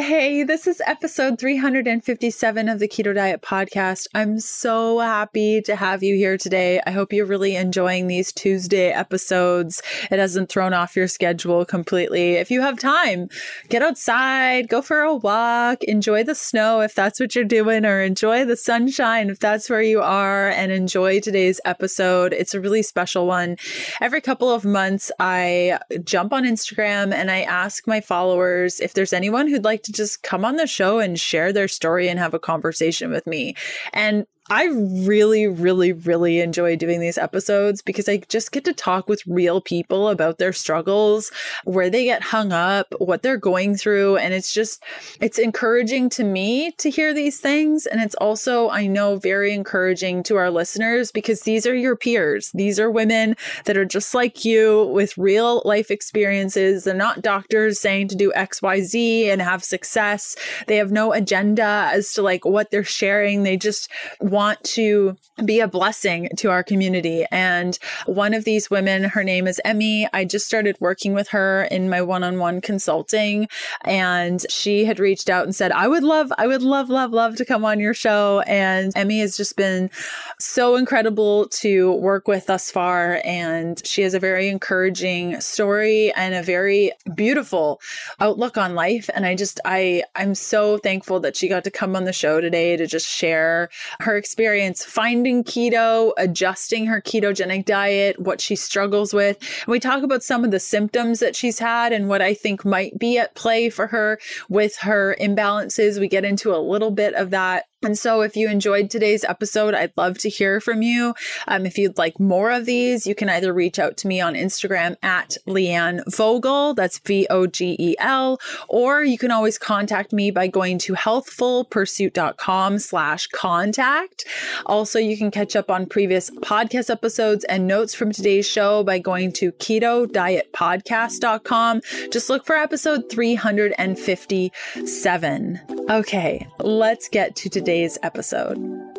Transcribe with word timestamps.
Hey, 0.00 0.44
this 0.44 0.66
is 0.66 0.80
episode 0.86 1.38
357 1.38 2.70
of 2.70 2.78
the 2.78 2.88
Keto 2.88 3.14
Diet 3.14 3.42
Podcast. 3.42 4.06
I'm 4.14 4.40
so 4.40 4.98
happy 4.98 5.60
to 5.60 5.76
have 5.76 6.02
you 6.02 6.16
here 6.16 6.38
today. 6.38 6.80
I 6.86 6.90
hope 6.90 7.12
you're 7.12 7.26
really 7.26 7.54
enjoying 7.54 8.06
these 8.06 8.32
Tuesday 8.32 8.92
episodes. 8.92 9.82
It 10.10 10.18
hasn't 10.18 10.48
thrown 10.48 10.72
off 10.72 10.96
your 10.96 11.06
schedule 11.06 11.66
completely. 11.66 12.36
If 12.36 12.50
you 12.50 12.62
have 12.62 12.78
time, 12.78 13.28
get 13.68 13.82
outside, 13.82 14.70
go 14.70 14.80
for 14.80 15.02
a 15.02 15.14
walk, 15.14 15.84
enjoy 15.84 16.24
the 16.24 16.34
snow 16.34 16.80
if 16.80 16.94
that's 16.94 17.20
what 17.20 17.34
you're 17.34 17.44
doing, 17.44 17.84
or 17.84 18.00
enjoy 18.00 18.46
the 18.46 18.56
sunshine 18.56 19.28
if 19.28 19.38
that's 19.38 19.68
where 19.68 19.82
you 19.82 20.00
are, 20.00 20.48
and 20.48 20.72
enjoy 20.72 21.20
today's 21.20 21.60
episode. 21.66 22.32
It's 22.32 22.54
a 22.54 22.60
really 22.60 22.82
special 22.82 23.26
one. 23.26 23.58
Every 24.00 24.22
couple 24.22 24.50
of 24.50 24.64
months, 24.64 25.12
I 25.20 25.78
jump 26.04 26.32
on 26.32 26.44
Instagram 26.44 27.12
and 27.12 27.30
I 27.30 27.42
ask 27.42 27.86
my 27.86 28.00
followers 28.00 28.80
if 28.80 28.94
there's 28.94 29.12
anyone 29.12 29.46
who'd 29.46 29.62
like 29.62 29.82
to 29.82 29.89
just 29.90 30.22
come 30.22 30.44
on 30.44 30.56
the 30.56 30.66
show 30.66 30.98
and 30.98 31.18
share 31.18 31.52
their 31.52 31.68
story 31.68 32.08
and 32.08 32.18
have 32.18 32.34
a 32.34 32.38
conversation 32.38 33.10
with 33.10 33.26
me. 33.26 33.54
And 33.92 34.26
I 34.50 34.64
really, 34.64 35.46
really, 35.46 35.92
really 35.92 36.40
enjoy 36.40 36.74
doing 36.74 36.98
these 36.98 37.16
episodes 37.16 37.82
because 37.82 38.08
I 38.08 38.16
just 38.28 38.50
get 38.50 38.64
to 38.64 38.72
talk 38.72 39.08
with 39.08 39.24
real 39.28 39.60
people 39.60 40.08
about 40.08 40.38
their 40.38 40.52
struggles, 40.52 41.30
where 41.62 41.88
they 41.88 42.02
get 42.02 42.20
hung 42.20 42.52
up, 42.52 42.92
what 42.98 43.22
they're 43.22 43.36
going 43.36 43.76
through. 43.76 44.16
And 44.16 44.34
it's 44.34 44.52
just, 44.52 44.82
it's 45.20 45.38
encouraging 45.38 46.08
to 46.10 46.24
me 46.24 46.72
to 46.78 46.90
hear 46.90 47.14
these 47.14 47.38
things. 47.38 47.86
And 47.86 48.00
it's 48.00 48.16
also, 48.16 48.68
I 48.70 48.88
know, 48.88 49.18
very 49.18 49.54
encouraging 49.54 50.24
to 50.24 50.36
our 50.36 50.50
listeners 50.50 51.12
because 51.12 51.42
these 51.42 51.64
are 51.64 51.74
your 51.74 51.94
peers. 51.94 52.50
These 52.52 52.80
are 52.80 52.90
women 52.90 53.36
that 53.66 53.76
are 53.76 53.84
just 53.84 54.16
like 54.16 54.44
you 54.44 54.86
with 54.86 55.16
real 55.16 55.62
life 55.64 55.92
experiences. 55.92 56.82
They're 56.82 56.94
not 56.94 57.22
doctors 57.22 57.78
saying 57.78 58.08
to 58.08 58.16
do 58.16 58.32
XYZ 58.36 59.26
and 59.28 59.40
have 59.40 59.62
success. 59.62 60.34
They 60.66 60.76
have 60.78 60.90
no 60.90 61.12
agenda 61.12 61.88
as 61.92 62.12
to 62.14 62.22
like 62.22 62.44
what 62.44 62.72
they're 62.72 62.82
sharing. 62.82 63.44
They 63.44 63.56
just 63.56 63.88
want 64.18 64.39
want 64.40 64.64
to 64.64 65.14
be 65.44 65.60
a 65.60 65.68
blessing 65.68 66.26
to 66.38 66.48
our 66.48 66.62
community. 66.62 67.26
And 67.30 67.78
one 68.06 68.32
of 68.32 68.44
these 68.44 68.70
women, 68.70 69.04
her 69.04 69.22
name 69.22 69.46
is 69.46 69.60
Emie. 69.66 70.08
I 70.14 70.24
just 70.24 70.46
started 70.46 70.78
working 70.80 71.12
with 71.12 71.28
her 71.28 71.64
in 71.64 71.90
my 71.90 72.00
one 72.00 72.24
on 72.24 72.38
one 72.38 72.62
consulting. 72.62 73.48
And 73.84 74.46
she 74.50 74.86
had 74.86 74.98
reached 74.98 75.28
out 75.28 75.44
and 75.44 75.54
said, 75.54 75.72
I 75.72 75.88
would 75.88 76.02
love, 76.02 76.32
I 76.38 76.46
would 76.46 76.62
love, 76.62 76.88
love, 76.88 77.10
love 77.10 77.36
to 77.36 77.44
come 77.44 77.66
on 77.66 77.80
your 77.80 77.92
show. 77.92 78.42
And 78.46 78.96
Emie 78.96 79.20
has 79.20 79.36
just 79.36 79.56
been 79.56 79.90
so 80.38 80.74
incredible 80.76 81.46
to 81.48 81.92
work 81.96 82.26
with 82.26 82.46
thus 82.46 82.70
far. 82.70 83.20
And 83.22 83.86
she 83.86 84.00
has 84.00 84.14
a 84.14 84.18
very 84.18 84.48
encouraging 84.48 85.38
story 85.42 86.14
and 86.14 86.34
a 86.34 86.42
very 86.42 86.92
beautiful 87.14 87.78
outlook 88.20 88.56
on 88.56 88.74
life. 88.74 89.10
And 89.14 89.26
I 89.26 89.34
just, 89.34 89.60
I, 89.66 90.02
I'm 90.14 90.34
so 90.34 90.78
thankful 90.78 91.20
that 91.20 91.36
she 91.36 91.46
got 91.46 91.64
to 91.64 91.70
come 91.70 91.94
on 91.94 92.04
the 92.04 92.14
show 92.14 92.40
today 92.40 92.78
to 92.78 92.86
just 92.86 93.06
share 93.06 93.68
her 94.00 94.16
experience 94.16 94.29
experience 94.30 94.84
finding 94.84 95.42
keto, 95.42 96.12
adjusting 96.16 96.86
her 96.86 97.00
ketogenic 97.00 97.64
diet, 97.64 98.16
what 98.20 98.40
she 98.40 98.54
struggles 98.54 99.12
with. 99.12 99.36
And 99.40 99.72
we 99.72 99.80
talk 99.80 100.04
about 100.04 100.22
some 100.22 100.44
of 100.44 100.52
the 100.52 100.60
symptoms 100.60 101.18
that 101.18 101.34
she's 101.34 101.58
had 101.58 101.92
and 101.92 102.08
what 102.08 102.22
I 102.22 102.34
think 102.34 102.64
might 102.64 102.96
be 102.96 103.18
at 103.18 103.34
play 103.34 103.70
for 103.70 103.88
her 103.88 104.20
with 104.48 104.76
her 104.76 105.16
imbalances. 105.20 105.98
We 105.98 106.06
get 106.06 106.24
into 106.24 106.54
a 106.54 106.62
little 106.62 106.92
bit 106.92 107.14
of 107.14 107.30
that 107.30 107.64
and 107.82 107.98
so, 107.98 108.20
if 108.20 108.36
you 108.36 108.50
enjoyed 108.50 108.90
today's 108.90 109.24
episode, 109.24 109.74
I'd 109.74 109.96
love 109.96 110.18
to 110.18 110.28
hear 110.28 110.60
from 110.60 110.82
you. 110.82 111.14
Um, 111.48 111.64
if 111.64 111.78
you'd 111.78 111.96
like 111.96 112.20
more 112.20 112.50
of 112.50 112.66
these, 112.66 113.06
you 113.06 113.14
can 113.14 113.30
either 113.30 113.54
reach 113.54 113.78
out 113.78 113.96
to 113.98 114.06
me 114.06 114.20
on 114.20 114.34
Instagram 114.34 114.96
at 115.02 115.38
Leanne 115.46 116.02
Vogel, 116.14 116.74
that's 116.74 116.98
V 116.98 117.26
O 117.30 117.46
G 117.46 117.76
E 117.78 117.96
L, 117.98 118.38
or 118.68 119.02
you 119.02 119.16
can 119.16 119.30
always 119.30 119.56
contact 119.56 120.12
me 120.12 120.30
by 120.30 120.46
going 120.46 120.76
to 120.80 120.92
healthfulpursuit.com 120.92 122.78
slash 122.78 123.28
contact. 123.28 124.26
Also, 124.66 124.98
you 124.98 125.16
can 125.16 125.30
catch 125.30 125.56
up 125.56 125.70
on 125.70 125.86
previous 125.86 126.28
podcast 126.30 126.90
episodes 126.90 127.44
and 127.44 127.66
notes 127.66 127.94
from 127.94 128.12
today's 128.12 128.46
show 128.46 128.84
by 128.84 128.98
going 128.98 129.32
to 129.32 129.52
ketodietpodcast.com. 129.52 131.80
Just 132.10 132.28
look 132.28 132.44
for 132.44 132.56
episode 132.56 133.10
357. 133.10 135.60
Okay, 135.88 136.46
let's 136.58 137.08
get 137.08 137.34
to 137.36 137.48
today's 137.48 137.69
today's 137.70 137.98
episode. 138.02 138.89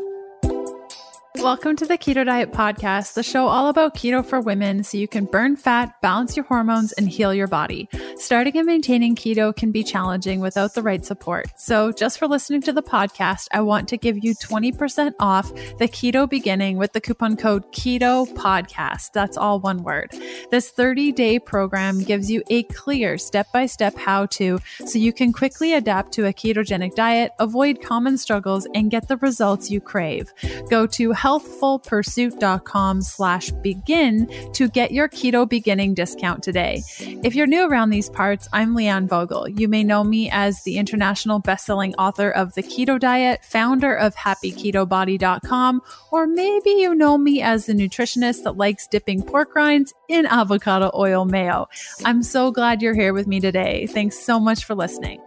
Welcome 1.37 1.77
to 1.77 1.85
the 1.85 1.97
Keto 1.97 2.25
Diet 2.25 2.51
Podcast, 2.51 3.13
the 3.13 3.23
show 3.23 3.47
all 3.47 3.69
about 3.69 3.95
keto 3.95 4.23
for 4.23 4.41
women 4.41 4.83
so 4.83 4.97
you 4.97 5.07
can 5.07 5.23
burn 5.23 5.55
fat, 5.55 5.99
balance 6.01 6.35
your 6.35 6.45
hormones, 6.45 6.91
and 6.91 7.07
heal 7.07 7.33
your 7.33 7.47
body. 7.47 7.87
Starting 8.17 8.57
and 8.57 8.65
maintaining 8.67 9.15
keto 9.15 9.55
can 9.55 9.71
be 9.71 9.81
challenging 9.81 10.41
without 10.41 10.75
the 10.75 10.83
right 10.83 11.05
support. 11.05 11.47
So, 11.55 11.93
just 11.93 12.19
for 12.19 12.27
listening 12.27 12.61
to 12.63 12.73
the 12.73 12.83
podcast, 12.83 13.47
I 13.53 13.61
want 13.61 13.87
to 13.89 13.97
give 13.97 14.23
you 14.23 14.35
20% 14.35 15.13
off 15.19 15.51
the 15.79 15.87
keto 15.87 16.29
beginning 16.29 16.77
with 16.77 16.91
the 16.91 17.01
coupon 17.01 17.37
code 17.37 17.71
KETO 17.71 18.35
PODCAST. 18.35 19.13
That's 19.13 19.37
all 19.37 19.61
one 19.61 19.83
word. 19.83 20.13
This 20.51 20.69
30 20.69 21.13
day 21.13 21.39
program 21.39 22.03
gives 22.03 22.29
you 22.29 22.43
a 22.49 22.63
clear 22.63 23.17
step 23.17 23.47
by 23.53 23.67
step 23.67 23.97
how 23.97 24.25
to 24.27 24.59
so 24.85 24.99
you 24.99 25.13
can 25.13 25.31
quickly 25.31 25.73
adapt 25.73 26.11
to 26.13 26.27
a 26.27 26.33
ketogenic 26.33 26.93
diet, 26.93 27.31
avoid 27.39 27.81
common 27.81 28.17
struggles, 28.17 28.67
and 28.75 28.91
get 28.91 29.07
the 29.07 29.17
results 29.17 29.71
you 29.71 29.79
crave. 29.79 30.33
Go 30.69 30.85
to 30.87 31.13
healthfulpursuit.com 31.21 33.01
slash 33.01 33.51
begin 33.51 34.27
to 34.53 34.67
get 34.69 34.91
your 34.91 35.07
keto 35.07 35.47
beginning 35.47 35.93
discount 35.93 36.41
today. 36.41 36.81
If 36.99 37.35
you're 37.35 37.47
new 37.47 37.69
around 37.69 37.91
these 37.91 38.09
parts, 38.09 38.47
I'm 38.51 38.75
Leanne 38.75 39.07
Vogel. 39.07 39.47
You 39.47 39.67
may 39.67 39.83
know 39.83 40.03
me 40.03 40.29
as 40.31 40.63
the 40.63 40.77
international 40.77 41.41
bestselling 41.41 41.93
author 41.97 42.31
of 42.31 42.55
The 42.55 42.63
Keto 42.63 42.99
Diet, 42.99 43.43
founder 43.43 43.93
of 43.93 44.15
happyketobody.com, 44.15 45.81
or 46.11 46.27
maybe 46.27 46.71
you 46.71 46.95
know 46.95 47.17
me 47.17 47.41
as 47.41 47.67
the 47.67 47.73
nutritionist 47.73 48.43
that 48.43 48.57
likes 48.57 48.87
dipping 48.87 49.21
pork 49.21 49.53
rinds 49.53 49.93
in 50.09 50.25
avocado 50.25 50.91
oil 50.95 51.25
mayo. 51.25 51.67
I'm 52.03 52.23
so 52.23 52.51
glad 52.51 52.81
you're 52.81 52.95
here 52.95 53.13
with 53.13 53.27
me 53.27 53.39
today. 53.39 53.85
Thanks 53.87 54.17
so 54.17 54.39
much 54.39 54.65
for 54.65 54.73
listening. 54.73 55.21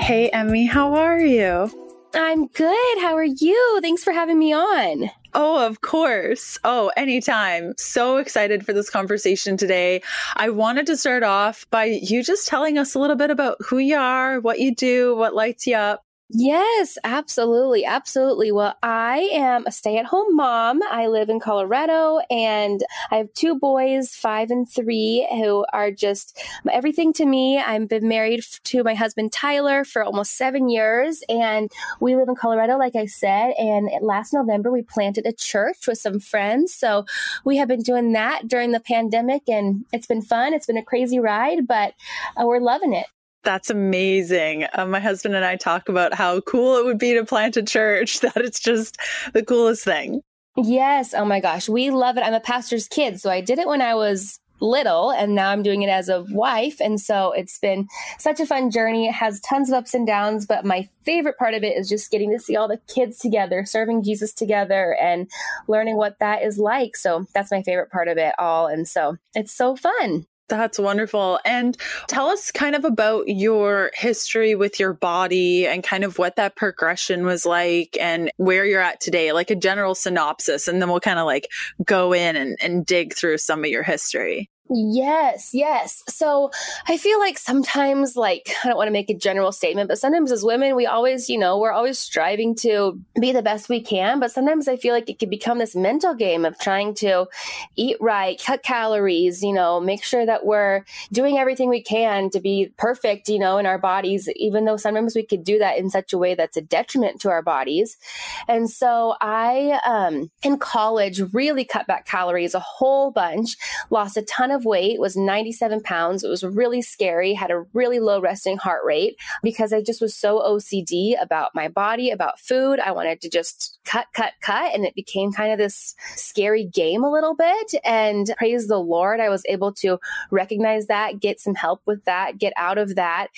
Hey, 0.00 0.30
Emie, 0.30 0.64
how 0.66 0.94
are 0.94 1.20
you? 1.20 1.70
I'm 2.14 2.46
good. 2.48 2.98
How 3.00 3.14
are 3.14 3.22
you? 3.22 3.78
Thanks 3.80 4.02
for 4.02 4.12
having 4.12 4.38
me 4.38 4.52
on. 4.52 5.10
Oh, 5.34 5.64
of 5.64 5.82
course. 5.82 6.58
Oh, 6.64 6.90
anytime. 6.96 7.74
So 7.76 8.16
excited 8.16 8.66
for 8.66 8.72
this 8.72 8.90
conversation 8.90 9.56
today. 9.56 10.02
I 10.34 10.48
wanted 10.48 10.86
to 10.86 10.96
start 10.96 11.22
off 11.22 11.64
by 11.70 11.84
you 11.84 12.24
just 12.24 12.48
telling 12.48 12.78
us 12.78 12.94
a 12.94 12.98
little 12.98 13.14
bit 13.14 13.30
about 13.30 13.58
who 13.60 13.78
you 13.78 13.96
are, 13.96 14.40
what 14.40 14.58
you 14.58 14.74
do, 14.74 15.14
what 15.14 15.34
lights 15.34 15.66
you 15.66 15.76
up. 15.76 16.02
Yes, 16.32 16.96
absolutely. 17.02 17.84
Absolutely. 17.84 18.52
Well, 18.52 18.76
I 18.84 19.28
am 19.32 19.64
a 19.66 19.72
stay 19.72 19.98
at 19.98 20.06
home 20.06 20.36
mom. 20.36 20.80
I 20.88 21.08
live 21.08 21.28
in 21.28 21.40
Colorado 21.40 22.20
and 22.30 22.84
I 23.10 23.16
have 23.16 23.32
two 23.34 23.58
boys, 23.58 24.14
five 24.14 24.52
and 24.52 24.70
three, 24.70 25.26
who 25.32 25.66
are 25.72 25.90
just 25.90 26.40
everything 26.70 27.12
to 27.14 27.26
me. 27.26 27.58
I've 27.58 27.88
been 27.88 28.06
married 28.06 28.44
to 28.64 28.84
my 28.84 28.94
husband, 28.94 29.32
Tyler, 29.32 29.84
for 29.84 30.04
almost 30.04 30.36
seven 30.36 30.68
years. 30.68 31.20
And 31.28 31.68
we 31.98 32.14
live 32.14 32.28
in 32.28 32.36
Colorado, 32.36 32.78
like 32.78 32.94
I 32.94 33.06
said. 33.06 33.54
And 33.58 33.90
last 34.00 34.32
November, 34.32 34.70
we 34.70 34.82
planted 34.82 35.26
a 35.26 35.32
church 35.32 35.88
with 35.88 35.98
some 35.98 36.20
friends. 36.20 36.72
So 36.72 37.06
we 37.44 37.56
have 37.56 37.66
been 37.66 37.82
doing 37.82 38.12
that 38.12 38.46
during 38.46 38.70
the 38.70 38.78
pandemic 38.78 39.48
and 39.48 39.84
it's 39.92 40.06
been 40.06 40.22
fun. 40.22 40.54
It's 40.54 40.66
been 40.66 40.76
a 40.76 40.84
crazy 40.84 41.18
ride, 41.18 41.66
but 41.66 41.94
uh, 42.40 42.46
we're 42.46 42.60
loving 42.60 42.92
it. 42.92 43.06
That's 43.42 43.70
amazing. 43.70 44.66
Um, 44.74 44.90
my 44.90 45.00
husband 45.00 45.34
and 45.34 45.44
I 45.44 45.56
talk 45.56 45.88
about 45.88 46.14
how 46.14 46.40
cool 46.42 46.76
it 46.76 46.84
would 46.84 46.98
be 46.98 47.14
to 47.14 47.24
plant 47.24 47.56
a 47.56 47.62
church, 47.62 48.20
that 48.20 48.36
it's 48.36 48.60
just 48.60 48.98
the 49.32 49.44
coolest 49.44 49.84
thing. 49.84 50.22
Yes. 50.56 51.14
Oh 51.14 51.24
my 51.24 51.40
gosh. 51.40 51.68
We 51.68 51.90
love 51.90 52.16
it. 52.16 52.22
I'm 52.22 52.34
a 52.34 52.40
pastor's 52.40 52.88
kid. 52.88 53.20
So 53.20 53.30
I 53.30 53.40
did 53.40 53.58
it 53.58 53.68
when 53.68 53.80
I 53.80 53.94
was 53.94 54.40
little 54.60 55.10
and 55.10 55.34
now 55.34 55.50
I'm 55.50 55.62
doing 55.62 55.82
it 55.82 55.88
as 55.88 56.08
a 56.08 56.22
wife. 56.30 56.80
And 56.80 57.00
so 57.00 57.32
it's 57.32 57.58
been 57.58 57.88
such 58.18 58.40
a 58.40 58.46
fun 58.46 58.70
journey. 58.70 59.08
It 59.08 59.14
has 59.14 59.40
tons 59.40 59.70
of 59.70 59.74
ups 59.74 59.94
and 59.94 60.06
downs, 60.06 60.46
but 60.46 60.64
my 60.64 60.88
favorite 61.04 61.38
part 61.38 61.54
of 61.54 61.62
it 61.62 61.76
is 61.76 61.88
just 61.88 62.10
getting 62.10 62.30
to 62.32 62.38
see 62.38 62.56
all 62.56 62.68
the 62.68 62.80
kids 62.92 63.18
together, 63.18 63.64
serving 63.64 64.02
Jesus 64.02 64.32
together 64.32 64.96
and 65.00 65.30
learning 65.66 65.96
what 65.96 66.18
that 66.20 66.42
is 66.42 66.58
like. 66.58 66.96
So 66.96 67.26
that's 67.34 67.50
my 67.50 67.62
favorite 67.62 67.90
part 67.90 68.08
of 68.08 68.18
it 68.18 68.34
all. 68.38 68.66
And 68.66 68.86
so 68.86 69.16
it's 69.34 69.52
so 69.52 69.76
fun. 69.76 70.26
That's 70.50 70.78
wonderful. 70.78 71.38
And 71.44 71.76
tell 72.08 72.28
us 72.28 72.50
kind 72.50 72.74
of 72.74 72.84
about 72.84 73.28
your 73.28 73.92
history 73.94 74.54
with 74.54 74.78
your 74.78 74.92
body 74.92 75.66
and 75.66 75.82
kind 75.82 76.04
of 76.04 76.18
what 76.18 76.36
that 76.36 76.56
progression 76.56 77.24
was 77.24 77.46
like 77.46 77.96
and 78.00 78.30
where 78.36 78.66
you're 78.66 78.82
at 78.82 79.00
today, 79.00 79.32
like 79.32 79.50
a 79.50 79.56
general 79.56 79.94
synopsis. 79.94 80.68
And 80.68 80.82
then 80.82 80.90
we'll 80.90 81.00
kind 81.00 81.18
of 81.18 81.26
like 81.26 81.48
go 81.84 82.12
in 82.12 82.36
and, 82.36 82.58
and 82.60 82.84
dig 82.84 83.14
through 83.14 83.38
some 83.38 83.64
of 83.64 83.70
your 83.70 83.84
history. 83.84 84.50
Yes, 84.72 85.50
yes. 85.52 86.04
So 86.08 86.52
I 86.86 86.96
feel 86.96 87.18
like 87.18 87.38
sometimes, 87.38 88.14
like, 88.14 88.54
I 88.62 88.68
don't 88.68 88.76
want 88.76 88.86
to 88.86 88.92
make 88.92 89.10
a 89.10 89.14
general 89.14 89.50
statement, 89.50 89.88
but 89.88 89.98
sometimes 89.98 90.30
as 90.30 90.44
women, 90.44 90.76
we 90.76 90.86
always, 90.86 91.28
you 91.28 91.38
know, 91.38 91.58
we're 91.58 91.72
always 91.72 91.98
striving 91.98 92.54
to 92.56 92.96
be 93.20 93.32
the 93.32 93.42
best 93.42 93.68
we 93.68 93.80
can. 93.80 94.20
But 94.20 94.30
sometimes 94.30 94.68
I 94.68 94.76
feel 94.76 94.94
like 94.94 95.10
it 95.10 95.18
can 95.18 95.28
become 95.28 95.58
this 95.58 95.74
mental 95.74 96.14
game 96.14 96.44
of 96.44 96.56
trying 96.60 96.94
to 96.96 97.26
eat 97.74 97.96
right, 98.00 98.40
cut 98.40 98.62
calories, 98.62 99.42
you 99.42 99.52
know, 99.52 99.80
make 99.80 100.04
sure 100.04 100.24
that 100.24 100.46
we're 100.46 100.84
doing 101.10 101.36
everything 101.36 101.68
we 101.68 101.82
can 101.82 102.30
to 102.30 102.38
be 102.38 102.72
perfect, 102.78 103.28
you 103.28 103.40
know, 103.40 103.58
in 103.58 103.66
our 103.66 103.78
bodies, 103.78 104.28
even 104.36 104.66
though 104.66 104.76
sometimes 104.76 105.16
we 105.16 105.24
could 105.26 105.42
do 105.42 105.58
that 105.58 105.78
in 105.78 105.90
such 105.90 106.12
a 106.12 106.18
way 106.18 106.36
that's 106.36 106.56
a 106.56 106.62
detriment 106.62 107.20
to 107.22 107.28
our 107.28 107.42
bodies. 107.42 107.98
And 108.46 108.70
so 108.70 109.16
I, 109.20 109.80
um, 109.84 110.30
in 110.44 110.58
college, 110.58 111.20
really 111.32 111.64
cut 111.64 111.88
back 111.88 112.06
calories 112.06 112.54
a 112.54 112.60
whole 112.60 113.10
bunch, 113.10 113.56
lost 113.90 114.16
a 114.16 114.22
ton 114.22 114.52
of 114.52 114.59
of 114.60 114.66
weight, 114.66 115.00
was 115.00 115.16
97 115.16 115.80
pounds. 115.80 116.22
It 116.22 116.28
was 116.28 116.44
really 116.44 116.82
scary, 116.82 117.32
had 117.32 117.50
a 117.50 117.64
really 117.72 117.98
low 117.98 118.20
resting 118.20 118.58
heart 118.58 118.82
rate 118.84 119.16
because 119.42 119.72
I 119.72 119.82
just 119.82 120.00
was 120.00 120.14
so 120.14 120.40
OCD 120.40 121.20
about 121.20 121.54
my 121.54 121.68
body, 121.68 122.10
about 122.10 122.38
food. 122.38 122.78
I 122.78 122.92
wanted 122.92 123.20
to 123.22 123.30
just 123.30 123.78
cut, 123.84 124.06
cut, 124.12 124.34
cut. 124.42 124.74
And 124.74 124.84
it 124.84 124.94
became 124.94 125.32
kind 125.32 125.52
of 125.52 125.58
this 125.58 125.94
scary 126.14 126.64
game 126.64 127.02
a 127.02 127.10
little 127.10 127.34
bit. 127.34 127.74
And 127.84 128.32
praise 128.36 128.68
the 128.68 128.78
Lord, 128.78 129.20
I 129.20 129.30
was 129.30 129.42
able 129.48 129.72
to 129.74 129.98
recognize 130.30 130.86
that, 130.86 131.20
get 131.20 131.40
some 131.40 131.54
help 131.54 131.80
with 131.86 132.04
that, 132.04 132.38
get 132.38 132.52
out 132.56 132.76
of 132.76 132.96
that, 132.96 133.28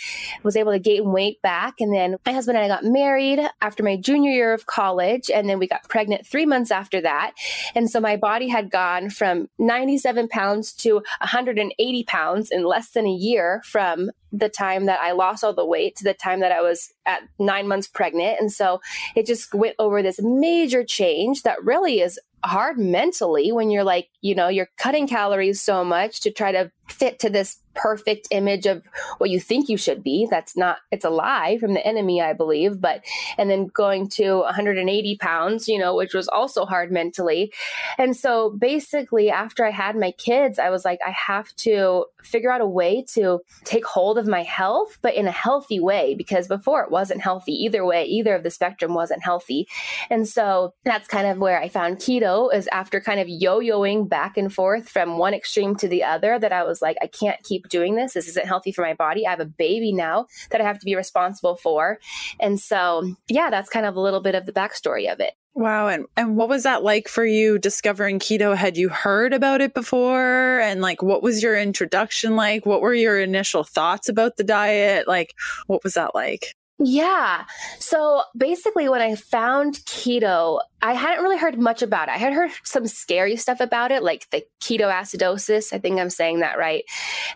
was 0.42 0.56
able 0.56 0.72
to 0.72 0.78
gain 0.78 1.12
weight 1.12 1.40
back. 1.42 1.74
And 1.80 1.94
then 1.94 2.16
my 2.26 2.32
husband 2.32 2.58
and 2.58 2.64
I 2.64 2.74
got 2.74 2.84
married 2.84 3.40
after 3.60 3.82
my 3.82 3.96
junior 3.96 4.32
year 4.32 4.52
of 4.52 4.66
college. 4.66 5.30
And 5.30 5.48
then 5.48 5.58
we 5.58 5.69
got 5.69 5.88
pregnant 5.88 6.26
three 6.26 6.46
months 6.46 6.70
after 6.70 7.00
that. 7.00 7.32
And 7.74 7.88
so 7.88 8.00
my 8.00 8.16
body 8.16 8.48
had 8.48 8.70
gone 8.70 9.10
from 9.10 9.48
97 9.58 10.28
pounds 10.28 10.72
to 10.72 11.01
180 11.20 12.04
pounds 12.04 12.50
in 12.50 12.64
less 12.64 12.90
than 12.90 13.06
a 13.06 13.12
year 13.12 13.62
from 13.64 14.10
the 14.32 14.49
time 14.49 14.87
that 14.87 15.00
I 15.00 15.12
lost 15.12 15.44
all 15.44 15.52
the 15.52 15.66
weight 15.66 15.96
to 15.96 16.04
the 16.04 16.14
time 16.14 16.40
that 16.40 16.52
I 16.52 16.62
was 16.62 16.93
at 17.04 17.22
nine 17.38 17.69
months 17.69 17.87
pregnant. 17.87 18.40
And 18.40 18.50
so 18.50 18.81
it 19.14 19.26
just 19.26 19.52
went 19.54 19.76
over 19.78 20.02
this 20.02 20.20
major 20.22 20.84
change 20.84 21.43
that 21.43 21.62
really 21.62 22.00
is 22.00 22.19
hard 22.44 22.78
mentally 22.78 23.52
when 23.52 23.70
you're 23.70 23.84
like, 23.84 24.08
you 24.20 24.34
know, 24.34 24.49
you're 24.49 24.69
cutting 24.76 25.06
calories 25.06 25.60
so 25.60 25.84
much 25.84 26.20
to 26.20 26.31
try 26.31 26.50
to 26.52 26.70
fit 26.88 27.19
to 27.20 27.31
this 27.31 27.58
perfect 27.75 28.29
image 28.31 28.67
of 28.67 28.84
what 29.19 29.31
you 29.31 29.40
think 29.40 29.69
you 29.69 29.76
should 29.76 30.02
be. 30.02 30.26
That's 30.31 30.56
not, 30.56 30.79
it's 30.90 31.05
a 31.05 31.11
lie 31.11 31.58
from 31.58 31.75
the 31.75 31.87
enemy, 31.87 32.20
I 32.20 32.32
believe. 32.32 32.81
But, 32.81 33.02
and 33.38 33.50
then 33.50 33.67
going 33.67 34.08
to 34.11 34.40
180 34.40 35.17
pounds, 35.17 35.69
you 35.69 35.79
know, 35.79 35.94
which 35.94 36.14
was 36.14 36.29
also 36.29 36.67
hard 36.67 36.93
mentally. 36.93 37.52
And 37.99 38.17
so 38.17 38.50
basically, 38.50 39.31
after 39.31 39.64
I 39.64 39.70
had 39.70 39.96
my 39.96 40.12
kids, 40.12 40.58
I 40.58 40.70
was 40.70 40.84
like, 40.84 41.00
I 41.06 41.11
have 41.11 41.55
to 41.56 42.06
figure 42.23 42.52
out 42.52 42.61
a 42.61 42.67
way 42.67 43.05
to 43.14 43.40
take 43.64 43.84
hold 43.84 44.19
of 44.19 44.26
my 44.26 44.43
health, 44.43 44.99
but 45.02 45.14
in 45.14 45.26
a 45.26 45.32
healthy 45.32 45.81
way, 45.81 46.14
because 46.14 46.46
before 46.49 46.82
it 46.82 46.90
wasn't 46.90 47.20
healthy 47.20 47.52
either 47.52 47.84
way, 47.84 48.05
either 48.05 48.34
of 48.34 48.43
the 48.43 48.50
spectrum 48.50 48.94
wasn't 48.94 49.23
healthy. 49.23 49.67
And 50.11 50.29
so 50.29 50.75
that's 50.84 51.08
kind 51.08 51.26
of 51.26 51.38
where 51.38 51.61
I 51.61 51.69
found 51.69 51.99
keto 51.99 52.52
is 52.55 52.69
after 52.69 53.00
kind 53.00 53.20
of 53.20 53.29
yo 53.29 53.61
yoing 53.61 54.08
back 54.08 54.37
and 54.37 54.52
forth 54.52 54.88
from 54.88 55.19
one 55.19 55.34
extreme 55.34 55.75
to 55.76 55.88
the 55.88 56.05
other 56.05 56.38
that 56.38 56.52
I 56.52 56.64
was 56.64 56.71
like, 56.80 56.96
I 57.02 57.08
can't 57.08 57.42
keep 57.42 57.52
keep 57.52 57.69
doing 57.69 57.96
this. 57.96 58.14
This 58.14 58.28
isn't 58.28 58.46
healthy 58.46 58.72
for 58.72 58.82
my 58.82 58.94
body. 58.94 59.26
I 59.26 59.30
have 59.30 59.40
a 59.40 59.44
baby 59.44 59.92
now 59.92 60.26
that 60.50 60.60
I 60.60 60.64
have 60.64 60.78
to 60.78 60.84
be 60.84 60.96
responsible 60.96 61.56
for. 61.56 61.98
And 62.40 62.58
so, 62.58 63.14
yeah, 63.28 63.50
that's 63.50 63.69
kind 63.69 63.86
of 63.86 63.96
a 63.96 64.00
little 64.00 64.20
bit 64.20 64.34
of 64.34 64.46
the 64.46 64.52
backstory 64.52 65.12
of 65.12 65.20
it. 65.20 65.34
Wow. 65.54 65.88
And 65.88 66.06
and 66.16 66.36
what 66.36 66.48
was 66.48 66.62
that 66.62 66.82
like 66.82 67.08
for 67.08 67.26
you 67.26 67.58
discovering 67.58 68.19
keto? 68.19 68.56
Had 68.56 68.78
you 68.78 68.88
heard 68.88 69.34
about 69.34 69.60
it 69.60 69.74
before? 69.74 70.60
And 70.60 70.80
like 70.80 71.02
what 71.02 71.22
was 71.22 71.42
your 71.42 71.58
introduction 71.58 72.36
like? 72.36 72.64
What 72.64 72.80
were 72.80 72.94
your 72.94 73.20
initial 73.20 73.62
thoughts 73.62 74.08
about 74.08 74.38
the 74.38 74.44
diet? 74.44 75.06
Like 75.06 75.34
what 75.66 75.84
was 75.84 75.94
that 75.94 76.14
like? 76.14 76.54
Yeah. 76.84 77.44
So 77.79 78.23
basically, 78.37 78.88
when 78.88 79.00
I 79.00 79.14
found 79.14 79.76
keto, 79.87 80.61
I 80.84 80.94
hadn't 80.94 81.23
really 81.23 81.38
heard 81.38 81.56
much 81.61 81.81
about 81.81 82.08
it. 82.08 82.14
I 82.14 82.19
had 82.19 82.32
heard 82.32 82.50
some 82.64 82.88
scary 82.88 83.37
stuff 83.37 83.61
about 83.61 83.93
it, 83.93 84.02
like 84.02 84.29
the 84.31 84.44
ketoacidosis. 84.61 85.73
I 85.73 85.79
think 85.79 86.00
I'm 86.00 86.11
saying 86.11 86.40
that 86.40 86.58
right. 86.58 86.82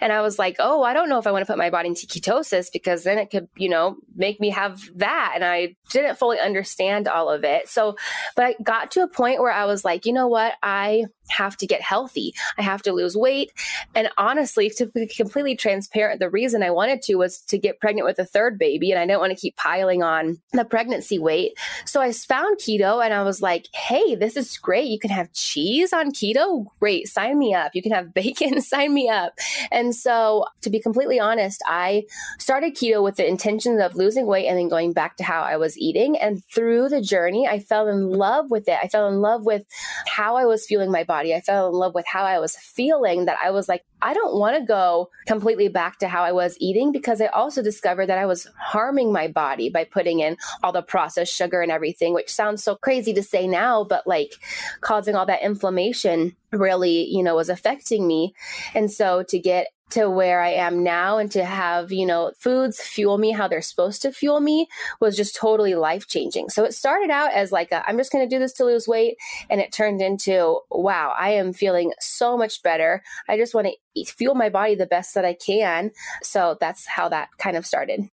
And 0.00 0.12
I 0.12 0.20
was 0.20 0.36
like, 0.36 0.56
oh, 0.58 0.82
I 0.82 0.94
don't 0.94 1.08
know 1.08 1.18
if 1.18 1.28
I 1.28 1.30
want 1.30 1.46
to 1.46 1.52
put 1.52 1.58
my 1.58 1.70
body 1.70 1.90
into 1.90 2.08
ketosis 2.08 2.72
because 2.72 3.04
then 3.04 3.18
it 3.18 3.30
could, 3.30 3.48
you 3.56 3.68
know, 3.68 3.98
make 4.16 4.40
me 4.40 4.50
have 4.50 4.82
that. 4.96 5.32
And 5.36 5.44
I 5.44 5.76
didn't 5.90 6.18
fully 6.18 6.40
understand 6.40 7.06
all 7.06 7.30
of 7.30 7.44
it. 7.44 7.68
So, 7.68 7.96
but 8.34 8.46
I 8.46 8.56
got 8.64 8.90
to 8.92 9.02
a 9.02 9.08
point 9.08 9.40
where 9.40 9.52
I 9.52 9.64
was 9.64 9.84
like, 9.84 10.06
you 10.06 10.12
know 10.12 10.26
what? 10.26 10.54
I 10.64 11.04
have 11.28 11.56
to 11.58 11.66
get 11.66 11.82
healthy. 11.82 12.34
I 12.58 12.62
have 12.62 12.82
to 12.82 12.92
lose 12.92 13.16
weight. 13.16 13.52
And 13.94 14.08
honestly, 14.18 14.70
to 14.70 14.86
be 14.86 15.06
completely 15.06 15.54
transparent, 15.54 16.18
the 16.18 16.30
reason 16.30 16.64
I 16.64 16.70
wanted 16.70 17.02
to 17.02 17.14
was 17.14 17.42
to 17.42 17.58
get 17.58 17.80
pregnant 17.80 18.06
with 18.06 18.18
a 18.18 18.24
third 18.24 18.58
baby. 18.58 18.90
And 18.90 19.00
I 19.00 19.06
didn't 19.06 19.20
want 19.20 19.30
to 19.30 19.35
keep 19.36 19.56
piling 19.56 20.02
on 20.02 20.38
the 20.52 20.64
pregnancy 20.64 21.18
weight. 21.18 21.52
So 21.84 22.00
I 22.00 22.12
found 22.12 22.58
keto 22.58 23.04
and 23.04 23.14
I 23.14 23.22
was 23.22 23.42
like, 23.42 23.66
hey, 23.74 24.14
this 24.14 24.36
is 24.36 24.56
great. 24.58 24.88
You 24.88 24.98
can 24.98 25.10
have 25.10 25.32
cheese 25.32 25.92
on 25.92 26.12
keto. 26.12 26.66
Great. 26.80 27.08
Sign 27.08 27.38
me 27.38 27.54
up. 27.54 27.74
You 27.74 27.82
can 27.82 27.92
have 27.92 28.14
bacon. 28.14 28.60
Sign 28.60 28.92
me 28.94 29.08
up. 29.08 29.34
And 29.70 29.94
so 29.94 30.46
to 30.62 30.70
be 30.70 30.80
completely 30.80 31.20
honest, 31.20 31.62
I 31.66 32.04
started 32.38 32.74
keto 32.74 33.02
with 33.02 33.16
the 33.16 33.28
intention 33.28 33.80
of 33.80 33.94
losing 33.94 34.26
weight 34.26 34.46
and 34.46 34.58
then 34.58 34.68
going 34.68 34.92
back 34.92 35.16
to 35.18 35.24
how 35.24 35.42
I 35.42 35.56
was 35.56 35.78
eating. 35.78 36.18
And 36.18 36.42
through 36.54 36.88
the 36.88 37.00
journey, 37.00 37.46
I 37.46 37.60
fell 37.60 37.88
in 37.88 38.10
love 38.10 38.50
with 38.50 38.68
it. 38.68 38.78
I 38.82 38.88
fell 38.88 39.08
in 39.08 39.20
love 39.20 39.44
with 39.44 39.64
how 40.06 40.36
I 40.36 40.44
was 40.44 40.66
feeling 40.66 40.90
my 40.90 41.04
body. 41.04 41.34
I 41.34 41.40
fell 41.40 41.68
in 41.68 41.74
love 41.74 41.94
with 41.94 42.06
how 42.06 42.24
I 42.24 42.38
was 42.38 42.56
feeling 42.56 43.26
that 43.26 43.38
I 43.42 43.50
was 43.50 43.68
like, 43.68 43.84
I 44.02 44.14
don't 44.14 44.38
want 44.38 44.56
to 44.56 44.64
go 44.64 45.10
completely 45.26 45.68
back 45.68 45.98
to 45.98 46.08
how 46.08 46.22
I 46.22 46.32
was 46.32 46.56
eating 46.60 46.92
because 46.92 47.20
I 47.20 47.26
also 47.26 47.62
discovered 47.62 48.06
that 48.06 48.18
I 48.18 48.26
was 48.26 48.46
harming 48.60 49.12
my 49.12 49.25
body 49.28 49.68
by 49.68 49.84
putting 49.84 50.20
in 50.20 50.36
all 50.62 50.72
the 50.72 50.82
processed 50.82 51.34
sugar 51.34 51.60
and 51.62 51.72
everything, 51.72 52.14
which 52.14 52.30
sounds 52.30 52.62
so 52.62 52.76
crazy 52.76 53.12
to 53.14 53.22
say 53.22 53.46
now, 53.46 53.84
but 53.84 54.06
like 54.06 54.32
causing 54.80 55.14
all 55.14 55.26
that 55.26 55.42
inflammation 55.42 56.34
really, 56.52 57.04
you 57.04 57.22
know, 57.22 57.36
was 57.36 57.48
affecting 57.48 58.06
me. 58.06 58.34
And 58.74 58.90
so 58.90 59.22
to 59.24 59.38
get 59.38 59.68
to 59.88 60.10
where 60.10 60.40
I 60.40 60.50
am 60.50 60.82
now 60.82 61.18
and 61.18 61.30
to 61.32 61.44
have, 61.44 61.92
you 61.92 62.06
know, 62.06 62.32
foods 62.38 62.80
fuel 62.80 63.18
me 63.18 63.30
how 63.30 63.46
they're 63.46 63.62
supposed 63.62 64.02
to 64.02 64.10
fuel 64.10 64.40
me 64.40 64.66
was 65.00 65.16
just 65.16 65.36
totally 65.36 65.76
life 65.76 66.08
changing. 66.08 66.48
So 66.48 66.64
it 66.64 66.74
started 66.74 67.10
out 67.10 67.32
as 67.32 67.52
like, 67.52 67.72
i 67.72 67.84
am 67.86 67.96
just 67.96 68.10
going 68.10 68.28
to 68.28 68.34
do 68.34 68.40
this 68.40 68.52
to 68.54 68.64
lose 68.64 68.88
weight. 68.88 69.16
And 69.48 69.60
it 69.60 69.72
turned 69.72 70.02
into, 70.02 70.58
wow, 70.70 71.14
I 71.16 71.30
am 71.30 71.52
feeling 71.52 71.92
so 72.00 72.36
much 72.36 72.62
better. 72.62 73.02
I 73.28 73.36
just 73.36 73.54
want 73.54 73.68
to 73.68 74.04
fuel 74.04 74.34
my 74.34 74.48
body 74.48 74.74
the 74.74 74.86
best 74.86 75.14
that 75.14 75.24
I 75.24 75.34
can. 75.34 75.92
So 76.22 76.56
that's 76.60 76.86
how 76.86 77.08
that 77.10 77.28
kind 77.38 77.56
of 77.56 77.64
started. 77.64 78.08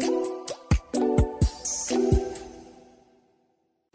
Thank 0.00 0.12
you. 0.24 0.29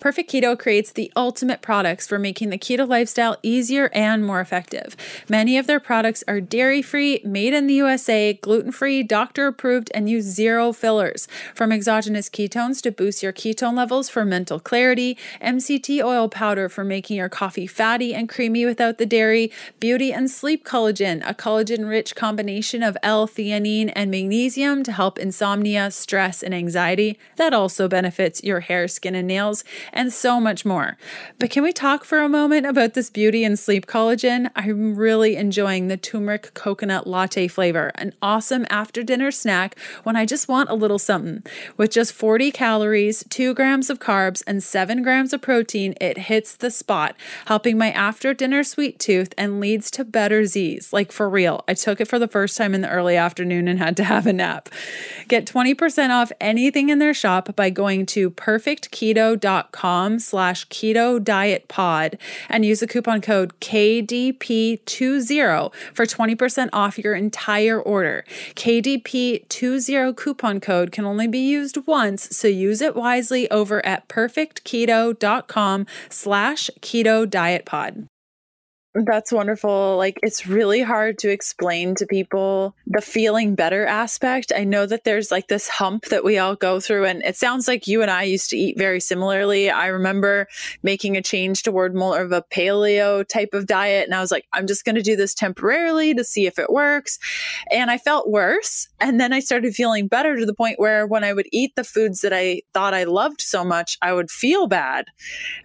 Perfect 0.06 0.32
Keto 0.32 0.56
creates 0.56 0.92
the 0.92 1.12
ultimate 1.16 1.64
products 1.64 2.06
for 2.06 2.20
making 2.20 2.52
the 2.52 2.60
keto 2.60 2.88
lifestyle 2.88 3.38
easier 3.42 3.90
and 3.92 4.24
more 4.24 4.40
effective. 4.40 4.96
Many 5.28 5.58
of 5.58 5.66
their 5.66 5.80
products 5.80 6.24
are 6.28 6.40
dairy 6.40 6.84
free, 6.84 7.22
made 7.26 7.56
in 7.56 7.66
the 7.66 7.74
USA, 7.74 8.34
gluten 8.34 8.72
free, 8.72 9.02
doctor 9.02 9.48
approved, 9.48 9.90
and 9.96 10.08
use 10.08 10.26
zero 10.26 10.72
fillers. 10.74 11.28
From 11.56 11.72
exogenous 11.72 12.30
ketones 12.30 12.84
to 12.84 12.92
boost 12.92 13.24
your 13.24 13.34
ketone 13.34 13.76
levels 13.76 14.08
for 14.08 14.24
mental 14.24 14.60
clarity, 14.60 15.18
MCT 15.42 16.04
oil 16.04 16.30
powder 16.30 16.70
for 16.70 16.84
making 16.84 17.18
your 17.18 17.28
coffee 17.28 17.66
fatty 17.66 18.14
and 18.14 18.30
creamy 18.30 18.64
without 18.64 19.00
the 19.00 19.08
dairy, 19.08 19.52
beauty 19.80 20.14
and 20.14 20.30
sleep 20.30 20.64
collagen, 20.64 21.28
a 21.28 21.34
collagen 21.34 21.90
rich 21.90 22.16
combination 22.16 22.84
of 22.84 22.96
L 23.02 23.28
theanine 23.28 23.92
and 23.96 24.12
magnesium 24.12 24.84
to 24.84 24.92
help 24.92 25.18
insomnia, 25.18 25.90
stress, 25.90 26.44
and 26.44 26.54
anxiety. 26.54 27.18
That 27.38 27.56
also 27.56 27.88
benefits 27.88 28.44
your 28.44 28.60
hair, 28.60 28.88
skin, 28.88 29.16
and 29.16 29.28
nails 29.28 29.64
and 29.96 30.12
so 30.12 30.40
much 30.42 30.66
more. 30.66 30.98
But 31.40 31.50
can 31.50 31.64
we 31.64 31.72
talk 31.72 32.04
for 32.04 32.20
a 32.20 32.30
moment 32.30 32.66
about 32.66 32.94
this 32.94 33.10
beauty 33.10 33.46
and 33.46 33.58
sleep 33.58 33.86
collagen? 33.86 34.52
I'm 34.56 34.96
really 34.96 35.38
enjoying 35.38 35.88
the 35.88 35.96
turmeric 35.96 36.54
coconut 36.54 37.08
latte 37.08 37.48
flavor, 37.48 37.92
an 37.96 38.14
awesome 38.22 38.68
after 38.70 39.02
dinner 39.02 39.32
snack 39.32 39.80
when 40.04 40.18
I 40.18 40.26
just 40.26 40.50
want 40.50 40.70
a 40.70 40.76
little 40.76 41.00
something. 41.00 41.44
With 41.78 41.92
just 41.92 42.12
40 42.12 42.52
calories, 42.52 43.24
2 43.30 43.54
grams 43.54 43.90
of 43.90 44.00
carbs, 44.00 44.44
and 44.46 44.62
7 44.62 45.02
grams 45.02 45.32
of 45.32 45.42
protein, 45.42 45.96
it 46.02 46.18
hits 46.18 46.56
the 46.56 46.70
spot, 46.70 47.16
helping 47.46 47.78
my 47.78 47.92
after 47.92 48.34
dinner 48.34 48.64
sweet 48.64 49.00
tooth 49.00 49.34
and 49.38 49.62
leads 49.62 49.90
to 49.92 50.04
better 50.04 50.46
Z's. 50.46 50.92
Like 50.92 51.14
for 51.14 51.30
real, 51.30 51.64
I 51.68 51.74
took 51.74 52.02
it 52.02 52.10
for 52.10 52.20
the 52.20 52.28
first 52.28 52.58
time 52.58 52.76
in 52.76 52.82
the 52.82 52.90
early 52.90 53.16
afternoon 53.16 53.70
and 53.70 53.80
had 53.80 53.96
to 53.98 54.04
have 54.04 54.28
a 54.28 54.34
nap. 54.34 54.68
Get 55.30 55.46
20% 55.46 56.10
off 56.10 56.34
anything 56.42 56.90
in 56.90 57.00
their 57.00 57.14
shop 57.14 57.56
by 57.56 57.70
going 57.70 58.06
to 58.08 58.30
perfectketo.com 58.30 59.85
com 59.86 60.18
slash 60.18 60.68
keto 60.70 61.24
diet 61.24 61.68
pod 61.68 62.18
and 62.50 62.66
use 62.66 62.80
the 62.80 62.88
coupon 62.88 63.22
code 63.22 63.54
KDP20 63.60 65.72
for 65.94 66.08
20% 66.08 66.70
off 66.74 66.98
your 66.98 67.14
entire 67.14 67.80
order. 67.80 68.26
KDP20 68.56 70.16
coupon 70.16 70.60
code 70.60 70.92
can 70.92 71.06
only 71.06 71.28
be 71.28 71.38
used 71.38 71.86
once, 71.86 72.36
so 72.36 72.48
use 72.48 72.82
it 72.82 72.96
wisely 72.96 73.48
over 73.52 73.86
at 73.86 74.08
perfectketo.com 74.08 75.86
slash 76.10 76.72
keto 76.82 77.30
diet 77.30 77.66
pod. 77.66 78.08
That's 78.98 79.30
wonderful. 79.30 79.98
Like, 79.98 80.22
it's 80.24 80.48
really 80.48 80.82
hard 80.82 81.18
to 81.20 81.30
explain 81.30 81.96
to 81.96 82.06
people 82.06 82.74
the 82.88 83.02
feeling 83.02 83.54
better 83.54 83.86
aspect. 83.86 84.54
I 84.56 84.64
know 84.64 84.86
that 84.86 85.04
there's 85.04 85.32
like 85.32 85.50
this 85.50 85.68
hump 85.68 86.06
that 86.06 86.24
we 86.24 86.38
all 86.38 86.56
go 86.56 86.80
through, 86.80 87.04
and 87.04 87.22
it 87.24 87.36
sounds 87.36 87.68
like 87.68 87.88
you 87.88 88.02
and 88.02 88.10
I 88.10 88.24
used 88.24 88.50
to 88.52 88.58
eat 88.58 88.78
very 88.78 89.02
similarly. 89.02 89.70
I 89.70 89.88
remember 89.88 90.48
making 90.82 91.18
a 91.18 91.22
change 91.22 91.64
toward 91.64 91.94
more 91.94 92.22
of 92.22 92.32
a 92.32 92.42
paleo 92.42 93.28
type 93.28 93.50
of 93.52 93.68
diet, 93.68 94.06
and 94.06 94.16
I 94.16 94.22
was 94.22 94.32
like, 94.32 94.48
I'm 94.54 94.66
just 94.66 94.86
going 94.86 94.96
to 94.96 95.02
do 95.02 95.18
this 95.18 95.34
temporarily 95.34 96.14
to 96.14 96.24
see 96.24 96.46
if 96.46 96.58
it 96.58 96.72
works. 96.72 97.20
And 97.70 97.92
I 97.92 97.98
felt 97.98 98.30
worse. 98.30 98.88
And 99.02 99.20
then 99.20 99.34
I 99.34 99.42
started 99.42 99.76
feeling 99.76 100.08
better 100.08 100.38
to 100.38 100.46
the 100.46 100.54
point 100.54 100.80
where 100.80 101.06
when 101.06 101.26
I 101.26 101.34
would 101.34 101.48
eat 101.52 101.76
the 101.76 101.84
foods 101.84 102.22
that 102.22 102.32
I 102.32 102.62
thought 102.74 102.94
I 102.94 103.04
loved 103.04 103.42
so 103.42 103.66
much, 103.66 103.98
I 104.02 104.14
would 104.14 104.32
feel 104.32 104.68
bad. 104.68 105.08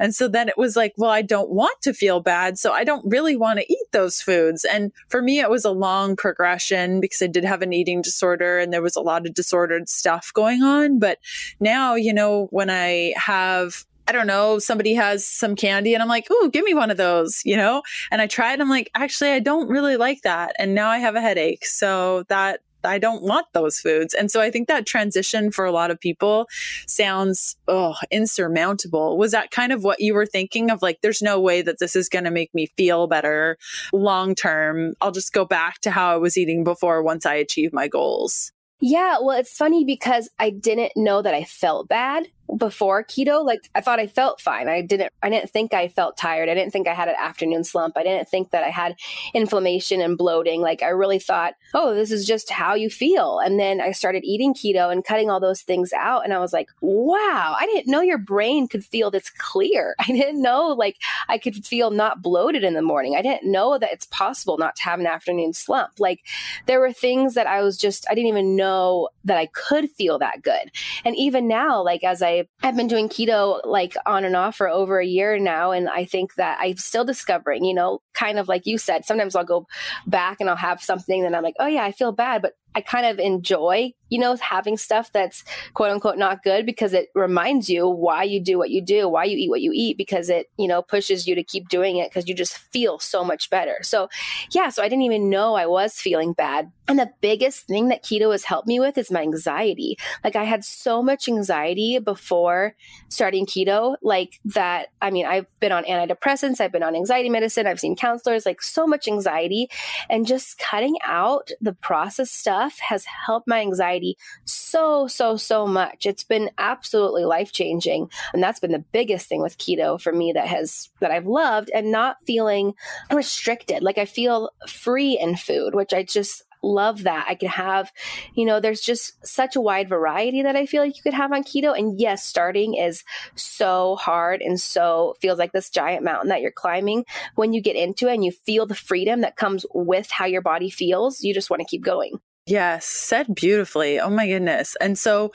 And 0.00 0.16
so 0.16 0.26
then 0.26 0.48
it 0.48 0.58
was 0.58 0.74
like, 0.74 0.94
well, 0.96 1.10
I 1.10 1.22
don't 1.22 1.50
want 1.50 1.80
to 1.82 1.94
feel 1.94 2.18
bad. 2.18 2.58
So 2.58 2.72
I 2.72 2.82
don't 2.82 3.04
really 3.06 3.19
really 3.20 3.36
want 3.36 3.58
to 3.58 3.70
eat 3.70 3.86
those 3.92 4.22
foods. 4.22 4.64
And 4.64 4.92
for 5.08 5.20
me, 5.20 5.40
it 5.40 5.50
was 5.50 5.64
a 5.64 5.70
long 5.70 6.16
progression 6.16 7.00
because 7.00 7.20
I 7.20 7.26
did 7.26 7.44
have 7.44 7.60
an 7.60 7.72
eating 7.72 8.00
disorder 8.00 8.58
and 8.58 8.72
there 8.72 8.82
was 8.82 8.96
a 8.96 9.00
lot 9.00 9.26
of 9.26 9.34
disordered 9.34 9.88
stuff 9.90 10.32
going 10.32 10.62
on. 10.62 10.98
But 10.98 11.18
now, 11.60 11.94
you 11.94 12.14
know, 12.14 12.48
when 12.50 12.70
I 12.70 13.12
have 13.16 13.84
I 14.08 14.12
don't 14.12 14.26
know, 14.26 14.58
somebody 14.58 14.94
has 14.94 15.24
some 15.24 15.54
candy 15.54 15.94
and 15.94 16.02
I'm 16.02 16.08
like, 16.08 16.28
ooh, 16.32 16.50
give 16.50 16.64
me 16.64 16.74
one 16.74 16.90
of 16.90 16.96
those, 16.96 17.42
you 17.44 17.56
know? 17.56 17.82
And 18.10 18.20
I 18.20 18.24
it. 18.24 18.60
I'm 18.60 18.68
like, 18.68 18.90
actually, 18.96 19.30
I 19.30 19.38
don't 19.38 19.68
really 19.68 19.96
like 19.96 20.22
that. 20.22 20.56
And 20.58 20.74
now 20.74 20.88
I 20.88 20.98
have 20.98 21.14
a 21.14 21.20
headache. 21.20 21.64
So 21.64 22.24
that 22.24 22.58
I 22.84 22.98
don't 22.98 23.22
want 23.22 23.46
those 23.52 23.78
foods. 23.78 24.14
And 24.14 24.30
so 24.30 24.40
I 24.40 24.50
think 24.50 24.68
that 24.68 24.86
transition 24.86 25.50
for 25.50 25.64
a 25.64 25.72
lot 25.72 25.90
of 25.90 26.00
people 26.00 26.48
sounds 26.86 27.56
oh, 27.68 27.94
insurmountable. 28.10 29.18
Was 29.18 29.32
that 29.32 29.50
kind 29.50 29.72
of 29.72 29.84
what 29.84 30.00
you 30.00 30.14
were 30.14 30.26
thinking 30.26 30.70
of 30.70 30.82
like, 30.82 31.00
there's 31.02 31.22
no 31.22 31.40
way 31.40 31.62
that 31.62 31.78
this 31.78 31.96
is 31.96 32.08
going 32.08 32.24
to 32.24 32.30
make 32.30 32.54
me 32.54 32.66
feel 32.76 33.06
better 33.06 33.58
long 33.92 34.34
term? 34.34 34.94
I'll 35.00 35.12
just 35.12 35.32
go 35.32 35.44
back 35.44 35.80
to 35.80 35.90
how 35.90 36.12
I 36.12 36.16
was 36.16 36.36
eating 36.36 36.64
before 36.64 37.02
once 37.02 37.26
I 37.26 37.34
achieve 37.34 37.72
my 37.72 37.88
goals. 37.88 38.52
Yeah, 38.82 39.18
well, 39.20 39.38
it's 39.38 39.54
funny 39.54 39.84
because 39.84 40.30
I 40.38 40.48
didn't 40.48 40.92
know 40.96 41.20
that 41.20 41.34
I 41.34 41.44
felt 41.44 41.88
bad 41.88 42.28
before 42.56 43.04
keto 43.04 43.44
like 43.44 43.68
i 43.74 43.80
thought 43.80 44.00
i 44.00 44.06
felt 44.06 44.40
fine. 44.40 44.68
I 44.68 44.82
didn't 44.82 45.12
i 45.22 45.30
didn't 45.30 45.50
think 45.50 45.74
i 45.74 45.88
felt 45.88 46.16
tired. 46.16 46.48
I 46.48 46.54
didn't 46.54 46.72
think 46.72 46.88
i 46.88 46.94
had 46.94 47.08
an 47.08 47.14
afternoon 47.18 47.64
slump. 47.64 47.96
I 47.96 48.02
didn't 48.02 48.28
think 48.28 48.50
that 48.50 48.64
i 48.64 48.70
had 48.70 48.96
inflammation 49.34 50.00
and 50.00 50.18
bloating. 50.18 50.60
Like 50.60 50.82
i 50.82 50.88
really 50.88 51.18
thought 51.18 51.54
oh 51.74 51.94
this 51.94 52.10
is 52.10 52.26
just 52.26 52.50
how 52.50 52.74
you 52.74 52.90
feel. 52.90 53.38
And 53.38 53.58
then 53.58 53.80
i 53.80 53.92
started 53.92 54.24
eating 54.24 54.54
keto 54.54 54.90
and 54.90 55.04
cutting 55.04 55.30
all 55.30 55.40
those 55.40 55.62
things 55.62 55.92
out. 55.92 56.24
And 56.24 56.32
i 56.32 56.38
was 56.38 56.52
like 56.52 56.68
wow 56.80 57.56
i 57.58 57.66
didn't 57.66 57.90
know 57.90 58.00
your 58.00 58.18
brain 58.18 58.68
could 58.68 58.84
feel 58.84 59.10
this 59.10 59.30
clear. 59.30 59.94
I 60.00 60.06
didn't 60.06 60.42
know 60.42 60.68
like 60.68 60.96
i 61.28 61.38
could 61.38 61.64
feel 61.64 61.90
not 61.90 62.22
bloated 62.22 62.64
in 62.64 62.74
the 62.74 62.82
morning. 62.82 63.16
I 63.16 63.22
didn't 63.22 63.50
know 63.50 63.78
that 63.78 63.92
it's 63.92 64.06
possible 64.06 64.58
not 64.58 64.76
to 64.76 64.82
have 64.82 65.00
an 65.00 65.06
afternoon 65.06 65.52
slump. 65.52 65.92
Like 65.98 66.20
there 66.66 66.80
were 66.80 66.92
things 66.92 67.34
that 67.34 67.46
i 67.46 67.62
was 67.62 67.76
just 67.76 68.06
i 68.10 68.14
didn't 68.14 68.28
even 68.28 68.56
know 68.56 69.08
that 69.24 69.36
i 69.36 69.46
could 69.46 69.90
feel 69.90 70.18
that 70.18 70.42
good. 70.42 70.70
And 71.04 71.16
even 71.16 71.46
now 71.46 71.82
like 71.82 72.02
as 72.04 72.22
i 72.22 72.39
I've 72.62 72.76
been 72.76 72.86
doing 72.86 73.08
keto 73.08 73.60
like 73.64 73.94
on 74.06 74.24
and 74.24 74.36
off 74.36 74.56
for 74.56 74.68
over 74.68 74.98
a 74.98 75.06
year 75.06 75.38
now. 75.38 75.72
And 75.72 75.88
I 75.88 76.04
think 76.04 76.34
that 76.34 76.58
I'm 76.60 76.76
still 76.76 77.04
discovering, 77.04 77.64
you 77.64 77.74
know, 77.74 78.00
kind 78.14 78.38
of 78.38 78.48
like 78.48 78.66
you 78.66 78.78
said, 78.78 79.04
sometimes 79.04 79.34
I'll 79.34 79.44
go 79.44 79.66
back 80.06 80.40
and 80.40 80.48
I'll 80.50 80.56
have 80.56 80.82
something 80.82 81.24
and 81.24 81.34
I'm 81.34 81.42
like, 81.42 81.56
oh 81.58 81.66
yeah, 81.66 81.84
I 81.84 81.92
feel 81.92 82.12
bad. 82.12 82.42
But 82.42 82.54
I 82.74 82.80
kind 82.80 83.06
of 83.06 83.18
enjoy, 83.18 83.92
you 84.08 84.18
know, 84.18 84.36
having 84.36 84.76
stuff 84.76 85.10
that's 85.12 85.44
quote 85.74 85.90
unquote 85.90 86.18
not 86.18 86.42
good 86.42 86.66
because 86.66 86.92
it 86.92 87.08
reminds 87.14 87.68
you 87.68 87.88
why 87.88 88.22
you 88.22 88.40
do 88.40 88.58
what 88.58 88.70
you 88.70 88.80
do, 88.80 89.08
why 89.08 89.24
you 89.24 89.36
eat 89.36 89.50
what 89.50 89.60
you 89.60 89.72
eat, 89.74 89.96
because 89.96 90.28
it, 90.28 90.50
you 90.56 90.68
know, 90.68 90.82
pushes 90.82 91.26
you 91.26 91.34
to 91.34 91.42
keep 91.42 91.68
doing 91.68 91.96
it 91.96 92.10
because 92.10 92.28
you 92.28 92.34
just 92.34 92.56
feel 92.56 92.98
so 92.98 93.24
much 93.24 93.50
better. 93.50 93.78
So, 93.82 94.08
yeah, 94.52 94.68
so 94.68 94.82
I 94.82 94.88
didn't 94.88 95.04
even 95.04 95.30
know 95.30 95.54
I 95.54 95.66
was 95.66 95.94
feeling 95.94 96.32
bad. 96.32 96.70
And 96.86 96.98
the 96.98 97.10
biggest 97.20 97.66
thing 97.66 97.88
that 97.88 98.02
keto 98.02 98.32
has 98.32 98.42
helped 98.42 98.66
me 98.66 98.80
with 98.80 98.98
is 98.98 99.12
my 99.12 99.22
anxiety. 99.22 99.96
Like, 100.24 100.34
I 100.34 100.42
had 100.42 100.64
so 100.64 101.02
much 101.02 101.28
anxiety 101.28 102.00
before 102.00 102.74
starting 103.08 103.46
keto, 103.46 103.94
like 104.02 104.40
that. 104.44 104.88
I 105.00 105.12
mean, 105.12 105.24
I've 105.24 105.46
been 105.60 105.70
on 105.70 105.84
antidepressants, 105.84 106.60
I've 106.60 106.72
been 106.72 106.82
on 106.82 106.96
anxiety 106.96 107.28
medicine, 107.28 107.68
I've 107.68 107.78
seen 107.78 107.94
counselors, 107.94 108.44
like 108.44 108.60
so 108.60 108.88
much 108.88 109.06
anxiety. 109.06 109.70
And 110.08 110.26
just 110.26 110.58
cutting 110.58 110.96
out 111.04 111.50
the 111.60 111.74
processed 111.74 112.34
stuff 112.34 112.59
stuff 112.60 112.78
has 112.80 113.04
helped 113.04 113.48
my 113.48 113.60
anxiety 113.60 114.16
so, 114.44 115.06
so, 115.06 115.36
so 115.36 115.66
much. 115.66 116.04
It's 116.04 116.24
been 116.24 116.50
absolutely 116.58 117.24
life 117.24 117.52
changing. 117.52 118.10
And 118.32 118.42
that's 118.42 118.60
been 118.60 118.72
the 118.72 118.84
biggest 118.92 119.28
thing 119.28 119.40
with 119.40 119.58
keto 119.58 120.00
for 120.00 120.12
me 120.12 120.32
that 120.32 120.46
has, 120.46 120.90
that 121.00 121.10
I've 121.10 121.26
loved 121.26 121.70
and 121.74 121.90
not 121.90 122.16
feeling 122.26 122.74
restricted. 123.10 123.82
Like 123.82 123.98
I 123.98 124.04
feel 124.04 124.50
free 124.68 125.18
in 125.18 125.36
food, 125.36 125.74
which 125.74 125.94
I 125.94 126.02
just, 126.02 126.44
love 126.62 127.04
that. 127.04 127.26
I 127.28 127.34
can 127.34 127.48
have, 127.48 127.90
you 128.34 128.44
know, 128.44 128.60
there's 128.60 128.80
just 128.80 129.26
such 129.26 129.56
a 129.56 129.60
wide 129.60 129.88
variety 129.88 130.42
that 130.42 130.56
I 130.56 130.66
feel 130.66 130.82
like 130.82 130.96
you 130.96 131.02
could 131.02 131.14
have 131.14 131.32
on 131.32 131.42
keto. 131.42 131.76
And 131.76 131.98
yes, 131.98 132.24
starting 132.24 132.74
is 132.74 133.04
so 133.34 133.96
hard 133.96 134.42
and 134.42 134.60
so 134.60 135.16
feels 135.20 135.38
like 135.38 135.52
this 135.52 135.70
giant 135.70 136.04
mountain 136.04 136.28
that 136.28 136.42
you're 136.42 136.50
climbing. 136.50 137.04
When 137.34 137.52
you 137.52 137.62
get 137.62 137.76
into 137.76 138.08
it 138.08 138.14
and 138.14 138.24
you 138.24 138.32
feel 138.32 138.66
the 138.66 138.74
freedom 138.74 139.22
that 139.22 139.36
comes 139.36 139.64
with 139.72 140.10
how 140.10 140.26
your 140.26 140.42
body 140.42 140.70
feels, 140.70 141.22
you 141.22 141.34
just 141.34 141.50
want 141.50 141.60
to 141.60 141.66
keep 141.66 141.82
going. 141.82 142.20
Yes, 142.46 142.86
said 142.86 143.34
beautifully. 143.34 144.00
Oh 144.00 144.10
my 144.10 144.26
goodness. 144.26 144.76
And 144.80 144.98
so 144.98 145.30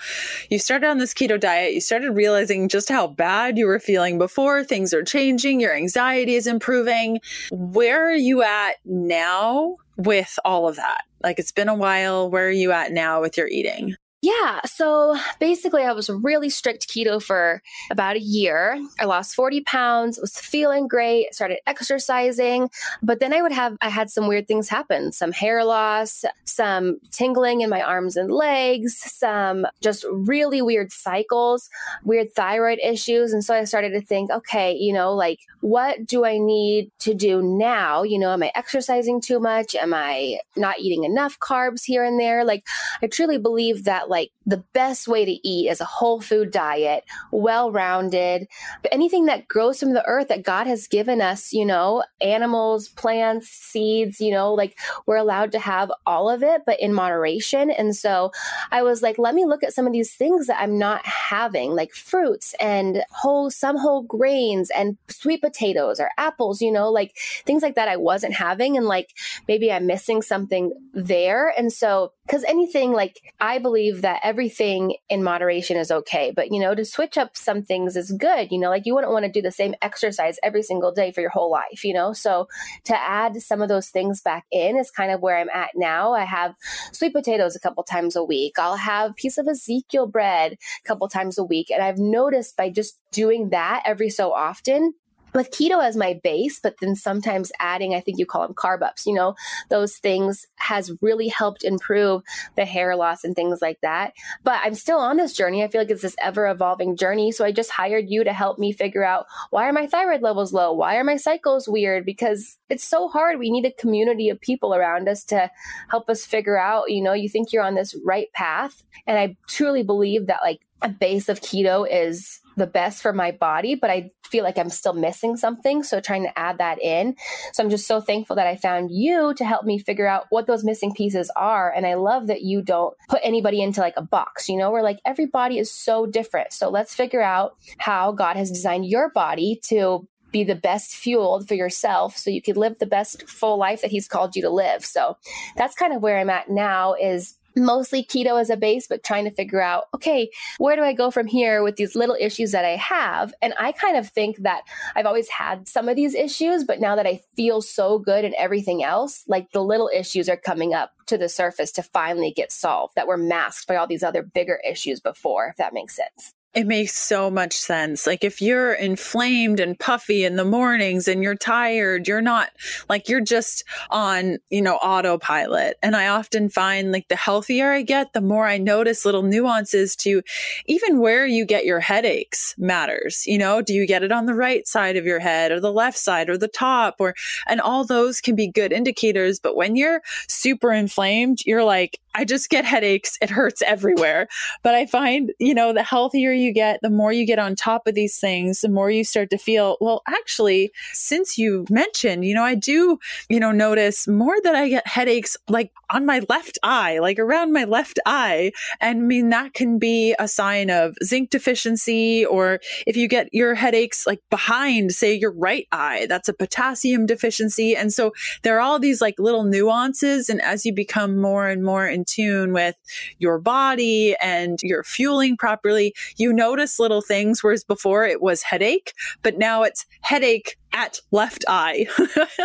you 0.50 0.60
started 0.60 0.88
on 0.88 0.98
this 0.98 1.14
keto 1.14 1.40
diet, 1.40 1.74
you 1.74 1.80
started 1.80 2.12
realizing 2.12 2.68
just 2.68 2.90
how 2.90 3.08
bad 3.08 3.58
you 3.58 3.68
were 3.68 3.80
feeling 3.80 4.18
before. 4.18 4.64
Things 4.64 4.94
are 4.94 5.04
changing, 5.04 5.62
your 5.62 5.74
anxiety 5.74 6.36
is 6.36 6.48
improving. 6.48 7.20
Where 7.52 8.10
are 8.10 8.16
you 8.16 8.42
at 8.42 8.76
now 8.84 9.78
with 9.98 10.38
all 10.44 10.68
of 10.68 10.76
that? 10.76 11.04
Like 11.24 11.40
it's 11.40 11.52
been 11.54 11.70
a 11.70 11.76
while. 11.76 12.30
Where 12.30 12.48
are 12.48 12.52
you 12.52 12.72
at 12.72 12.92
now 12.92 13.22
with 13.22 13.38
your 13.38 13.48
eating? 13.48 13.96
Yeah. 14.26 14.60
So 14.66 15.16
basically, 15.40 15.84
I 15.84 15.92
was 15.92 16.10
really 16.10 16.50
strict 16.50 16.90
keto 16.90 17.22
for 17.22 17.62
about 17.92 18.16
a 18.16 18.20
year. 18.20 18.84
I 19.00 19.06
lost 19.06 19.36
40 19.36 19.62
pounds, 19.62 20.18
was 20.18 20.40
feeling 20.40 20.88
great, 20.88 21.36
started 21.36 21.60
exercising. 21.68 22.72
But 23.04 23.20
then 23.20 23.34
I 23.34 23.44
would 23.44 23.52
have, 23.52 23.78
I 23.82 23.90
had 23.90 24.10
some 24.10 24.28
weird 24.28 24.48
things 24.48 24.68
happen 24.68 25.12
some 25.12 25.32
hair 25.32 25.64
loss, 25.64 26.26
some 26.46 26.98
tingling 27.12 27.62
in 27.62 27.70
my 27.70 27.84
arms 27.84 28.16
and 28.16 28.32
legs, 28.32 28.98
some 28.98 29.68
just 29.82 30.04
really 30.12 30.60
weird 30.60 30.92
cycles, 30.92 31.70
weird 32.04 32.34
thyroid 32.34 32.80
issues. 32.84 33.32
And 33.32 33.46
so 33.46 33.54
I 33.54 33.66
started 33.66 33.92
to 33.92 34.02
think, 34.02 34.32
okay, 34.32 34.74
you 34.76 34.92
know, 34.92 35.14
like, 35.14 35.42
what 35.62 36.04
do 36.08 36.26
I 36.26 36.40
need 36.40 36.92
to 37.00 37.14
do 37.14 37.44
now? 37.44 38.02
You 38.02 38.18
know, 38.18 38.32
am 38.32 38.42
I 38.42 38.52
exercising 38.56 39.22
too 39.22 39.40
much? 39.40 39.76
Am 39.76 39.94
I 39.94 40.40
not 40.56 40.80
eating 40.80 41.04
enough 41.04 41.38
carbs 41.40 41.84
here 41.84 42.04
and 42.04 42.20
there? 42.20 42.44
Like, 42.44 42.66
I 43.04 43.08
truly 43.08 43.38
believe 43.38 43.84
that 43.84 44.10
like 44.10 44.15
the 44.46 44.64
best 44.74 45.08
way 45.08 45.26
to 45.26 45.48
eat 45.48 45.70
is 45.70 45.82
a 45.82 45.86
whole 45.86 46.22
food 46.22 46.52
diet, 46.52 47.04
well 47.32 47.72
rounded, 47.72 48.48
anything 48.92 49.26
that 49.26 49.48
grows 49.48 49.80
from 49.80 49.94
the 49.94 50.06
earth 50.06 50.28
that 50.28 50.44
God 50.44 50.68
has 50.68 50.88
given 50.88 51.22
us, 51.22 51.52
you 51.52 51.66
know, 51.66 52.04
animals, 52.22 52.90
plants, 52.90 53.50
seeds, 53.50 54.22
you 54.22 54.32
know, 54.32 54.54
like 54.54 54.78
we're 55.06 55.16
allowed 55.16 55.52
to 55.54 55.60
have 55.60 55.92
all 56.06 56.30
of 56.30 56.44
it, 56.44 56.62
but 56.66 56.80
in 56.80 56.94
moderation. 56.94 57.72
And 57.72 57.96
so 57.96 58.32
I 58.72 58.84
was 58.84 59.02
like, 59.02 59.18
let 59.18 59.34
me 59.34 59.46
look 59.46 59.64
at 59.64 59.74
some 59.74 59.88
of 59.88 59.94
these 59.94 60.14
things 60.14 60.48
that 60.48 60.62
I'm 60.62 60.78
not 60.78 61.06
having, 61.06 61.72
like 61.72 61.94
fruits 61.94 62.54
and 62.60 63.04
whole, 63.10 63.50
some 63.50 63.78
whole 63.78 64.04
grains 64.04 64.70
and 64.70 64.98
sweet 65.08 65.42
potatoes 65.42 66.00
or 66.00 66.12
apples, 66.18 66.62
you 66.62 66.72
know, 66.72 66.92
like 66.92 67.18
things 67.46 67.64
like 67.64 67.76
that 67.76 67.88
I 67.88 67.98
wasn't 67.98 68.34
having. 68.34 68.78
And 68.78 68.86
like 68.86 69.16
maybe 69.48 69.72
I'm 69.72 69.88
missing 69.88 70.22
something 70.22 70.72
there. 70.94 71.54
And 71.58 71.74
so, 71.74 72.12
because 72.26 72.44
anything 72.46 72.92
like 72.92 73.22
I 73.40 73.60
believe 73.60 74.02
that 74.02 74.22
everything 74.24 74.96
in 75.10 75.24
moderation 75.24 75.78
is 75.78 75.92
okay. 75.92 76.32
But, 76.36 76.52
you 76.52 76.60
know, 76.60 76.74
to 76.74 76.84
switch 76.84 77.18
up 77.18 77.38
some 77.38 77.64
things 77.64 77.96
is 77.96 78.12
good. 78.12 78.52
You 78.52 78.60
know, 78.60 78.70
like 78.70 78.86
you 78.86 78.96
wouldn't 78.96 79.14
want 79.14 79.26
to 79.26 79.32
do 79.32 79.42
the 79.42 79.52
same 79.52 79.76
exercise 79.82 80.38
every 80.42 80.64
single 80.64 80.92
day 80.92 81.12
for 81.12 81.22
your 81.22 81.30
whole 81.30 81.52
life, 81.52 81.84
you 81.84 81.94
know? 81.94 82.14
So 82.14 82.48
to 82.86 83.00
add 83.00 83.42
some 83.42 83.62
of 83.62 83.70
those 83.70 83.90
things 83.90 84.22
back 84.22 84.46
in 84.52 84.78
is 84.78 84.90
kind 84.90 85.12
of 85.12 85.22
where 85.22 85.38
I'm 85.38 85.50
at 85.50 85.72
now. 85.76 86.14
I 86.14 86.26
have 86.26 86.56
sweet 86.92 87.14
potatoes 87.14 87.56
a 87.56 87.60
couple 87.60 87.84
times 87.84 88.16
a 88.16 88.24
week. 88.24 88.58
I'll 88.58 88.78
have 88.78 89.12
a 89.12 89.14
piece 89.14 89.38
of 89.38 89.48
Ezekiel 89.48 90.08
bread 90.08 90.54
a 90.54 90.88
couple 90.88 91.08
times 91.08 91.38
a 91.38 91.44
week. 91.44 91.70
And 91.70 91.84
I've 91.84 92.00
noticed 92.00 92.58
by 92.58 92.70
just 92.70 93.00
doing 93.12 93.50
that 93.50 93.84
every 93.86 94.10
so 94.10 94.34
often, 94.34 94.94
with 95.36 95.52
keto 95.52 95.84
as 95.84 95.96
my 95.96 96.20
base, 96.24 96.60
but 96.60 96.76
then 96.80 96.96
sometimes 96.96 97.52
adding, 97.60 97.94
I 97.94 98.00
think 98.00 98.18
you 98.18 98.26
call 98.26 98.48
them 98.48 98.56
carb 98.56 98.82
ups, 98.82 99.06
you 99.06 99.14
know, 99.14 99.36
those 99.70 99.98
things 99.98 100.48
has 100.56 100.92
really 101.02 101.28
helped 101.28 101.64
improve 101.64 102.24
the 102.56 102.66
hair 102.66 102.96
loss 102.96 103.24
and 103.24 103.36
things 103.36 103.62
like 103.62 103.80
that. 103.82 104.14
But 104.44 104.62
I'm 104.64 104.74
still 104.76 104.98
on 104.98 105.18
this 105.18 105.34
journey. 105.34 105.64
I 105.64 105.68
feel 105.68 105.82
like 105.82 105.92
it's 105.92 106.02
this 106.02 106.16
ever 106.20 106.48
evolving 106.48 106.96
journey. 106.96 107.32
So 107.32 107.46
I 107.46 107.52
just 107.52 107.70
hired 107.70 108.10
you 108.10 108.24
to 108.24 108.34
help 108.34 108.58
me 108.58 108.72
figure 108.72 109.04
out 109.04 109.26
why 109.50 109.68
are 109.68 109.74
my 109.74 109.88
thyroid 109.88 110.22
levels 110.22 110.54
low? 110.54 110.72
Why 110.72 110.96
are 110.96 111.04
my 111.04 111.18
cycles 111.18 111.68
weird? 111.68 112.06
Because 112.06 112.58
it's 112.70 112.88
so 112.88 113.08
hard. 113.08 113.38
We 113.38 113.52
need 113.52 113.66
a 113.66 113.72
community 113.72 114.30
of 114.30 114.40
people 114.40 114.74
around 114.74 115.10
us 115.10 115.24
to 115.26 115.52
help 115.90 116.10
us 116.10 116.26
figure 116.26 116.58
out, 116.58 116.90
you 116.90 117.04
know, 117.04 117.14
you 117.14 117.30
think 117.30 117.52
you're 117.52 117.64
on 117.64 117.76
this 117.76 117.96
right 118.06 118.32
path. 118.34 118.84
And 119.06 119.20
I 119.20 119.36
truly 119.48 119.84
believe 119.84 120.28
that 120.28 120.40
like 120.44 120.62
a 120.82 120.90
base 120.90 121.30
of 121.30 121.42
keto 121.42 121.88
is 121.90 122.40
the 122.56 122.68
best 122.68 123.02
for 123.02 123.14
my 123.14 123.32
body, 123.32 123.76
but 123.76 123.90
I 123.90 124.12
feel 124.24 124.44
like 124.44 124.58
I'm 124.58 124.70
still 124.70 124.94
missing 124.94 125.38
something. 125.38 125.84
So 125.84 126.00
trying 126.00 126.24
to 126.24 126.40
add 126.40 126.58
that 126.58 126.82
in. 126.82 127.16
So 127.54 127.64
I'm 127.64 127.70
just 127.70 127.88
so 127.88 128.02
thankful 128.02 128.36
that 128.38 128.48
I 128.48 128.56
found 128.56 128.92
you 128.92 129.34
to 129.36 129.46
help 129.46 129.66
me 129.66 129.78
figure 129.78 130.08
out 130.08 130.26
what 130.30 130.48
those 130.48 130.64
missing 130.64 130.94
pieces 130.94 131.32
are. 131.36 131.72
And 131.72 131.86
I 131.86 131.96
love 131.96 132.28
that 132.28 132.42
you 132.42 132.62
don't 132.62 132.96
put 133.10 133.22
anybody 133.24 133.62
into 133.62 133.82
like 133.82 133.96
a 133.98 134.02
box, 134.02 134.50
you 134.50 134.58
know, 134.58 134.72
where 134.72 134.84
like 134.84 135.00
every 135.06 135.26
body 135.26 135.58
is 135.58 135.72
so 135.72 136.06
different. 136.06 136.54
So 136.54 136.70
let's 136.70 136.96
figure 136.96 137.22
out 137.22 137.56
how 137.78 138.12
God 138.12 138.36
has 138.36 138.52
designed 138.52 138.86
your 138.86 139.10
body 139.10 139.60
to 139.66 140.08
be 140.32 140.44
the 140.44 140.56
best 140.56 140.94
fueled 140.94 141.48
for 141.48 141.54
yourself 141.54 142.18
so 142.18 142.30
you 142.30 142.42
could 142.42 142.58
live 142.58 142.78
the 142.80 142.86
best 142.86 143.28
full 143.30 143.58
life 143.58 143.82
that 143.82 143.92
he's 143.92 144.08
called 144.08 144.36
you 144.36 144.42
to 144.42 144.50
live. 144.50 144.84
So 144.84 145.18
that's 145.56 145.76
kind 145.76 145.94
of 145.94 146.02
where 146.02 146.18
I'm 146.18 146.30
at 146.30 146.50
now 146.50 146.94
is 146.94 147.38
mostly 147.56 148.04
keto 148.04 148.40
as 148.40 148.50
a 148.50 148.58
base, 148.58 148.88
but 148.88 149.04
trying 149.04 149.26
to 149.26 149.32
figure 149.32 149.62
out, 149.62 149.86
okay, 149.94 150.30
where 150.58 150.76
do 150.76 150.84
I 150.84 150.94
go 150.94 151.12
from 151.12 151.28
here 151.28 151.64
with 151.64 151.78
these 151.78 151.96
little 151.96 152.18
issues 152.20 152.52
that 152.52 152.66
I 152.66 152.76
have? 152.76 153.34
And 153.42 153.54
I 153.58 153.72
kind 153.72 153.98
of 153.98 154.10
think 154.10 154.38
that 154.44 154.62
I've 154.96 155.06
always 155.06 155.30
had 155.30 155.68
some 155.68 155.90
of 155.90 155.96
these 155.96 156.14
issues, 156.14 156.64
but 156.64 156.80
now 156.80 156.96
that 156.96 157.08
I 157.08 157.22
feel 157.36 157.62
so 157.62 158.00
good 158.00 158.26
and 158.26 158.36
everything 158.36 158.84
else, 158.84 159.24
like 159.28 159.52
the 159.52 159.64
little 159.64 159.90
issues 159.94 160.30
are 160.30 160.38
coming 160.38 160.74
up 160.74 160.92
to 161.08 161.18
the 161.18 161.30
surface 161.30 161.72
to 161.74 161.84
finally 161.84 162.32
get 162.32 162.52
solved 162.52 162.96
that 162.96 163.08
were 163.08 163.18
masked 163.18 163.68
by 163.68 163.76
all 163.76 163.88
these 163.88 164.04
other 164.04 164.22
bigger 164.22 164.60
issues 164.68 165.00
before, 165.00 165.48
if 165.48 165.58
that 165.58 165.74
makes 165.74 165.96
sense. 165.96 166.35
It 166.56 166.68
makes 166.68 166.94
so 166.94 167.30
much 167.30 167.54
sense. 167.54 168.08
Like 168.08 168.24
if 168.24 168.42
you're 168.42 168.72
inflamed 168.72 169.60
and 169.60 169.78
puffy 169.78 170.24
in 170.24 170.38
the 170.38 170.46
mornings 170.46 171.06
and 171.06 171.22
you're 171.22 171.36
tired, 171.36 172.08
you're 172.08 172.22
not 172.22 172.50
like 172.88 173.10
you're 173.10 173.20
just 173.20 173.66
on, 173.90 174.38
you 174.50 174.62
know, 174.62 174.78
autopilot. 174.78 175.76
And 175.84 175.98
I 175.98 176.08
often 176.08 176.48
find 176.48 176.94
like 176.94 177.10
the 177.10 177.18
healthier 177.18 177.74
I 177.74 177.82
get, 177.82 178.14
the 178.14 178.22
more 178.22 178.48
I 178.48 178.58
notice 178.58 179.04
little 179.04 179.22
nuances 179.22 179.98
to 179.98 180.22
even 180.66 181.02
where 181.02 181.26
you 181.26 181.46
get 181.46 181.66
your 181.66 181.82
headaches 181.82 182.56
matters. 182.58 183.28
You 183.28 183.38
know, 183.38 183.62
do 183.62 183.74
you 183.74 183.86
get 183.86 184.04
it 184.04 184.14
on 184.14 184.26
the 184.26 184.34
right 184.34 184.66
side 184.66 184.96
of 184.96 185.06
your 185.06 185.20
head 185.20 185.52
or 185.52 185.60
the 185.60 185.74
left 185.74 185.98
side 185.98 186.30
or 186.30 186.38
the 186.38 186.48
top 186.48 186.96
or, 187.00 187.16
and 187.48 187.60
all 187.60 187.84
those 187.84 188.22
can 188.22 188.34
be 188.34 188.48
good 188.48 188.72
indicators. 188.72 189.42
But 189.42 189.58
when 189.58 189.76
you're 189.76 190.02
super 190.30 190.72
inflamed, 190.72 191.40
you're 191.46 191.66
like, 191.66 192.00
I 192.16 192.26
just 192.26 192.50
get 192.50 192.66
headaches. 192.66 193.18
It 193.22 193.30
hurts 193.30 193.62
everywhere. 193.62 194.28
But 194.64 194.74
I 194.74 194.86
find, 194.86 195.34
you 195.40 195.54
know, 195.54 195.74
the 195.74 195.84
healthier 195.84 196.32
you 196.32 196.54
get, 196.54 196.80
the 196.82 196.90
more 196.90 197.12
you 197.12 197.26
get 197.26 197.40
on 197.40 197.56
top 197.56 197.88
of 197.88 197.94
these 197.94 198.18
things, 198.18 198.62
the 198.62 198.70
more 198.70 198.90
you 198.90 199.04
start 199.04 199.30
to 199.32 199.38
feel, 199.38 199.78
well, 199.82 200.02
actually, 200.08 200.72
since 200.94 201.38
you 201.38 201.66
mentioned, 201.70 202.24
you 202.26 202.34
know, 202.34 202.44
I 202.44 202.56
do, 202.56 202.98
you 203.30 203.40
know, 203.40 203.52
notice 203.52 204.08
more 204.08 204.36
that 204.44 204.56
I 204.56 204.70
get 204.70 204.88
headaches 204.88 205.36
like 205.50 205.72
on 205.90 206.06
my 206.06 206.22
left 206.30 206.58
eye, 206.64 207.00
like 207.00 207.20
around 207.20 207.52
my 207.52 207.66
left 207.66 208.00
eye. 208.06 208.52
And 208.80 209.00
I 209.00 209.02
mean, 209.02 209.30
that 209.30 209.54
can 209.54 209.78
be 209.78 210.16
a 210.18 210.28
sign 210.28 210.70
of 210.70 210.96
zinc 211.04 211.30
deficiency, 211.30 212.26
or 212.26 212.60
if 212.88 212.96
you 212.96 213.08
get 213.08 213.34
your 213.34 213.56
headaches 213.56 214.08
like 214.08 214.22
behind, 214.30 214.94
say, 214.94 215.14
your 215.14 215.32
right 215.32 215.68
eye, 215.72 216.06
that's 216.08 216.30
a 216.30 216.34
potassium 216.34 217.06
deficiency. 217.06 217.76
And 217.76 217.94
so 217.94 218.14
there 218.44 218.56
are 218.58 218.62
all 218.62 218.80
these 218.80 219.02
like 219.02 219.20
little 219.20 219.44
nuances. 219.44 220.30
And 220.30 220.42
as 220.42 220.66
you 220.66 220.74
become 220.74 221.20
more 221.20 221.48
and 221.48 221.64
more 221.64 221.86
in 221.86 222.05
tune 222.06 222.54
with 222.54 222.76
your 223.20 223.40
body 223.40 224.16
and 224.22 224.60
you're 224.64 224.84
fueling 224.84 225.38
properly, 225.38 225.94
you 226.18 226.32
notice 226.32 226.80
little 226.80 227.02
things. 227.02 227.44
Whereas 227.44 227.64
before 227.64 228.06
it 228.06 228.22
was 228.22 228.44
headache, 228.44 228.94
but 229.22 229.38
now 229.38 229.64
it's 229.64 229.86
headache 230.02 230.58
at 230.74 231.00
left 231.12 231.46
eye. 231.48 231.88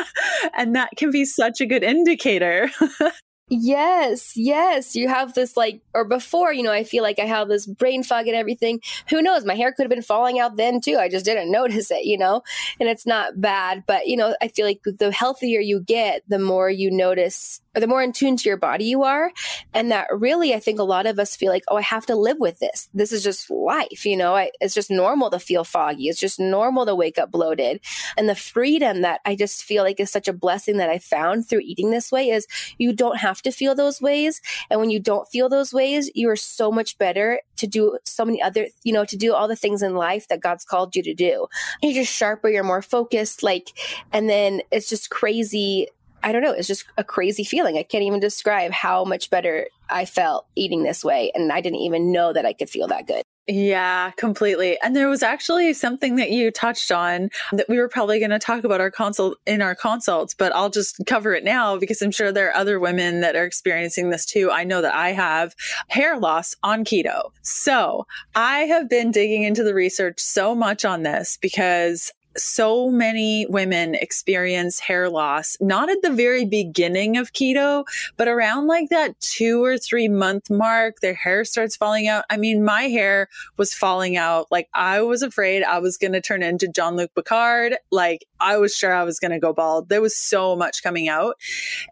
and 0.57 0.75
that 0.75 0.91
can 0.97 1.11
be 1.11 1.25
such 1.25 1.61
a 1.61 1.67
good 1.67 1.83
indicator. 1.83 2.71
Yes, 3.53 4.37
yes. 4.37 4.95
You 4.95 5.09
have 5.09 5.35
this 5.35 5.57
like, 5.57 5.83
or 5.93 6.05
before, 6.05 6.53
you 6.53 6.63
know, 6.63 6.71
I 6.71 6.85
feel 6.85 7.03
like 7.03 7.19
I 7.19 7.25
have 7.25 7.49
this 7.49 7.67
brain 7.67 8.05
fog 8.05 8.29
and 8.29 8.37
everything. 8.37 8.79
Who 9.09 9.21
knows? 9.21 9.45
My 9.45 9.57
hair 9.57 9.73
could 9.73 9.83
have 9.83 9.91
been 9.91 10.03
falling 10.03 10.39
out 10.39 10.57
then 10.57 10.81
too. 10.81 10.99
I 10.99 11.09
just 11.09 11.25
didn't 11.25 11.51
notice 11.51 11.91
it, 11.91 12.05
you 12.05 12.17
know, 12.17 12.43
and 12.79 12.89
it's 12.89 13.09
not 13.09 13.41
bad. 13.41 13.83
But, 13.89 14.07
you 14.07 14.17
know, 14.17 14.37
I 14.41 14.47
feel 14.47 14.67
like 14.67 14.83
the 14.85 15.11
healthier 15.11 15.59
you 15.59 15.81
get, 15.81 16.23
the 16.29 16.39
more 16.39 16.71
you 16.71 16.93
notice 16.93 17.61
or 17.75 17.81
the 17.81 17.87
more 17.87 18.03
in 18.03 18.13
tune 18.13 18.37
to 18.37 18.49
your 18.49 18.57
body 18.57 18.85
you 18.85 19.03
are. 19.03 19.31
And 19.73 19.91
that 19.91 20.09
really, 20.11 20.55
I 20.55 20.61
think 20.61 20.79
a 20.79 20.85
lot 20.85 21.07
of 21.07 21.19
us 21.19 21.37
feel 21.37 21.53
like, 21.53 21.65
oh, 21.69 21.77
I 21.77 21.83
have 21.83 22.07
to 22.07 22.17
live 22.17 22.39
with 22.39 22.59
this. 22.59 22.89
This 22.95 23.13
is 23.13 23.23
just 23.23 23.51
life. 23.51 24.05
You 24.05 24.17
know, 24.17 24.35
I, 24.35 24.51
it's 24.61 24.75
just 24.75 24.91
normal 24.91 25.31
to 25.31 25.39
feel 25.39 25.65
foggy. 25.65 26.09
It's 26.09 26.19
just 26.19 26.41
normal 26.41 26.87
to 26.87 26.95
wake 26.95 27.19
up 27.19 27.31
bloated. 27.31 27.81
And 28.17 28.29
the 28.29 28.35
freedom 28.35 29.03
that 29.03 29.21
I 29.25 29.37
just 29.37 29.63
feel 29.63 29.85
like 29.85 30.01
is 30.01 30.11
such 30.11 30.29
a 30.29 30.33
blessing 30.33 30.79
that 30.79 30.91
I 30.91 30.99
found 30.99 31.49
through 31.49 31.61
eating 31.61 31.91
this 31.91 32.11
way 32.11 32.31
is 32.31 32.47
you 32.79 32.93
don't 32.93 33.19
have 33.19 33.43
to 33.43 33.53
feel 33.53 33.75
those 33.75 34.01
ways. 34.01 34.41
And 34.69 34.81
when 34.81 34.91
you 34.91 35.01
don't 35.01 35.29
feel 35.29 35.49
those 35.49 35.73
ways, 35.73 36.11
you 36.15 36.29
are 36.29 36.37
so 36.37 36.73
much 36.73 36.99
better 36.99 37.41
to 37.57 37.67
do 37.67 37.99
so 38.05 38.25
many 38.25 38.43
other, 38.43 38.67
you 38.83 38.93
know, 38.93 39.05
to 39.05 39.17
do 39.17 39.35
all 39.35 39.47
the 39.47 39.57
things 39.57 39.83
in 39.83 39.95
life 39.95 40.27
that 40.29 40.41
God's 40.41 40.65
called 40.65 40.97
you 40.97 41.03
to 41.03 41.15
do. 41.15 41.47
You're 41.83 41.93
just 41.93 42.13
sharper, 42.13 42.49
you're 42.49 42.65
more 42.65 42.83
focused, 42.83 43.43
like, 43.43 43.69
and 44.13 44.29
then 44.29 44.63
it's 44.71 44.89
just 44.89 45.11
crazy 45.11 45.89
I 46.23 46.33
don't 46.33 46.43
know, 46.43 46.53
it's 46.53 46.69
just 46.69 46.85
a 46.97 47.05
crazy 47.05 47.45
feeling. 47.45 47.77
I 47.79 47.83
can't 47.83 48.05
even 48.05 48.21
describe 48.21 48.73
how 48.73 49.05
much 49.05 49.31
better 49.31 49.69
I 49.89 50.05
felt 50.05 50.47
eating 50.55 50.83
this 50.83 51.05
way. 51.05 51.33
And 51.35 51.53
I 51.53 51.61
didn't 51.61 51.81
even 51.81 52.13
know 52.13 52.33
that 52.33 52.47
I 52.47 52.53
could 52.53 52.71
feel 52.71 52.87
that 52.89 53.07
good. 53.07 53.23
Yeah, 53.47 54.13
completely. 54.13 54.79
And 54.81 54.95
there 54.95 55.09
was 55.09 55.25
actually 55.25 55.73
something 55.73 56.17
that 56.17 56.31
you 56.31 56.53
touched 56.53 56.93
on 56.93 57.31
that 57.51 57.69
we 57.69 57.79
were 57.79 57.89
probably 57.89 58.21
going 58.21 58.31
to 58.31 58.39
talk 58.39 58.63
about 58.63 58.81
our 58.81 58.93
consult 58.93 59.39
in 59.45 59.61
our 59.61 59.75
consults, 59.75 60.35
but 60.35 60.55
I'll 60.55 60.71
just 60.71 61.03
cover 61.07 61.35
it 61.35 61.43
now 61.43 61.77
because 61.77 62.01
I'm 62.01 62.13
sure 62.13 62.31
there 62.31 62.51
are 62.51 62.57
other 62.57 62.79
women 62.79 63.23
that 63.23 63.35
are 63.35 63.45
experiencing 63.45 64.11
this 64.11 64.25
too. 64.25 64.53
I 64.53 64.63
know 64.63 64.83
that 64.83 64.95
I 64.95 65.11
have 65.13 65.57
hair 65.89 66.17
loss 66.17 66.55
on 66.63 66.85
keto. 66.85 67.33
So 67.43 68.07
I 68.37 68.61
have 68.61 68.89
been 68.89 69.11
digging 69.11 69.43
into 69.43 69.65
the 69.65 69.75
research 69.75 70.21
so 70.21 70.55
much 70.55 70.85
on 70.85 71.03
this 71.03 71.37
because 71.37 72.13
so 72.43 72.91
many 72.91 73.47
women 73.49 73.95
experience 73.95 74.81
hair 74.81 75.09
loss, 75.09 75.57
not 75.61 75.91
at 75.91 76.03
the 76.03 76.11
very 76.11 76.45
beginning 76.45 77.17
of 77.17 77.33
keto, 77.33 77.85
but 78.17 78.29
around 78.29 78.67
like 78.67 78.89
that 78.91 79.19
two 79.21 79.63
or 79.63 79.79
three 79.79 80.09
month 80.09 80.51
mark, 80.51 81.01
their 81.01 81.15
hair 81.15 81.45
starts 81.45 81.77
falling 81.77 82.09
out. 82.09 82.25
I 82.31 82.37
mean, 82.37 82.65
my 82.65 82.83
hair 82.83 83.29
was 83.57 83.75
falling 83.75 84.17
out. 84.17 84.47
Like 84.51 84.69
I 84.75 85.03
was 85.03 85.23
afraid 85.23 85.63
I 85.63 85.79
was 85.79 85.97
going 85.97 86.13
to 86.13 86.21
turn 86.21 86.43
into 86.43 86.69
Jean-Luc 86.69 87.15
Picard. 87.15 87.77
Like 87.91 88.27
I 88.41 88.57
was 88.59 88.75
sure 88.75 88.93
I 88.93 89.05
was 89.05 89.19
going 89.19 89.33
to 89.33 89.39
go 89.39 89.53
bald. 89.53 89.89
There 89.89 90.03
was 90.03 90.17
so 90.17 90.57
much 90.57 90.83
coming 90.83 91.09
out. 91.09 91.37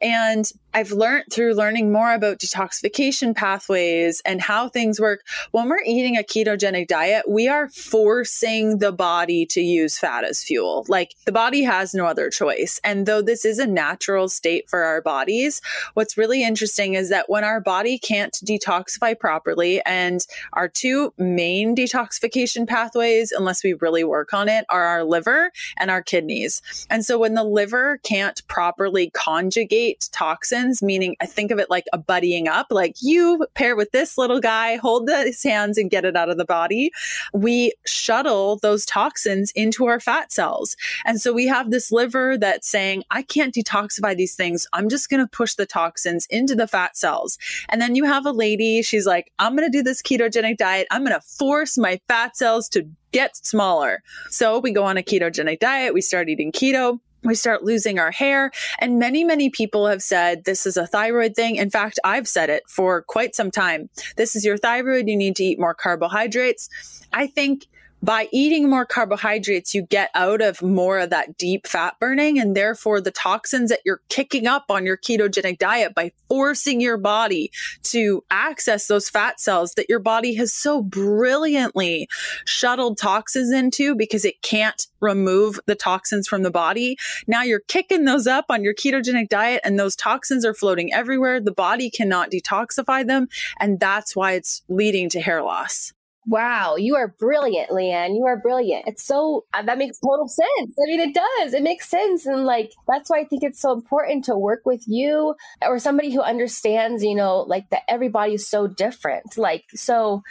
And 0.00 0.50
I've 0.74 0.92
learned 0.92 1.24
through 1.32 1.54
learning 1.54 1.92
more 1.92 2.12
about 2.12 2.38
detoxification 2.38 3.34
pathways 3.34 4.20
and 4.24 4.40
how 4.40 4.68
things 4.68 5.00
work. 5.00 5.24
When 5.50 5.68
we're 5.68 5.82
eating 5.84 6.16
a 6.16 6.22
ketogenic 6.22 6.88
diet, 6.88 7.28
we 7.28 7.48
are 7.48 7.68
forcing 7.70 8.78
the 8.78 8.92
body 8.92 9.46
to 9.46 9.60
use 9.60 9.98
fat 9.98 10.24
as 10.24 10.42
fuel. 10.42 10.84
Like 10.88 11.14
the 11.24 11.32
body 11.32 11.62
has 11.62 11.94
no 11.94 12.04
other 12.04 12.28
choice. 12.28 12.80
And 12.84 13.06
though 13.06 13.22
this 13.22 13.44
is 13.44 13.58
a 13.58 13.66
natural 13.66 14.28
state 14.28 14.68
for 14.68 14.82
our 14.82 15.00
bodies, 15.00 15.62
what's 15.94 16.18
really 16.18 16.44
interesting 16.44 16.94
is 16.94 17.08
that 17.08 17.30
when 17.30 17.44
our 17.44 17.60
body 17.60 17.98
can't 17.98 18.34
detoxify 18.44 19.18
properly, 19.18 19.82
and 19.86 20.26
our 20.52 20.68
two 20.68 21.12
main 21.16 21.74
detoxification 21.74 22.66
pathways, 22.66 23.32
unless 23.32 23.64
we 23.64 23.72
really 23.74 24.04
work 24.04 24.34
on 24.34 24.48
it, 24.48 24.64
are 24.68 24.84
our 24.84 25.04
liver 25.04 25.50
and 25.78 25.90
our 25.90 26.02
kidneys. 26.02 26.60
And 26.90 27.04
so 27.04 27.18
when 27.18 27.34
the 27.34 27.44
liver 27.44 27.98
can't 28.04 28.46
properly 28.48 29.10
conjugate 29.10 30.08
toxins, 30.12 30.57
meaning 30.82 31.16
I 31.20 31.26
think 31.26 31.50
of 31.50 31.58
it 31.58 31.70
like 31.70 31.86
a 31.92 31.98
buddying 31.98 32.48
up, 32.48 32.68
like 32.70 32.96
you 33.00 33.46
pair 33.54 33.76
with 33.76 33.90
this 33.92 34.18
little 34.18 34.40
guy, 34.40 34.76
hold 34.76 35.08
his 35.08 35.42
hands 35.42 35.78
and 35.78 35.90
get 35.90 36.04
it 36.04 36.16
out 36.16 36.30
of 36.30 36.36
the 36.36 36.44
body. 36.44 36.90
We 37.32 37.72
shuttle 37.86 38.56
those 38.56 38.84
toxins 38.86 39.50
into 39.52 39.86
our 39.86 40.00
fat 40.00 40.32
cells. 40.32 40.76
And 41.04 41.20
so 41.20 41.32
we 41.32 41.46
have 41.46 41.70
this 41.70 41.90
liver 41.92 42.36
that's 42.38 42.68
saying, 42.68 43.04
I 43.10 43.22
can't 43.22 43.54
detoxify 43.54 44.16
these 44.16 44.34
things. 44.34 44.66
I'm 44.72 44.88
just 44.88 45.10
going 45.10 45.20
to 45.20 45.28
push 45.30 45.54
the 45.54 45.66
toxins 45.66 46.26
into 46.30 46.54
the 46.54 46.66
fat 46.66 46.96
cells. 46.96 47.38
And 47.68 47.80
then 47.80 47.94
you 47.94 48.04
have 48.04 48.26
a 48.26 48.32
lady, 48.32 48.82
she's 48.82 49.06
like, 49.06 49.32
I'm 49.38 49.56
going 49.56 49.70
to 49.70 49.76
do 49.76 49.82
this 49.82 50.02
ketogenic 50.02 50.56
diet. 50.56 50.86
I'm 50.90 51.04
going 51.04 51.18
to 51.18 51.26
force 51.26 51.78
my 51.78 52.00
fat 52.08 52.36
cells 52.36 52.68
to 52.70 52.86
get 53.12 53.36
smaller. 53.36 54.02
So 54.30 54.58
we 54.58 54.70
go 54.70 54.84
on 54.84 54.96
a 54.96 55.02
ketogenic 55.02 55.60
diet. 55.60 55.94
We 55.94 56.00
start 56.00 56.28
eating 56.28 56.52
keto 56.52 57.00
we 57.22 57.34
start 57.34 57.64
losing 57.64 57.98
our 57.98 58.10
hair. 58.10 58.50
And 58.78 58.98
many, 58.98 59.24
many 59.24 59.50
people 59.50 59.86
have 59.86 60.02
said 60.02 60.44
this 60.44 60.66
is 60.66 60.76
a 60.76 60.86
thyroid 60.86 61.34
thing. 61.34 61.56
In 61.56 61.70
fact, 61.70 61.98
I've 62.04 62.28
said 62.28 62.50
it 62.50 62.62
for 62.68 63.02
quite 63.02 63.34
some 63.34 63.50
time. 63.50 63.90
This 64.16 64.36
is 64.36 64.44
your 64.44 64.56
thyroid. 64.56 65.08
You 65.08 65.16
need 65.16 65.36
to 65.36 65.44
eat 65.44 65.58
more 65.58 65.74
carbohydrates. 65.74 66.68
I 67.12 67.26
think 67.26 67.66
by 68.02 68.28
eating 68.32 68.70
more 68.70 68.86
carbohydrates, 68.86 69.74
you 69.74 69.82
get 69.82 70.10
out 70.14 70.40
of 70.40 70.62
more 70.62 70.98
of 70.98 71.10
that 71.10 71.36
deep 71.36 71.66
fat 71.66 71.98
burning. 71.98 72.38
And 72.38 72.56
therefore, 72.56 73.00
the 73.00 73.10
toxins 73.10 73.70
that 73.70 73.80
you're 73.84 74.00
kicking 74.08 74.46
up 74.46 74.66
on 74.68 74.86
your 74.86 74.96
ketogenic 74.96 75.58
diet 75.58 75.94
by 75.94 76.12
forcing 76.28 76.80
your 76.80 76.96
body 76.96 77.50
to 77.84 78.24
access 78.30 78.86
those 78.86 79.08
fat 79.08 79.40
cells 79.40 79.74
that 79.74 79.88
your 79.88 79.98
body 79.98 80.34
has 80.34 80.52
so 80.52 80.82
brilliantly 80.82 82.08
shuttled 82.44 82.98
toxins 82.98 83.52
into 83.52 83.94
because 83.94 84.24
it 84.24 84.40
can't 84.42 84.86
remove 85.00 85.58
the 85.66 85.74
toxins 85.74 86.28
from 86.28 86.42
the 86.42 86.50
body. 86.50 86.96
Now 87.26 87.42
you're 87.42 87.60
kicking 87.60 88.04
those 88.04 88.26
up 88.26 88.46
on 88.48 88.62
your 88.62 88.74
ketogenic 88.74 89.28
diet 89.28 89.60
and 89.64 89.78
those 89.78 89.96
toxins 89.96 90.44
are 90.44 90.54
floating 90.54 90.92
everywhere. 90.92 91.40
The 91.40 91.52
body 91.52 91.90
cannot 91.90 92.30
detoxify 92.30 93.06
them. 93.06 93.28
And 93.58 93.80
that's 93.80 94.14
why 94.14 94.32
it's 94.32 94.62
leading 94.68 95.08
to 95.10 95.20
hair 95.20 95.42
loss. 95.42 95.92
Wow, 96.28 96.76
you 96.76 96.94
are 96.94 97.08
brilliant, 97.08 97.70
Leanne. 97.70 98.14
You 98.14 98.26
are 98.26 98.36
brilliant. 98.36 98.86
It's 98.86 99.02
so 99.02 99.46
uh, 99.54 99.62
that 99.62 99.78
makes 99.78 99.98
total 99.98 100.28
sense. 100.28 100.74
I 100.78 100.84
mean, 100.84 101.00
it 101.00 101.14
does. 101.14 101.54
It 101.54 101.62
makes 101.62 101.88
sense, 101.88 102.26
and 102.26 102.44
like 102.44 102.72
that's 102.86 103.08
why 103.08 103.20
I 103.20 103.24
think 103.24 103.42
it's 103.42 103.58
so 103.58 103.72
important 103.72 104.26
to 104.26 104.36
work 104.36 104.66
with 104.66 104.84
you 104.86 105.34
or 105.62 105.78
somebody 105.78 106.12
who 106.12 106.20
understands. 106.20 107.02
You 107.02 107.14
know, 107.14 107.38
like 107.48 107.70
that 107.70 107.84
everybody's 107.88 108.46
so 108.46 108.66
different. 108.66 109.38
Like 109.38 109.64
so, 109.74 110.22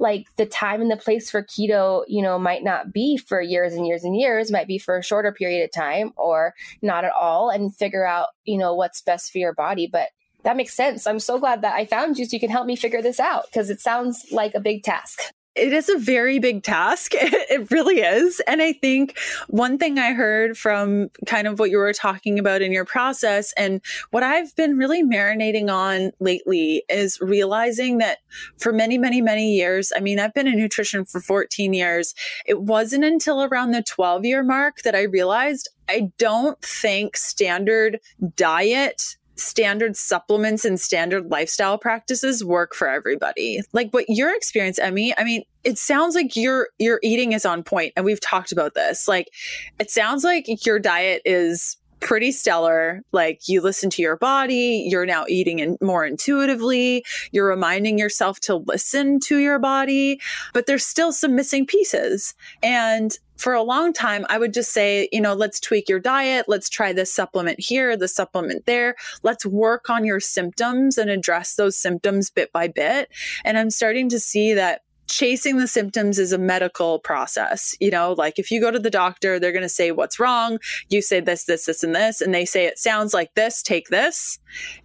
like 0.00 0.26
the 0.34 0.46
time 0.46 0.80
and 0.80 0.90
the 0.90 0.96
place 0.96 1.30
for 1.30 1.44
keto, 1.44 2.02
you 2.08 2.20
know, 2.20 2.36
might 2.36 2.64
not 2.64 2.92
be 2.92 3.16
for 3.16 3.40
years 3.40 3.74
and 3.74 3.86
years 3.86 4.02
and 4.02 4.16
years. 4.16 4.50
Might 4.50 4.66
be 4.66 4.78
for 4.78 4.98
a 4.98 5.04
shorter 5.04 5.30
period 5.30 5.62
of 5.62 5.70
time 5.70 6.12
or 6.16 6.54
not 6.82 7.04
at 7.04 7.12
all, 7.12 7.48
and 7.50 7.72
figure 7.72 8.04
out 8.04 8.26
you 8.44 8.58
know 8.58 8.74
what's 8.74 9.02
best 9.02 9.30
for 9.30 9.38
your 9.38 9.54
body. 9.54 9.86
But 9.86 10.08
that 10.42 10.56
makes 10.56 10.74
sense. 10.74 11.06
I'm 11.06 11.20
so 11.20 11.38
glad 11.38 11.62
that 11.62 11.76
I 11.76 11.84
found 11.84 12.18
you 12.18 12.24
so 12.24 12.34
you 12.34 12.40
can 12.40 12.50
help 12.50 12.66
me 12.66 12.74
figure 12.74 13.02
this 13.02 13.20
out 13.20 13.44
because 13.46 13.70
it 13.70 13.80
sounds 13.80 14.26
like 14.32 14.56
a 14.56 14.60
big 14.60 14.82
task. 14.82 15.32
It 15.54 15.72
is 15.72 15.88
a 15.88 15.98
very 15.98 16.38
big 16.38 16.62
task. 16.62 17.12
It 17.54 17.70
really 17.70 18.00
is. 18.00 18.40
And 18.48 18.62
I 18.62 18.72
think 18.72 19.18
one 19.48 19.78
thing 19.78 19.98
I 19.98 20.12
heard 20.12 20.56
from 20.58 21.10
kind 21.26 21.46
of 21.46 21.58
what 21.58 21.70
you 21.70 21.76
were 21.76 21.92
talking 21.92 22.38
about 22.38 22.62
in 22.62 22.72
your 22.72 22.84
process 22.84 23.52
and 23.56 23.80
what 24.10 24.22
I've 24.22 24.54
been 24.56 24.76
really 24.76 25.04
marinating 25.04 25.70
on 25.70 26.10
lately 26.20 26.84
is 26.88 27.20
realizing 27.20 27.98
that 27.98 28.18
for 28.58 28.72
many, 28.72 28.98
many, 28.98 29.20
many 29.20 29.54
years, 29.54 29.92
I 29.94 30.00
mean, 30.00 30.18
I've 30.18 30.34
been 30.34 30.48
in 30.48 30.56
nutrition 30.56 31.04
for 31.04 31.20
14 31.20 31.74
years. 31.74 32.14
It 32.46 32.62
wasn't 32.62 33.04
until 33.04 33.44
around 33.44 33.70
the 33.70 33.82
12 33.82 34.24
year 34.24 34.42
mark 34.42 34.82
that 34.82 34.96
I 34.96 35.02
realized 35.02 35.68
I 35.88 36.10
don't 36.18 36.60
think 36.62 37.16
standard 37.16 38.00
diet 38.36 39.16
standard 39.36 39.96
supplements 39.96 40.64
and 40.64 40.80
standard 40.80 41.30
lifestyle 41.30 41.78
practices 41.78 42.44
work 42.44 42.74
for 42.74 42.88
everybody. 42.88 43.60
Like 43.72 43.90
what 43.90 44.04
your 44.08 44.34
experience, 44.34 44.78
Emie, 44.78 45.14
I 45.18 45.24
mean, 45.24 45.42
it 45.64 45.78
sounds 45.78 46.14
like 46.14 46.36
your 46.36 46.68
your 46.78 47.00
eating 47.02 47.32
is 47.32 47.44
on 47.44 47.62
point 47.62 47.92
and 47.96 48.04
we've 48.04 48.20
talked 48.20 48.52
about 48.52 48.74
this. 48.74 49.08
Like 49.08 49.30
it 49.78 49.90
sounds 49.90 50.24
like 50.24 50.64
your 50.64 50.78
diet 50.78 51.22
is 51.24 51.76
pretty 52.04 52.30
stellar. 52.30 53.02
Like 53.12 53.48
you 53.48 53.60
listen 53.60 53.90
to 53.90 54.02
your 54.02 54.16
body, 54.16 54.86
you're 54.88 55.06
now 55.06 55.24
eating 55.26 55.58
in 55.58 55.76
more 55.80 56.04
intuitively, 56.04 57.04
you're 57.32 57.48
reminding 57.48 57.98
yourself 57.98 58.38
to 58.40 58.56
listen 58.56 59.18
to 59.20 59.38
your 59.38 59.58
body, 59.58 60.20
but 60.52 60.66
there's 60.66 60.84
still 60.84 61.12
some 61.12 61.34
missing 61.34 61.66
pieces. 61.66 62.34
And 62.62 63.16
for 63.36 63.52
a 63.52 63.62
long 63.62 63.92
time, 63.92 64.24
I 64.28 64.38
would 64.38 64.54
just 64.54 64.70
say, 64.72 65.08
you 65.10 65.20
know, 65.20 65.34
let's 65.34 65.58
tweak 65.58 65.88
your 65.88 65.98
diet. 65.98 66.44
Let's 66.46 66.68
try 66.68 66.92
this 66.92 67.12
supplement 67.12 67.58
here, 67.58 67.96
the 67.96 68.06
supplement 68.06 68.66
there. 68.66 68.94
Let's 69.22 69.44
work 69.44 69.90
on 69.90 70.04
your 70.04 70.20
symptoms 70.20 70.98
and 70.98 71.10
address 71.10 71.56
those 71.56 71.76
symptoms 71.76 72.30
bit 72.30 72.52
by 72.52 72.68
bit. 72.68 73.10
And 73.44 73.58
I'm 73.58 73.70
starting 73.70 74.08
to 74.10 74.20
see 74.20 74.54
that 74.54 74.82
chasing 75.08 75.58
the 75.58 75.68
symptoms 75.68 76.18
is 76.18 76.32
a 76.32 76.38
medical 76.38 76.98
process. 76.98 77.76
You 77.80 77.90
know, 77.90 78.14
like 78.16 78.38
if 78.38 78.50
you 78.50 78.60
go 78.60 78.70
to 78.70 78.78
the 78.78 78.90
doctor, 78.90 79.38
they're 79.38 79.52
going 79.52 79.62
to 79.62 79.68
say 79.68 79.90
what's 79.90 80.18
wrong. 80.18 80.58
You 80.88 81.02
say 81.02 81.20
this, 81.20 81.44
this, 81.44 81.66
this, 81.66 81.82
and 81.82 81.94
this, 81.94 82.20
and 82.20 82.34
they 82.34 82.44
say 82.44 82.66
it 82.66 82.78
sounds 82.78 83.14
like 83.14 83.34
this, 83.34 83.62
take 83.62 83.88
this. 83.88 84.38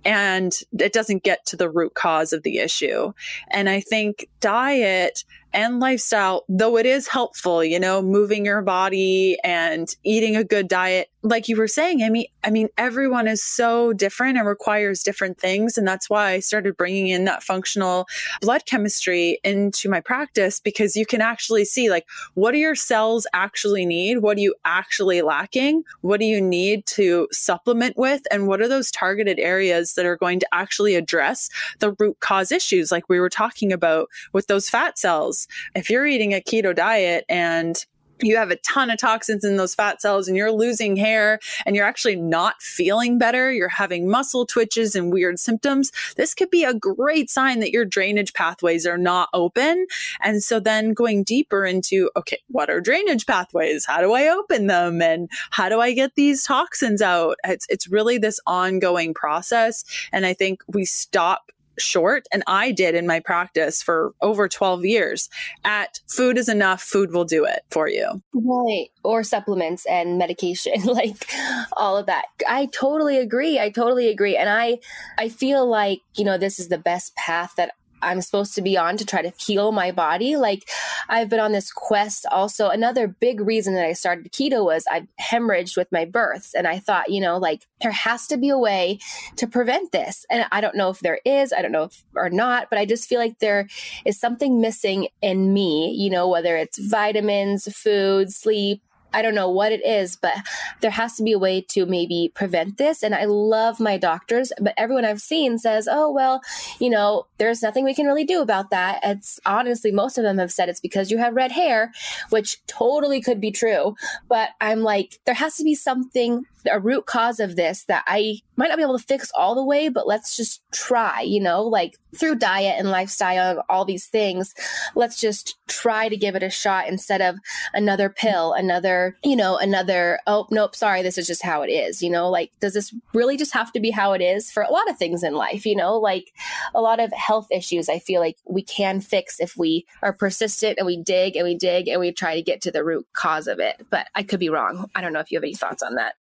And 0.05 0.57
it 0.77 0.93
doesn't 0.93 1.23
get 1.23 1.45
to 1.47 1.55
the 1.55 1.69
root 1.69 1.93
cause 1.93 2.33
of 2.33 2.43
the 2.43 2.59
issue. 2.59 3.13
And 3.51 3.69
I 3.69 3.81
think 3.81 4.27
diet 4.39 5.23
and 5.53 5.79
lifestyle, 5.79 6.45
though 6.47 6.77
it 6.77 6.85
is 6.85 7.07
helpful, 7.07 7.63
you 7.63 7.79
know, 7.79 8.01
moving 8.01 8.45
your 8.45 8.61
body 8.61 9.37
and 9.43 9.95
eating 10.03 10.35
a 10.35 10.43
good 10.43 10.67
diet, 10.67 11.09
like 11.21 11.49
you 11.49 11.57
were 11.57 11.67
saying, 11.67 12.03
I 12.03 12.09
mean, 12.09 12.27
I 12.43 12.49
mean, 12.49 12.69
everyone 12.77 13.27
is 13.27 13.43
so 13.43 13.91
different 13.91 14.37
and 14.37 14.47
requires 14.47 15.03
different 15.03 15.37
things. 15.37 15.77
And 15.77 15.87
that's 15.87 16.09
why 16.09 16.31
I 16.31 16.39
started 16.39 16.77
bringing 16.77 17.07
in 17.09 17.25
that 17.25 17.43
functional 17.43 18.07
blood 18.41 18.65
chemistry 18.65 19.39
into 19.43 19.89
my 19.89 19.99
practice 19.99 20.59
because 20.61 20.95
you 20.95 21.05
can 21.05 21.19
actually 21.19 21.65
see 21.65 21.89
like, 21.89 22.05
what 22.35 22.51
do 22.51 22.57
your 22.57 22.75
cells 22.75 23.27
actually 23.33 23.85
need? 23.85 24.19
What 24.19 24.37
are 24.37 24.41
you 24.41 24.55
actually 24.63 25.21
lacking? 25.21 25.83
What 26.01 26.19
do 26.19 26.25
you 26.25 26.39
need 26.39 26.85
to 26.87 27.27
supplement 27.31 27.97
with? 27.97 28.21
And 28.31 28.47
what 28.47 28.61
are 28.61 28.67
those 28.67 28.91
targeted 28.91 29.39
areas 29.39 29.95
that 29.95 30.05
are 30.05 30.17
going 30.17 30.39
to 30.39 30.47
actually 30.53 30.95
address 30.95 31.49
the 31.79 31.91
root 31.99 32.19
cause 32.21 32.51
issues, 32.51 32.91
like 32.91 33.09
we 33.09 33.19
were 33.19 33.29
talking 33.29 33.73
about 33.73 34.09
with 34.31 34.47
those 34.47 34.69
fat 34.69 34.97
cells? 34.97 35.38
If 35.75 35.89
you're 35.89 36.07
eating 36.07 36.33
a 36.33 36.41
keto 36.41 36.75
diet 36.75 37.25
and 37.29 37.85
you 38.21 38.37
have 38.37 38.51
a 38.51 38.55
ton 38.57 38.89
of 38.89 38.99
toxins 38.99 39.43
in 39.43 39.57
those 39.57 39.75
fat 39.75 40.01
cells 40.01 40.27
and 40.27 40.35
you're 40.35 40.51
losing 40.51 40.95
hair 40.95 41.39
and 41.65 41.75
you're 41.75 41.85
actually 41.85 42.15
not 42.15 42.61
feeling 42.61 43.17
better, 43.17 43.51
you're 43.51 43.69
having 43.69 44.09
muscle 44.09 44.45
twitches 44.45 44.95
and 44.95 45.11
weird 45.11 45.39
symptoms, 45.39 45.91
this 46.17 46.33
could 46.33 46.49
be 46.49 46.63
a 46.63 46.73
great 46.73 47.29
sign 47.29 47.59
that 47.59 47.71
your 47.71 47.85
drainage 47.85 48.33
pathways 48.33 48.85
are 48.85 48.97
not 48.97 49.29
open. 49.33 49.85
And 50.21 50.43
so 50.43 50.59
then 50.59 50.93
going 50.93 51.23
deeper 51.23 51.65
into, 51.65 52.09
okay, 52.17 52.39
what 52.47 52.69
are 52.69 52.81
drainage 52.81 53.25
pathways? 53.25 53.85
How 53.85 54.01
do 54.01 54.13
I 54.13 54.27
open 54.27 54.67
them? 54.67 55.01
And 55.01 55.29
how 55.51 55.69
do 55.69 55.79
I 55.79 55.93
get 55.93 56.15
these 56.15 56.43
toxins 56.43 57.01
out? 57.01 57.37
It's, 57.45 57.65
it's 57.69 57.87
really 57.87 58.17
this 58.17 58.39
ongoing 58.45 59.13
process. 59.13 59.85
And 60.11 60.25
I 60.25 60.33
think 60.33 60.61
we 60.67 60.85
stop 60.85 61.51
short 61.79 62.27
and 62.31 62.43
I 62.47 62.71
did 62.71 62.95
in 62.95 63.07
my 63.07 63.19
practice 63.19 63.81
for 63.81 64.13
over 64.21 64.47
12 64.47 64.85
years 64.85 65.29
at 65.63 65.99
food 66.07 66.37
is 66.37 66.49
enough, 66.49 66.81
food 66.81 67.11
will 67.11 67.25
do 67.25 67.45
it 67.45 67.61
for 67.71 67.87
you. 67.87 68.21
Right. 68.33 68.89
Or 69.03 69.23
supplements 69.23 69.85
and 69.85 70.17
medication, 70.17 70.81
like 70.83 71.31
all 71.73 71.97
of 71.97 72.05
that. 72.07 72.25
I 72.47 72.67
totally 72.67 73.17
agree. 73.17 73.59
I 73.59 73.69
totally 73.69 74.09
agree. 74.09 74.35
And 74.35 74.49
I 74.49 74.79
I 75.17 75.29
feel 75.29 75.67
like, 75.67 76.01
you 76.15 76.23
know, 76.23 76.37
this 76.37 76.59
is 76.59 76.69
the 76.69 76.77
best 76.77 77.15
path 77.15 77.53
that 77.57 77.73
I'm 78.01 78.21
supposed 78.21 78.55
to 78.55 78.61
be 78.61 78.77
on 78.77 78.97
to 78.97 79.05
try 79.05 79.21
to 79.21 79.33
heal 79.37 79.71
my 79.71 79.91
body. 79.91 80.35
Like 80.35 80.69
I've 81.07 81.29
been 81.29 81.39
on 81.39 81.51
this 81.51 81.71
quest 81.71 82.25
also. 82.31 82.69
Another 82.69 83.07
big 83.07 83.41
reason 83.41 83.73
that 83.75 83.85
I 83.85 83.93
started 83.93 84.31
keto 84.31 84.63
was 84.63 84.85
I 84.89 85.07
hemorrhaged 85.19 85.77
with 85.77 85.91
my 85.91 86.05
births. 86.05 86.53
And 86.53 86.67
I 86.67 86.79
thought, 86.79 87.09
you 87.09 87.21
know, 87.21 87.37
like 87.37 87.65
there 87.81 87.91
has 87.91 88.27
to 88.27 88.37
be 88.37 88.49
a 88.49 88.57
way 88.57 88.99
to 89.37 89.47
prevent 89.47 89.91
this. 89.91 90.25
And 90.29 90.45
I 90.51 90.61
don't 90.61 90.75
know 90.75 90.89
if 90.89 90.99
there 90.99 91.19
is, 91.25 91.53
I 91.53 91.61
don't 91.61 91.71
know 91.71 91.83
if 91.83 92.03
or 92.15 92.29
not, 92.29 92.69
but 92.69 92.79
I 92.79 92.85
just 92.85 93.07
feel 93.07 93.19
like 93.19 93.39
there 93.39 93.67
is 94.05 94.19
something 94.19 94.61
missing 94.61 95.07
in 95.21 95.53
me, 95.53 95.91
you 95.91 96.09
know, 96.09 96.27
whether 96.27 96.55
it's 96.57 96.77
vitamins, 96.77 97.67
food, 97.75 98.31
sleep, 98.31 98.81
I 99.13 99.21
don't 99.21 99.35
know 99.35 99.49
what 99.49 99.71
it 99.71 99.85
is, 99.85 100.15
but 100.15 100.35
there 100.81 100.91
has 100.91 101.15
to 101.15 101.23
be 101.23 101.31
a 101.31 101.39
way 101.39 101.61
to 101.69 101.85
maybe 101.85 102.31
prevent 102.35 102.77
this. 102.77 103.03
And 103.03 103.15
I 103.15 103.25
love 103.25 103.79
my 103.79 103.97
doctors, 103.97 104.51
but 104.59 104.73
everyone 104.77 105.05
I've 105.05 105.21
seen 105.21 105.57
says, 105.57 105.87
oh, 105.89 106.11
well, 106.11 106.41
you 106.79 106.89
know, 106.89 107.25
there's 107.37 107.61
nothing 107.61 107.85
we 107.85 107.95
can 107.95 108.05
really 108.05 108.25
do 108.25 108.41
about 108.41 108.69
that. 108.69 108.99
It's 109.03 109.39
honestly, 109.45 109.91
most 109.91 110.17
of 110.17 110.23
them 110.23 110.37
have 110.37 110.51
said 110.51 110.69
it's 110.69 110.79
because 110.79 111.11
you 111.11 111.17
have 111.17 111.35
red 111.35 111.51
hair, 111.51 111.91
which 112.29 112.65
totally 112.67 113.21
could 113.21 113.41
be 113.41 113.51
true. 113.51 113.95
But 114.27 114.49
I'm 114.61 114.81
like, 114.81 115.19
there 115.25 115.35
has 115.35 115.57
to 115.57 115.63
be 115.63 115.75
something 115.75 116.45
a 116.69 116.79
root 116.79 117.05
cause 117.05 117.39
of 117.39 117.55
this 117.55 117.85
that 117.85 118.03
I 118.07 118.39
might 118.59 118.67
not 118.67 118.75
be 118.75 118.83
able 118.83 118.97
to 118.97 119.05
fix 119.05 119.31
all 119.35 119.55
the 119.55 119.63
way, 119.63 119.87
but 119.87 120.05
let's 120.05 120.35
just 120.35 120.61
try, 120.73 121.21
you 121.21 121.39
know, 121.39 121.63
like 121.63 121.97
through 122.13 122.35
diet 122.35 122.75
and 122.77 122.91
lifestyle 122.91 123.51
and 123.51 123.59
all 123.69 123.85
these 123.85 124.07
things. 124.07 124.53
Let's 124.95 125.17
just 125.17 125.57
try 125.69 126.09
to 126.09 126.17
give 126.17 126.35
it 126.35 126.43
a 126.43 126.49
shot 126.49 126.89
instead 126.89 127.21
of 127.21 127.37
another 127.73 128.09
pill, 128.09 128.51
another, 128.51 129.17
you 129.23 129.37
know, 129.37 129.57
another, 129.57 130.19
oh, 130.27 130.45
nope, 130.51 130.75
sorry, 130.75 131.01
this 131.01 131.17
is 131.17 131.25
just 131.25 131.41
how 131.41 131.61
it 131.61 131.69
is, 131.69 132.03
you 132.03 132.09
know, 132.09 132.29
like, 132.29 132.51
does 132.59 132.73
this 132.73 132.93
really 133.13 133.37
just 133.37 133.53
have 133.53 133.71
to 133.71 133.79
be 133.79 133.91
how 133.91 134.11
it 134.11 134.21
is 134.21 134.51
for 134.51 134.61
a 134.61 134.71
lot 134.71 134.89
of 134.89 134.97
things 134.97 135.23
in 135.23 135.35
life, 135.35 135.65
you 135.65 135.75
know, 135.75 135.97
like 135.97 136.33
a 136.75 136.81
lot 136.81 136.99
of 136.99 137.13
health 137.13 137.47
issues 137.51 137.87
I 137.87 137.99
feel 137.99 138.19
like 138.19 138.35
we 138.45 138.61
can 138.61 138.99
fix 138.99 139.39
if 139.39 139.55
we 139.55 139.85
are 140.01 140.11
persistent 140.11 140.79
and 140.79 140.85
we 140.85 140.97
dig 140.97 141.37
and 141.37 141.45
we 141.45 141.55
dig 141.55 141.87
and 141.87 142.01
we 142.01 142.11
try 142.11 142.35
to 142.35 142.41
get 142.41 142.61
to 142.63 142.71
the 142.71 142.83
root 142.83 143.07
cause 143.13 143.47
of 143.47 143.59
it. 143.59 143.85
But 143.89 144.07
I 144.15 144.23
could 144.23 144.41
be 144.41 144.49
wrong. 144.49 144.89
I 144.95 144.99
don't 144.99 145.13
know 145.13 145.21
if 145.21 145.31
you 145.31 145.37
have 145.37 145.45
any 145.45 145.55
thoughts 145.55 145.81
on 145.81 145.95
that. 145.95 146.15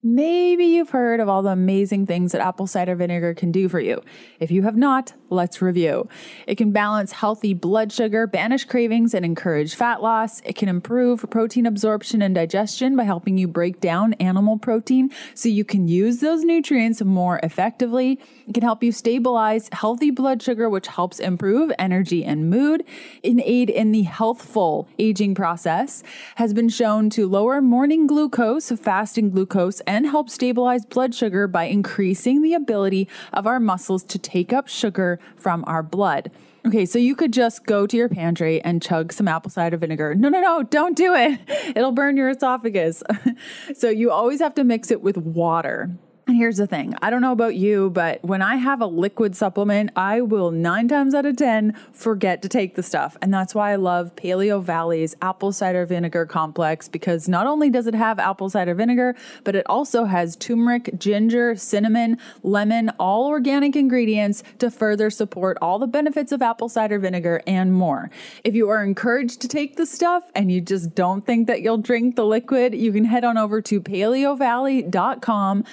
Maybe 0.00 0.64
you've 0.66 0.90
heard 0.90 1.18
of 1.18 1.28
all 1.28 1.42
the 1.42 1.50
amazing 1.50 2.06
things 2.06 2.30
that 2.30 2.40
apple 2.40 2.68
cider 2.68 2.94
vinegar 2.94 3.34
can 3.34 3.50
do 3.50 3.68
for 3.68 3.80
you. 3.80 4.00
If 4.38 4.52
you 4.52 4.62
have 4.62 4.76
not, 4.76 5.12
let's 5.28 5.60
review. 5.60 6.08
It 6.46 6.54
can 6.54 6.70
balance 6.70 7.10
healthy 7.10 7.52
blood 7.52 7.90
sugar, 7.90 8.28
banish 8.28 8.64
cravings, 8.64 9.12
and 9.12 9.24
encourage 9.24 9.74
fat 9.74 10.00
loss. 10.00 10.40
It 10.42 10.54
can 10.54 10.68
improve 10.68 11.28
protein 11.30 11.66
absorption 11.66 12.22
and 12.22 12.32
digestion 12.32 12.94
by 12.94 13.02
helping 13.02 13.38
you 13.38 13.48
break 13.48 13.80
down 13.80 14.12
animal 14.14 14.56
protein 14.56 15.10
so 15.34 15.48
you 15.48 15.64
can 15.64 15.88
use 15.88 16.18
those 16.20 16.44
nutrients 16.44 17.02
more 17.02 17.40
effectively. 17.42 18.20
It 18.46 18.54
can 18.54 18.62
help 18.62 18.84
you 18.84 18.92
stabilize 18.92 19.68
healthy 19.72 20.12
blood 20.12 20.40
sugar, 20.40 20.70
which 20.70 20.86
helps 20.86 21.18
improve 21.18 21.72
energy 21.76 22.24
and 22.24 22.48
mood. 22.48 22.84
An 23.24 23.42
aid 23.44 23.68
in 23.68 23.90
the 23.90 24.02
healthful 24.02 24.88
aging 25.00 25.34
process 25.34 26.04
has 26.36 26.54
been 26.54 26.68
shown 26.68 27.10
to 27.10 27.26
lower 27.26 27.60
morning 27.60 28.06
glucose, 28.06 28.70
fasting 28.70 29.30
glucose, 29.30 29.82
and 29.88 30.06
help 30.06 30.28
stabilize 30.28 30.84
blood 30.84 31.14
sugar 31.14 31.48
by 31.48 31.64
increasing 31.64 32.42
the 32.42 32.52
ability 32.52 33.08
of 33.32 33.46
our 33.46 33.58
muscles 33.58 34.04
to 34.04 34.18
take 34.18 34.52
up 34.52 34.68
sugar 34.68 35.18
from 35.34 35.64
our 35.66 35.82
blood. 35.82 36.30
Okay, 36.66 36.84
so 36.84 36.98
you 36.98 37.16
could 37.16 37.32
just 37.32 37.64
go 37.64 37.86
to 37.86 37.96
your 37.96 38.10
pantry 38.10 38.60
and 38.60 38.82
chug 38.82 39.14
some 39.14 39.26
apple 39.26 39.50
cider 39.50 39.78
vinegar. 39.78 40.14
No, 40.14 40.28
no, 40.28 40.42
no, 40.42 40.62
don't 40.62 40.94
do 40.94 41.14
it. 41.14 41.40
It'll 41.74 41.92
burn 41.92 42.18
your 42.18 42.28
esophagus. 42.28 43.02
so 43.74 43.88
you 43.88 44.10
always 44.10 44.40
have 44.40 44.54
to 44.56 44.64
mix 44.64 44.90
it 44.90 45.00
with 45.00 45.16
water. 45.16 45.90
And 46.28 46.36
here's 46.36 46.58
the 46.58 46.66
thing 46.66 46.94
I 47.00 47.08
don't 47.08 47.22
know 47.22 47.32
about 47.32 47.54
you, 47.54 47.88
but 47.88 48.22
when 48.22 48.42
I 48.42 48.56
have 48.56 48.82
a 48.82 48.86
liquid 48.86 49.34
supplement, 49.34 49.92
I 49.96 50.20
will 50.20 50.50
nine 50.50 50.86
times 50.86 51.14
out 51.14 51.24
of 51.24 51.36
10 51.36 51.72
forget 51.90 52.42
to 52.42 52.50
take 52.50 52.74
the 52.74 52.82
stuff. 52.82 53.16
And 53.22 53.32
that's 53.32 53.54
why 53.54 53.72
I 53.72 53.76
love 53.76 54.14
Paleovalley's 54.14 55.16
apple 55.22 55.52
cider 55.52 55.86
vinegar 55.86 56.26
complex 56.26 56.86
because 56.86 57.30
not 57.30 57.46
only 57.46 57.70
does 57.70 57.86
it 57.86 57.94
have 57.94 58.18
apple 58.18 58.50
cider 58.50 58.74
vinegar, 58.74 59.16
but 59.42 59.56
it 59.56 59.64
also 59.70 60.04
has 60.04 60.36
turmeric, 60.36 60.90
ginger, 60.98 61.56
cinnamon, 61.56 62.18
lemon, 62.42 62.90
all 62.98 63.26
organic 63.28 63.74
ingredients 63.74 64.42
to 64.58 64.70
further 64.70 65.08
support 65.08 65.56
all 65.62 65.78
the 65.78 65.86
benefits 65.86 66.30
of 66.30 66.42
apple 66.42 66.68
cider 66.68 66.98
vinegar 66.98 67.40
and 67.46 67.72
more. 67.72 68.10
If 68.44 68.54
you 68.54 68.68
are 68.68 68.84
encouraged 68.84 69.40
to 69.40 69.48
take 69.48 69.76
the 69.76 69.86
stuff 69.86 70.24
and 70.34 70.52
you 70.52 70.60
just 70.60 70.94
don't 70.94 71.24
think 71.24 71.46
that 71.46 71.62
you'll 71.62 71.78
drink 71.78 72.16
the 72.16 72.26
liquid, 72.26 72.74
you 72.74 72.92
can 72.92 73.06
head 73.06 73.24
on 73.24 73.38
over 73.38 73.62
to 73.62 73.80
paleovalley.com 73.80 75.64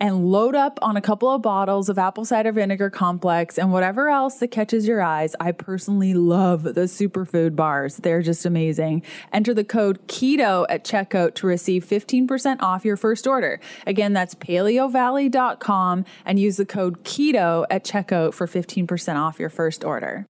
and 0.00 0.26
load 0.26 0.54
up 0.54 0.78
on 0.82 0.96
a 0.96 1.00
couple 1.00 1.30
of 1.30 1.42
bottles 1.42 1.88
of 1.88 1.98
apple 1.98 2.24
cider 2.24 2.52
vinegar 2.52 2.90
complex 2.90 3.58
and 3.58 3.72
whatever 3.72 4.08
else 4.08 4.36
that 4.38 4.48
catches 4.48 4.86
your 4.86 5.02
eyes. 5.02 5.34
I 5.40 5.52
personally 5.52 6.14
love 6.14 6.62
the 6.62 6.82
superfood 6.82 7.56
bars. 7.56 7.96
They're 7.96 8.22
just 8.22 8.46
amazing. 8.46 9.02
Enter 9.32 9.54
the 9.54 9.64
code 9.64 10.06
KETO 10.08 10.66
at 10.68 10.84
checkout 10.84 11.34
to 11.36 11.46
receive 11.46 11.84
15% 11.84 12.60
off 12.60 12.84
your 12.84 12.96
first 12.96 13.26
order. 13.26 13.60
Again, 13.86 14.12
that's 14.12 14.34
paleovalley.com 14.34 16.04
and 16.24 16.38
use 16.38 16.56
the 16.56 16.66
code 16.66 17.04
KETO 17.04 17.66
at 17.70 17.84
checkout 17.84 18.34
for 18.34 18.46
15% 18.46 19.16
off 19.16 19.38
your 19.38 19.50
first 19.50 19.84
order. 19.84 20.26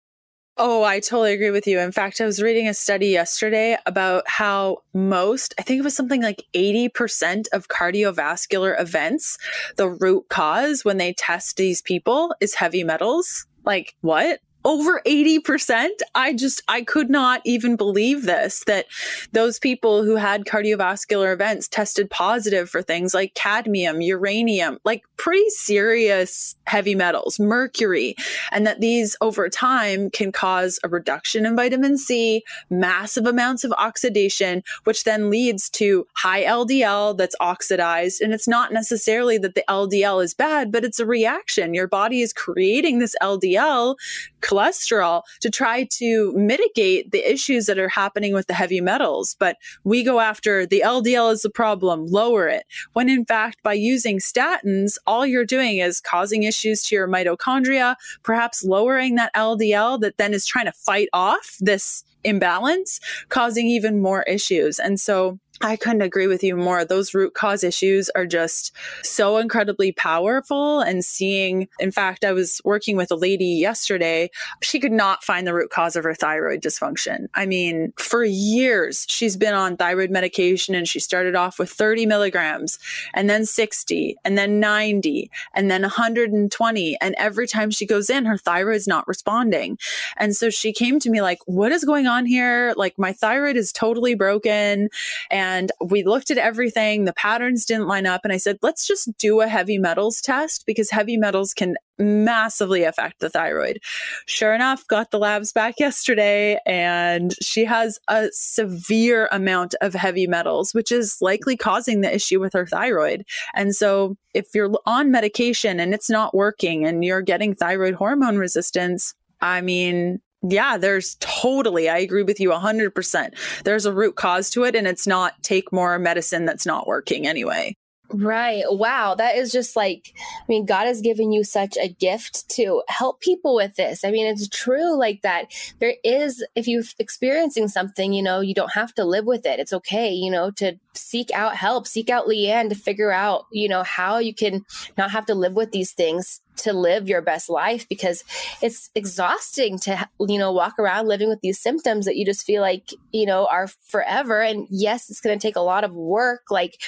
Oh, 0.60 0.84
I 0.84 1.00
totally 1.00 1.34
agree 1.34 1.52
with 1.52 1.68
you. 1.68 1.80
In 1.80 1.92
fact, 1.92 2.20
I 2.20 2.26
was 2.26 2.42
reading 2.42 2.68
a 2.68 2.74
study 2.74 3.10
yesterday 3.10 3.78
about 3.86 4.28
how 4.28 4.80
most, 4.92 5.54
I 5.60 5.62
think 5.62 5.78
it 5.80 5.84
was 5.84 5.96
something 5.96 6.24
like 6.24 6.44
80% 6.56 7.46
of 7.54 7.68
cardiovascular 7.68 8.80
events, 8.82 9.38
the 9.76 9.88
root 9.88 10.26
cause 10.30 10.84
when 10.84 10.98
they 10.98 11.14
test 11.14 11.58
these 11.58 11.84
people 11.84 12.34
is 12.42 12.56
heavy 12.56 12.84
metals. 12.84 13.46
Like, 13.66 13.96
what? 14.02 14.40
over 14.66 15.02
80%. 15.06 15.88
I 16.14 16.34
just, 16.34 16.62
I 16.68 16.82
could 16.82 17.10
not 17.10 17.42
even 17.46 17.78
believe 17.78 18.24
this 18.24 18.66
that 18.66 18.86
those 19.32 19.60
people 19.60 20.04
who 20.04 20.18
had 20.18 20.44
cardiovascular 20.44 21.32
events 21.32 21.70
tested 21.70 22.10
positive 22.10 22.70
for 22.70 22.82
things 22.82 23.14
like 23.14 23.34
cadmium, 23.34 24.02
uranium, 24.02 24.78
like 24.84 25.04
pretty 25.18 25.50
serious 25.50 26.56
heavy 26.66 26.96
metals, 26.96 27.40
mercury, 27.40 28.16
and 28.52 28.66
that 28.68 28.82
these 28.82 29.16
over 29.22 29.50
time 29.50 30.10
can 30.12 30.32
cause 30.32 30.80
a 30.84 30.90
reduction 30.90 31.46
in 31.46 31.56
vitamin 31.56 31.98
C, 31.98 32.44
massive 32.70 33.26
amounts 33.26 33.64
of 33.64 33.74
oxidation, 33.74 34.64
which 34.84 35.04
then 35.04 35.30
leads 35.30 35.70
to 35.72 36.06
high 36.14 36.44
LDL 36.44 37.18
that's 37.18 37.36
oxidized. 37.40 38.22
And 38.22 38.34
it's 38.34 38.48
not 38.48 38.74
necessarily 38.74 39.38
that 39.40 39.56
the 39.56 39.64
LDL 39.68 40.24
is 40.24 40.34
bad, 40.34 40.72
but 40.72 40.84
it's 40.84 41.00
a 41.00 41.06
reaction. 41.06 41.74
Your 41.74 41.88
body 41.88 42.22
is 42.22 42.34
creating 42.34 43.00
this 43.00 43.16
LDL 43.22 43.96
cholesterol 44.42 45.24
to 45.42 45.50
try 45.50 45.88
to 45.92 46.34
mitigate 46.34 47.12
the 47.12 47.30
issues 47.30 47.66
that 47.66 47.80
are 47.80 47.90
happening 47.90 48.34
with 48.34 48.48
the 48.48 48.54
heavy 48.54 48.82
metals. 48.82 49.36
But 49.40 49.58
we 49.84 50.04
go 50.04 50.20
after 50.20 50.66
the 50.66 50.84
LDL 50.86 51.32
is 51.34 51.42
the 51.42 51.50
problem, 51.50 52.06
lower 52.06 52.48
it. 52.48 52.66
When 52.94 53.10
in 53.10 53.26
fact, 53.26 53.64
by 53.64 53.74
using 53.74 54.20
statins, 54.20 54.98
all 55.08 55.26
you're 55.26 55.46
doing 55.46 55.78
is 55.78 56.00
causing 56.02 56.44
issues 56.44 56.84
to 56.84 56.96
your 56.96 57.08
mitochondria, 57.08 57.96
perhaps 58.24 58.64
lowering 58.64 59.16
that 59.16 59.34
LDL 59.34 60.00
that 60.02 60.18
then 60.18 60.34
is 60.34 60.46
trying 60.46 60.66
to 60.66 60.72
fight 60.72 61.10
off 61.14 61.58
this 61.60 62.04
imbalance, 62.24 63.00
causing 63.30 63.68
even 63.68 64.02
more 64.02 64.24
issues. 64.24 64.80
And 64.80 65.00
so 65.00 65.40
I 65.62 65.76
couldn't 65.76 66.02
agree 66.02 66.28
with 66.28 66.44
you 66.44 66.56
more. 66.56 66.86
Those 66.86 67.16
root 67.16 67.34
cause 67.34 67.64
issues 67.64 68.10
are 68.12 68.28
just 68.28 68.72
so 69.02 69.38
incredibly 69.38 69.92
powerful. 69.92 70.82
And 70.82 71.04
seeing, 71.04 71.68
in 71.80 71.92
fact, 71.92 72.24
I 72.24 72.32
was 72.32 72.62
working 72.64 72.96
with 72.96 73.10
a 73.12 73.16
lady 73.16 73.46
yesterday. 73.46 74.30
She 74.62 74.80
could 74.80 74.92
not 74.92 75.24
find 75.24 75.48
the 75.48 75.54
root 75.56 75.72
cause 75.72 75.96
of 75.96 76.04
her 76.04 76.14
thyroid 76.14 76.62
dysfunction. 76.62 77.28
I 77.34 77.48
mean, 77.48 77.92
for 77.98 78.24
years, 78.24 79.08
she's 79.10 79.36
been 79.36 79.56
on 79.56 79.78
thyroid 79.78 80.12
medication 80.12 80.76
and 80.76 80.88
she 80.88 81.00
started 81.00 81.36
off 81.36 81.58
with 81.58 81.72
30 81.72 82.06
milligrams 82.06 82.78
and 83.16 83.28
then 83.28 83.46
60 83.46 84.16
and 84.24 84.38
then 84.38 84.60
90 84.60 85.32
and 85.56 85.72
then 85.72 85.82
120. 85.82 86.98
And 87.02 87.16
every 87.18 87.48
time 87.48 87.72
she 87.72 87.88
goes 87.88 88.12
in, 88.12 88.26
her 88.26 88.38
thyroid's 88.38 88.88
not 88.88 89.08
responding. 89.08 89.80
And 90.18 90.36
so 90.36 90.52
she 90.52 90.72
came 90.72 91.00
to 91.00 91.10
me 91.10 91.22
like, 91.22 91.40
what 91.46 91.72
is 91.72 91.84
going 91.84 92.06
on 92.06 92.28
here? 92.28 92.74
Like, 92.78 93.00
my 93.00 93.12
thyroid 93.12 93.58
is 93.58 93.72
totally 93.72 94.14
broken. 94.14 94.90
And 95.32 95.47
and 95.48 95.72
we 95.80 96.04
looked 96.04 96.30
at 96.30 96.38
everything. 96.38 97.06
The 97.06 97.14
patterns 97.14 97.66
didn't 97.66 97.88
line 97.88 98.06
up. 98.06 98.22
And 98.24 98.34
I 98.34 98.38
said, 98.38 98.58
let's 98.62 98.86
just 98.86 99.18
do 99.18 99.40
a 99.40 99.48
heavy 99.48 99.78
metals 99.78 100.20
test 100.20 100.66
because 100.66 100.90
heavy 100.90 101.16
metals 101.16 101.54
can 101.54 101.76
massively 101.98 102.84
affect 102.84 103.20
the 103.20 103.30
thyroid. 103.30 103.80
Sure 104.26 104.54
enough, 104.54 104.86
got 104.88 105.12
the 105.12 105.20
labs 105.20 105.54
back 105.54 105.76
yesterday 105.80 106.60
and 106.66 107.34
she 107.42 107.64
has 107.66 107.98
a 108.10 108.28
severe 108.32 109.30
amount 109.32 109.74
of 109.82 109.94
heavy 109.94 110.28
metals, 110.28 110.74
which 110.74 110.92
is 110.92 111.18
likely 111.22 111.56
causing 111.56 112.02
the 112.02 112.14
issue 112.14 112.40
with 112.40 112.54
her 112.54 112.68
thyroid. 112.68 113.26
And 113.56 113.74
so 113.74 114.18
if 114.34 114.48
you're 114.54 114.72
on 114.86 115.12
medication 115.12 115.80
and 115.80 115.94
it's 115.94 116.10
not 116.10 116.36
working 116.36 116.86
and 116.86 117.06
you're 117.06 117.22
getting 117.22 117.56
thyroid 117.56 117.94
hormone 117.94 118.38
resistance, 118.38 119.14
I 119.40 119.62
mean, 119.62 120.20
yeah, 120.42 120.78
there's 120.78 121.16
totally, 121.20 121.90
I 121.90 121.98
agree 121.98 122.24
with 122.24 122.40
you 122.40 122.50
100%. 122.50 123.64
There's 123.64 123.86
a 123.86 123.94
root 123.94 124.16
cause 124.16 124.50
to 124.52 124.64
it, 124.64 124.76
and 124.76 124.88
it's 124.88 125.08
not 125.08 125.42
take 125.44 125.72
more 125.72 125.98
medicine 126.00 126.46
that's 126.46 126.66
not 126.66 126.88
working 126.88 127.28
anyway. 127.28 127.76
Right. 128.10 128.64
Wow. 128.70 129.16
That 129.16 129.36
is 129.36 129.52
just 129.52 129.76
like, 129.76 130.14
I 130.16 130.46
mean, 130.48 130.66
God 130.66 130.86
has 130.86 131.02
given 131.02 131.34
you 131.34 131.44
such 131.44 131.76
a 131.78 131.90
gift 131.90 132.48
to 132.52 132.82
help 132.88 133.20
people 133.20 133.54
with 133.54 133.76
this. 133.76 134.06
I 134.06 134.12
mean, 134.12 134.28
it's 134.28 134.48
true 134.48 134.98
like 134.98 135.24
that. 135.24 135.52
There 135.80 135.96
is, 136.06 136.46
if 136.56 136.68
you're 136.70 136.84
experiencing 137.00 137.68
something, 137.68 138.14
you 138.14 138.24
know, 138.24 138.40
you 138.40 138.54
don't 138.54 138.72
have 138.72 138.94
to 138.96 139.04
live 139.04 139.26
with 139.26 139.46
it. 139.46 139.60
It's 139.60 139.74
okay, 139.74 140.14
you 140.14 140.32
know, 140.32 140.52
to 140.52 140.80
seek 140.94 141.32
out 141.32 141.58
help, 141.58 141.86
seek 141.86 142.10
out 142.10 142.28
Leanne 142.28 142.70
to 142.70 142.76
figure 142.76 143.12
out, 143.12 143.46
you 143.52 143.68
know, 143.68 143.84
how 143.84 144.20
you 144.20 144.34
can 144.34 144.66
not 144.98 145.12
have 145.12 145.26
to 145.26 145.36
live 145.36 145.54
with 145.54 145.72
these 145.72 145.92
things 145.92 146.40
to 146.58 146.74
live 146.74 147.08
your 147.08 147.22
best 147.22 147.50
life 147.50 147.88
because 147.90 148.24
it's 148.62 148.90
exhausting 148.96 149.80
to 149.80 150.08
you 150.20 150.38
know 150.38 150.52
walk 150.52 150.78
around 150.80 151.08
living 151.08 151.30
with 151.30 151.42
these 151.42 151.60
symptoms 151.60 152.06
that 152.06 152.16
you 152.16 152.26
just 152.26 152.46
feel 152.46 152.62
like 152.62 152.90
you 153.12 153.26
know 153.26 153.48
are 153.48 153.68
forever 153.88 154.42
and 154.42 154.68
yes 154.70 155.10
it's 155.10 155.22
going 155.22 155.38
to 155.38 155.42
take 155.42 155.56
a 155.56 155.62
lot 155.62 155.84
of 155.84 155.94
work 155.96 156.42
like 156.50 156.82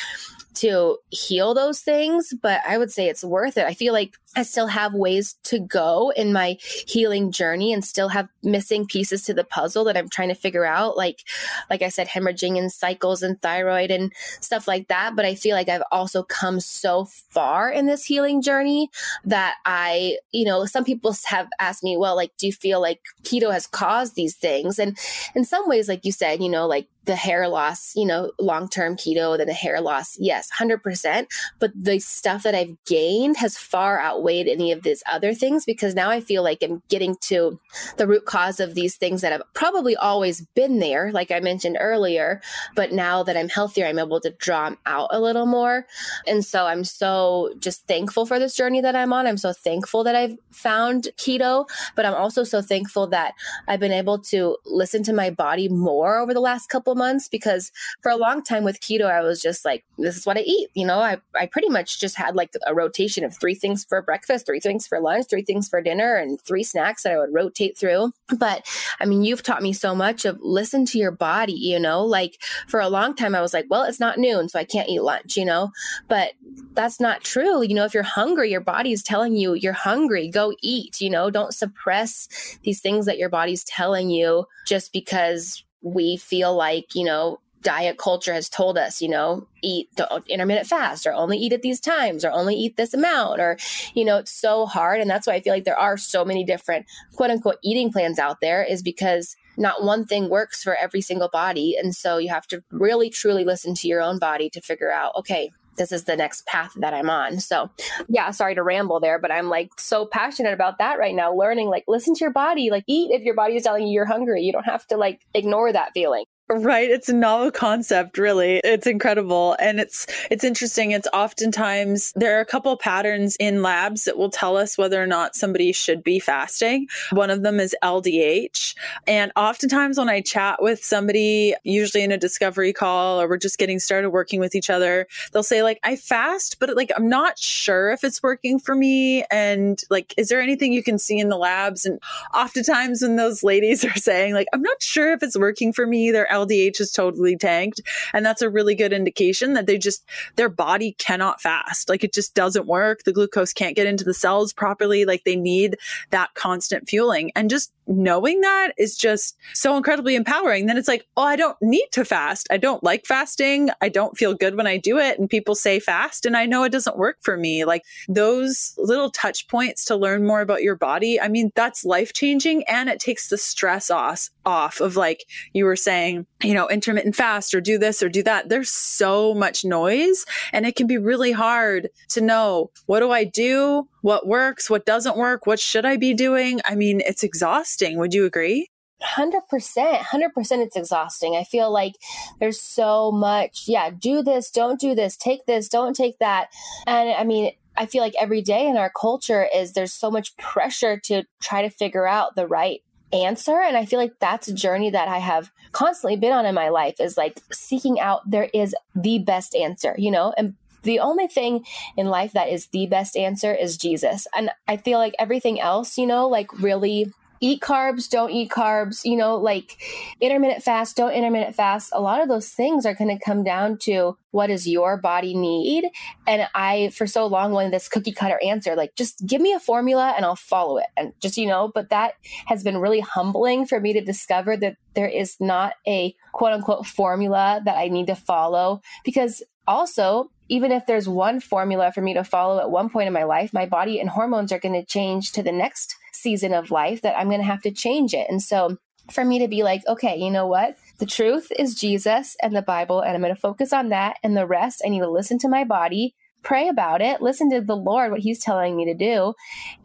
to 0.53 0.97
heal 1.09 1.53
those 1.53 1.79
things 1.79 2.33
but 2.41 2.61
i 2.67 2.77
would 2.77 2.91
say 2.91 3.07
it's 3.07 3.23
worth 3.23 3.57
it 3.57 3.65
i 3.65 3.73
feel 3.73 3.93
like 3.93 4.15
I 4.35 4.43
still 4.43 4.67
have 4.67 4.93
ways 4.93 5.35
to 5.45 5.59
go 5.59 6.11
in 6.15 6.33
my 6.33 6.57
healing 6.87 7.31
journey 7.31 7.73
and 7.73 7.83
still 7.83 8.09
have 8.09 8.29
missing 8.43 8.85
pieces 8.85 9.23
to 9.23 9.33
the 9.33 9.43
puzzle 9.43 9.83
that 9.85 9.97
I'm 9.97 10.09
trying 10.09 10.29
to 10.29 10.35
figure 10.35 10.65
out. 10.65 10.95
Like, 10.95 11.23
like 11.69 11.81
I 11.81 11.89
said, 11.89 12.07
hemorrhaging 12.07 12.57
and 12.57 12.71
cycles 12.71 13.23
and 13.23 13.41
thyroid 13.41 13.89
and 13.89 14.13
stuff 14.39 14.67
like 14.67 14.87
that. 14.89 15.15
But 15.15 15.25
I 15.25 15.33
feel 15.33 15.55
like 15.55 15.67
I've 15.67 15.83
also 15.91 16.21
come 16.21 16.59
so 16.59 17.05
far 17.05 17.71
in 17.71 17.87
this 17.87 18.05
healing 18.05 18.41
journey 18.41 18.91
that 19.25 19.55
I, 19.65 20.17
you 20.31 20.45
know, 20.45 20.65
some 20.65 20.83
people 20.83 21.15
have 21.25 21.47
asked 21.59 21.83
me, 21.83 21.97
well, 21.97 22.15
like, 22.15 22.31
do 22.37 22.47
you 22.47 22.53
feel 22.53 22.81
like 22.81 23.01
keto 23.23 23.51
has 23.51 23.67
caused 23.67 24.15
these 24.15 24.35
things? 24.35 24.79
And 24.79 24.97
in 25.35 25.45
some 25.45 25.67
ways, 25.67 25.87
like 25.87 26.05
you 26.05 26.11
said, 26.11 26.41
you 26.41 26.49
know, 26.49 26.67
like 26.67 26.87
the 27.09 27.15
hair 27.15 27.47
loss, 27.47 27.95
you 27.95 28.05
know, 28.05 28.31
long 28.39 28.69
term 28.69 28.95
keto, 28.95 29.35
then 29.35 29.47
the 29.47 29.53
hair 29.53 29.81
loss, 29.81 30.15
yes, 30.19 30.47
100%. 30.59 31.25
But 31.57 31.71
the 31.73 31.97
stuff 31.97 32.43
that 32.43 32.53
I've 32.53 32.77
gained 32.85 33.35
has 33.37 33.57
far 33.57 33.99
outweighed 33.99 34.47
any 34.47 34.71
of 34.71 34.83
these 34.83 35.01
other 35.11 35.33
things 35.33 35.65
because 35.65 35.95
now 35.95 36.11
I 36.11 36.21
feel 36.21 36.43
like 36.43 36.59
I'm 36.61 36.83
getting 36.87 37.15
to 37.21 37.59
the 37.97 38.05
root 38.05 38.25
cause 38.25 38.59
of 38.59 38.75
these 38.75 38.95
things 38.95 39.21
that 39.21 39.31
have 39.31 39.41
probably 39.55 39.95
always 39.95 40.41
been 40.53 40.77
there, 40.77 41.11
like 41.11 41.31
I 41.31 41.39
mentioned 41.39 41.77
earlier. 41.79 42.41
But 42.75 42.91
now 42.91 43.23
that 43.23 43.35
I'm 43.35 43.49
healthier, 43.49 43.87
I'm 43.87 43.97
able 43.97 44.21
to 44.21 44.29
draw 44.29 44.65
them 44.65 44.77
out 44.85 45.09
a 45.11 45.19
little 45.19 45.47
more. 45.47 45.87
And 46.27 46.45
so 46.45 46.67
I'm 46.67 46.83
so 46.83 47.55
just 47.57 47.87
thankful 47.87 48.27
for 48.27 48.37
this 48.37 48.55
journey 48.55 48.81
that 48.81 48.95
I'm 48.95 49.13
on. 49.13 49.25
I'm 49.25 49.37
so 49.37 49.51
thankful 49.51 50.03
that 50.03 50.15
I've 50.15 50.37
found 50.51 51.07
keto, 51.17 51.67
but 51.95 52.05
I'm 52.05 52.13
also 52.13 52.43
so 52.43 52.61
thankful 52.61 53.07
that 53.07 53.33
I've 53.67 53.79
been 53.79 53.91
able 53.91 54.19
to 54.19 54.57
listen 54.63 55.01
to 55.05 55.13
my 55.13 55.31
body 55.31 55.69
more 55.69 56.19
over 56.19 56.35
the 56.35 56.39
last 56.39 56.67
couple 56.67 56.93
months 56.99 57.27
because 57.27 57.71
for 58.03 58.11
a 58.11 58.17
long 58.17 58.43
time 58.43 58.63
with 58.63 58.79
keto, 58.79 59.09
I 59.09 59.21
was 59.21 59.41
just 59.41 59.65
like, 59.65 59.83
this 59.97 60.15
is 60.15 60.25
what 60.25 60.37
I 60.37 60.41
eat. 60.41 60.69
You 60.75 60.85
know, 60.85 60.99
I, 60.99 61.17
I 61.35 61.47
pretty 61.47 61.69
much 61.69 61.99
just 61.99 62.15
had 62.15 62.35
like 62.35 62.51
a 62.67 62.75
rotation 62.75 63.23
of 63.23 63.35
three 63.35 63.55
things 63.55 63.83
for 63.83 64.01
breakfast, 64.03 64.45
three 64.45 64.59
things 64.59 64.85
for 64.85 64.99
lunch, 64.99 65.25
three 65.29 65.41
things 65.41 65.67
for 65.67 65.81
dinner, 65.81 66.15
and 66.15 66.39
three 66.41 66.63
snacks 66.63 67.03
that 67.03 67.13
I 67.13 67.17
would 67.17 67.33
rotate 67.33 67.77
through. 67.77 68.11
But 68.37 68.67
I 68.99 69.05
mean, 69.05 69.23
you've 69.23 69.41
taught 69.41 69.63
me 69.63 69.73
so 69.73 69.95
much 69.95 70.25
of 70.25 70.37
listen 70.41 70.85
to 70.87 70.99
your 70.99 71.11
body, 71.11 71.53
you 71.53 71.79
know, 71.79 72.03
like 72.05 72.41
for 72.67 72.79
a 72.79 72.89
long 72.89 73.15
time, 73.15 73.33
I 73.33 73.41
was 73.41 73.53
like, 73.53 73.65
well, 73.69 73.83
it's 73.83 73.99
not 73.99 74.19
noon, 74.19 74.49
so 74.49 74.59
I 74.59 74.65
can't 74.65 74.89
eat 74.89 75.01
lunch, 75.01 75.37
you 75.37 75.45
know, 75.45 75.71
but 76.07 76.33
that's 76.73 76.99
not 76.99 77.23
true. 77.23 77.63
You 77.63 77.73
know, 77.73 77.85
if 77.85 77.93
you're 77.93 78.03
hungry, 78.03 78.51
your 78.51 78.61
body 78.61 78.91
is 78.91 79.03
telling 79.03 79.35
you 79.35 79.53
you're 79.53 79.73
hungry, 79.73 80.29
go 80.29 80.53
eat, 80.61 81.01
you 81.01 81.09
know, 81.09 81.29
don't 81.29 81.53
suppress 81.53 82.27
these 82.63 82.81
things 82.81 83.05
that 83.05 83.17
your 83.17 83.29
body's 83.29 83.63
telling 83.63 84.09
you 84.09 84.45
just 84.65 84.91
because 84.93 85.63
we 85.81 86.17
feel 86.17 86.55
like, 86.55 86.95
you 86.95 87.03
know, 87.03 87.39
diet 87.61 87.97
culture 87.97 88.33
has 88.33 88.49
told 88.49 88.77
us, 88.77 89.01
you 89.01 89.09
know, 89.09 89.47
eat 89.61 89.89
intermittent 90.27 90.67
fast 90.67 91.05
or 91.05 91.13
only 91.13 91.37
eat 91.37 91.53
at 91.53 91.61
these 91.61 91.79
times 91.79 92.23
or 92.23 92.31
only 92.31 92.55
eat 92.55 92.77
this 92.77 92.93
amount 92.93 93.41
or, 93.41 93.57
you 93.93 94.05
know, 94.05 94.17
it's 94.17 94.31
so 94.31 94.65
hard. 94.65 95.01
And 95.01 95.09
that's 95.09 95.27
why 95.27 95.33
I 95.33 95.41
feel 95.41 95.53
like 95.53 95.65
there 95.65 95.79
are 95.79 95.97
so 95.97 96.23
many 96.23 96.43
different 96.43 96.85
quote 97.15 97.31
unquote 97.31 97.57
eating 97.63 97.91
plans 97.91 98.19
out 98.19 98.39
there 98.41 98.63
is 98.63 98.81
because 98.81 99.35
not 99.57 99.83
one 99.83 100.05
thing 100.05 100.29
works 100.29 100.63
for 100.63 100.75
every 100.75 101.01
single 101.01 101.29
body. 101.29 101.75
And 101.77 101.93
so 101.93 102.17
you 102.17 102.29
have 102.29 102.47
to 102.47 102.63
really 102.71 103.09
truly 103.09 103.43
listen 103.43 103.75
to 103.75 103.87
your 103.87 104.01
own 104.01 104.19
body 104.19 104.49
to 104.51 104.61
figure 104.61 104.91
out, 104.91 105.15
okay, 105.17 105.51
this 105.77 105.91
is 105.91 106.03
the 106.03 106.15
next 106.15 106.45
path 106.45 106.73
that 106.77 106.93
I'm 106.93 107.09
on. 107.09 107.39
So, 107.39 107.69
yeah, 108.07 108.31
sorry 108.31 108.55
to 108.55 108.63
ramble 108.63 108.99
there, 108.99 109.19
but 109.19 109.31
I'm 109.31 109.49
like 109.49 109.71
so 109.79 110.05
passionate 110.05 110.53
about 110.53 110.77
that 110.79 110.99
right 110.99 111.15
now. 111.15 111.33
Learning, 111.33 111.69
like, 111.69 111.85
listen 111.87 112.13
to 112.15 112.19
your 112.19 112.33
body, 112.33 112.69
like, 112.69 112.83
eat 112.87 113.11
if 113.11 113.23
your 113.23 113.35
body 113.35 113.55
is 113.55 113.63
telling 113.63 113.87
you 113.87 113.93
you're 113.93 114.05
hungry. 114.05 114.41
You 114.41 114.51
don't 114.51 114.65
have 114.65 114.85
to 114.87 114.97
like 114.97 115.21
ignore 115.33 115.71
that 115.71 115.91
feeling. 115.93 116.25
Right. 116.51 116.89
It's 116.89 117.07
a 117.09 117.13
novel 117.13 117.51
concept, 117.51 118.17
really. 118.17 118.59
It's 118.63 118.87
incredible. 118.87 119.55
And 119.59 119.79
it's 119.79 120.07
it's 120.31 120.43
interesting. 120.43 120.89
It's 120.89 121.07
oftentimes 121.13 122.11
there 122.15 122.39
are 122.39 122.41
a 122.41 122.45
couple 122.45 122.75
patterns 122.75 123.37
in 123.39 123.61
labs 123.61 124.05
that 124.05 124.17
will 124.17 124.31
tell 124.31 124.57
us 124.57 124.75
whether 124.75 125.01
or 125.01 125.05
not 125.05 125.35
somebody 125.35 125.71
should 125.71 126.03
be 126.03 126.19
fasting. 126.19 126.87
One 127.11 127.29
of 127.29 127.43
them 127.43 127.59
is 127.59 127.75
LDH. 127.83 128.73
And 129.05 129.31
oftentimes 129.35 129.99
when 129.99 130.09
I 130.09 130.21
chat 130.21 130.59
with 130.59 130.83
somebody, 130.83 131.53
usually 131.63 132.03
in 132.03 132.11
a 132.11 132.17
discovery 132.17 132.73
call 132.73 133.21
or 133.21 133.29
we're 133.29 133.37
just 133.37 133.59
getting 133.59 133.77
started 133.77 134.09
working 134.09 134.39
with 134.39 134.55
each 134.55 134.71
other, 134.71 135.05
they'll 135.31 135.43
say, 135.43 135.61
like, 135.61 135.79
I 135.83 135.97
fast, 135.97 136.59
but 136.59 136.75
like 136.75 136.91
I'm 136.97 137.07
not 137.07 137.37
sure 137.37 137.91
if 137.91 138.03
it's 138.03 138.23
working 138.23 138.57
for 138.57 138.73
me. 138.73 139.23
And 139.29 139.79
like, 139.91 140.15
is 140.17 140.29
there 140.29 140.41
anything 140.41 140.73
you 140.73 140.81
can 140.81 140.97
see 140.97 141.19
in 141.19 141.29
the 141.29 141.37
labs? 141.37 141.85
And 141.85 141.99
oftentimes 142.33 143.03
when 143.03 143.17
those 143.17 143.43
ladies 143.43 143.85
are 143.85 143.93
saying, 143.97 144.33
like, 144.33 144.47
I'm 144.51 144.63
not 144.63 144.81
sure 144.81 145.13
if 145.13 145.21
it's 145.21 145.37
working 145.37 145.71
for 145.73 145.85
me, 145.85 146.09
they're 146.09 146.38
LDH 146.45 146.79
is 146.79 146.91
totally 146.91 147.37
tanked. 147.37 147.81
And 148.13 148.25
that's 148.25 148.41
a 148.41 148.49
really 148.49 148.75
good 148.75 148.93
indication 148.93 149.53
that 149.53 149.65
they 149.65 149.77
just, 149.77 150.03
their 150.35 150.49
body 150.49 150.93
cannot 150.97 151.41
fast. 151.41 151.89
Like 151.89 152.03
it 152.03 152.13
just 152.13 152.35
doesn't 152.35 152.67
work. 152.67 153.03
The 153.03 153.13
glucose 153.13 153.53
can't 153.53 153.75
get 153.75 153.87
into 153.87 154.03
the 154.03 154.13
cells 154.13 154.53
properly. 154.53 155.05
Like 155.05 155.23
they 155.23 155.35
need 155.35 155.77
that 156.11 156.33
constant 156.33 156.87
fueling. 156.87 157.31
And 157.35 157.49
just 157.49 157.71
knowing 157.89 158.41
that 158.41 158.73
is 158.77 158.95
just 158.95 159.37
so 159.53 159.75
incredibly 159.75 160.15
empowering. 160.15 160.67
Then 160.67 160.77
it's 160.77 160.87
like, 160.87 161.05
oh, 161.17 161.23
I 161.23 161.35
don't 161.35 161.57
need 161.61 161.87
to 161.91 162.05
fast. 162.05 162.47
I 162.51 162.57
don't 162.57 162.83
like 162.83 163.05
fasting. 163.05 163.69
I 163.81 163.89
don't 163.89 164.17
feel 164.17 164.35
good 164.35 164.55
when 164.55 164.67
I 164.67 164.77
do 164.77 164.97
it. 164.97 165.19
And 165.19 165.29
people 165.29 165.55
say 165.55 165.79
fast, 165.79 166.25
and 166.25 166.37
I 166.37 166.45
know 166.45 166.63
it 166.63 166.71
doesn't 166.71 166.97
work 166.97 167.17
for 167.21 167.35
me. 167.35 167.65
Like 167.65 167.83
those 168.07 168.75
little 168.77 169.09
touch 169.09 169.47
points 169.47 169.83
to 169.85 169.95
learn 169.95 170.25
more 170.25 170.41
about 170.41 170.61
your 170.61 170.75
body. 170.75 171.19
I 171.19 171.27
mean, 171.27 171.51
that's 171.55 171.83
life 171.83 172.13
changing 172.13 172.63
and 172.63 172.89
it 172.89 172.99
takes 172.99 173.29
the 173.29 173.37
stress 173.37 173.89
off, 173.89 174.29
off 174.45 174.79
of 174.79 174.95
like 174.95 175.25
you 175.53 175.65
were 175.65 175.75
saying, 175.75 176.27
you 176.43 176.53
know, 176.53 176.69
intermittent 176.69 177.15
fast 177.15 177.53
or 177.53 177.61
do 177.61 177.77
this 177.77 178.03
or 178.03 178.09
do 178.09 178.21
that. 178.23 178.49
There's 178.49 178.69
so 178.69 179.33
much 179.33 179.65
noise 179.65 180.25
and 180.53 180.65
it 180.65 180.75
can 180.75 180.87
be 180.87 180.97
really 180.97 181.31
hard 181.31 181.89
to 182.09 182.21
know 182.21 182.71
what 182.85 182.99
do 182.99 183.11
I 183.11 183.23
do? 183.23 183.87
What 184.01 184.27
works? 184.27 184.69
What 184.69 184.85
doesn't 184.85 185.17
work? 185.17 185.45
What 185.45 185.59
should 185.59 185.85
I 185.85 185.97
be 185.97 186.13
doing? 186.13 186.61
I 186.65 186.75
mean, 186.75 187.01
it's 187.05 187.23
exhausting. 187.23 187.78
Would 187.97 188.13
you 188.13 188.25
agree? 188.25 188.67
100% 189.01 189.41
100% 189.49 190.35
it's 190.35 190.75
exhausting. 190.75 191.35
I 191.35 191.43
feel 191.43 191.71
like 191.71 191.93
there's 192.39 192.59
so 192.59 193.11
much 193.11 193.63
yeah 193.67 193.89
do 193.89 194.21
this 194.21 194.51
don't 194.51 194.79
do 194.79 194.93
this 194.93 195.15
take 195.15 195.45
this 195.45 195.69
don't 195.69 195.95
take 195.95 196.19
that. 196.19 196.49
And 196.85 197.09
i 197.11 197.23
mean 197.23 197.51
i 197.77 197.85
feel 197.85 198.01
like 198.01 198.13
every 198.19 198.41
day 198.41 198.67
in 198.67 198.77
our 198.77 198.91
culture 198.91 199.47
is 199.55 199.73
there's 199.73 199.93
so 199.93 200.11
much 200.11 200.35
pressure 200.37 200.99
to 201.05 201.23
try 201.41 201.61
to 201.61 201.69
figure 201.69 202.07
out 202.07 202.35
the 202.35 202.47
right 202.47 202.81
answer. 203.13 203.59
And 203.59 203.77
i 203.77 203.85
feel 203.85 203.99
like 203.99 204.19
that's 204.19 204.49
a 204.49 204.53
journey 204.53 204.89
that 204.89 205.07
i 205.07 205.19
have 205.19 205.49
constantly 205.71 206.17
been 206.17 206.33
on 206.33 206.45
in 206.45 206.55
my 206.55 206.69
life 206.69 206.95
is 206.99 207.15
like 207.15 207.39
seeking 207.53 207.99
out 207.99 208.29
there 208.29 208.49
is 208.53 208.75
the 208.95 209.19
best 209.19 209.55
answer 209.55 209.95
you 209.97 210.11
know? 210.11 210.33
And 210.37 210.55
the 210.83 210.99
only 210.99 211.27
thing 211.27 211.65
in 211.97 212.07
life 212.07 212.31
that 212.33 212.47
is 212.49 212.67
the 212.67 212.87
best 212.87 213.15
answer 213.15 213.53
is 213.53 213.77
jesus. 213.77 214.27
And 214.35 214.51
i 214.67 214.75
feel 214.75 214.99
like 214.99 215.15
everything 215.17 215.61
else 215.61 215.97
you 215.97 216.05
know 216.05 216.27
like 216.27 216.51
really 216.59 217.13
eat 217.41 217.61
carbs, 217.61 218.09
don't 218.09 218.31
eat 218.31 218.49
carbs, 218.49 219.05
you 219.05 219.15
know, 219.15 219.37
like 219.37 219.77
intermittent 220.19 220.63
fast, 220.63 220.97
don't 220.97 221.11
intermittent 221.11 221.55
fast. 221.55 221.91
A 221.93 222.01
lot 222.01 222.21
of 222.21 222.27
those 222.27 222.49
things 222.49 222.85
are 222.85 222.93
going 222.93 223.15
to 223.15 223.23
come 223.23 223.43
down 223.43 223.77
to 223.79 224.17
what 224.31 224.47
does 224.47 224.67
your 224.67 224.97
body 224.97 225.35
need? 225.35 225.89
And 226.27 226.47
I, 226.53 226.89
for 226.89 227.07
so 227.07 227.25
long, 227.25 227.51
wanted 227.51 227.73
this 227.73 227.87
cookie 227.87 228.11
cutter 228.11 228.39
answer, 228.43 228.75
like 228.75 228.95
just 228.95 229.25
give 229.25 229.41
me 229.41 229.53
a 229.53 229.59
formula 229.59 230.13
and 230.15 230.25
I'll 230.25 230.35
follow 230.35 230.77
it. 230.77 230.87
And 230.97 231.13
just, 231.19 231.37
you 231.37 231.47
know, 231.47 231.71
but 231.73 231.89
that 231.89 232.13
has 232.45 232.63
been 232.63 232.77
really 232.77 232.99
humbling 232.99 233.65
for 233.65 233.79
me 233.79 233.93
to 233.93 234.01
discover 234.01 234.55
that 234.57 234.77
there 234.93 235.07
is 235.07 235.37
not 235.39 235.73
a 235.87 236.15
quote 236.33 236.53
unquote 236.53 236.85
formula 236.85 237.61
that 237.65 237.77
I 237.77 237.87
need 237.87 238.07
to 238.07 238.15
follow 238.15 238.81
because 239.03 239.41
also 239.67 240.29
even 240.49 240.71
if 240.71 240.85
there's 240.87 241.07
one 241.07 241.39
formula 241.39 241.91
for 241.91 242.01
me 242.01 242.15
to 242.15 242.23
follow 242.23 242.59
at 242.59 242.71
one 242.71 242.89
point 242.89 243.07
in 243.07 243.13
my 243.13 243.23
life, 243.23 243.53
my 243.53 243.67
body 243.67 243.99
and 243.99 244.09
hormones 244.09 244.51
are 244.51 244.59
going 244.59 244.73
to 244.73 244.83
change 244.83 245.31
to 245.31 245.43
the 245.43 245.51
next 245.51 245.95
season 246.11 246.53
of 246.53 246.71
life 246.71 247.01
that 247.01 247.17
I'm 247.17 247.27
going 247.27 247.39
to 247.39 247.45
have 247.45 247.61
to 247.63 247.71
change 247.71 248.13
it. 248.13 248.27
And 248.29 248.41
so 248.41 248.77
for 249.11 249.25
me 249.25 249.39
to 249.39 249.47
be 249.47 249.63
like, 249.63 249.81
okay, 249.87 250.17
you 250.17 250.29
know 250.29 250.47
what? 250.47 250.77
The 250.99 251.05
truth 251.05 251.51
is 251.57 251.75
Jesus 251.75 252.35
and 252.41 252.55
the 252.55 252.61
Bible, 252.61 253.01
and 253.01 253.15
I'm 253.15 253.21
going 253.21 253.33
to 253.33 253.39
focus 253.39 253.73
on 253.73 253.89
that. 253.89 254.17
And 254.23 254.35
the 254.35 254.45
rest, 254.45 254.81
I 254.85 254.89
need 254.89 254.99
to 254.99 255.09
listen 255.09 255.39
to 255.39 255.49
my 255.49 255.63
body, 255.63 256.15
pray 256.43 256.67
about 256.67 257.01
it, 257.01 257.21
listen 257.21 257.49
to 257.51 257.61
the 257.61 257.75
Lord, 257.75 258.11
what 258.11 258.19
He's 258.19 258.39
telling 258.39 258.75
me 258.75 258.85
to 258.85 258.93
do. 258.93 259.33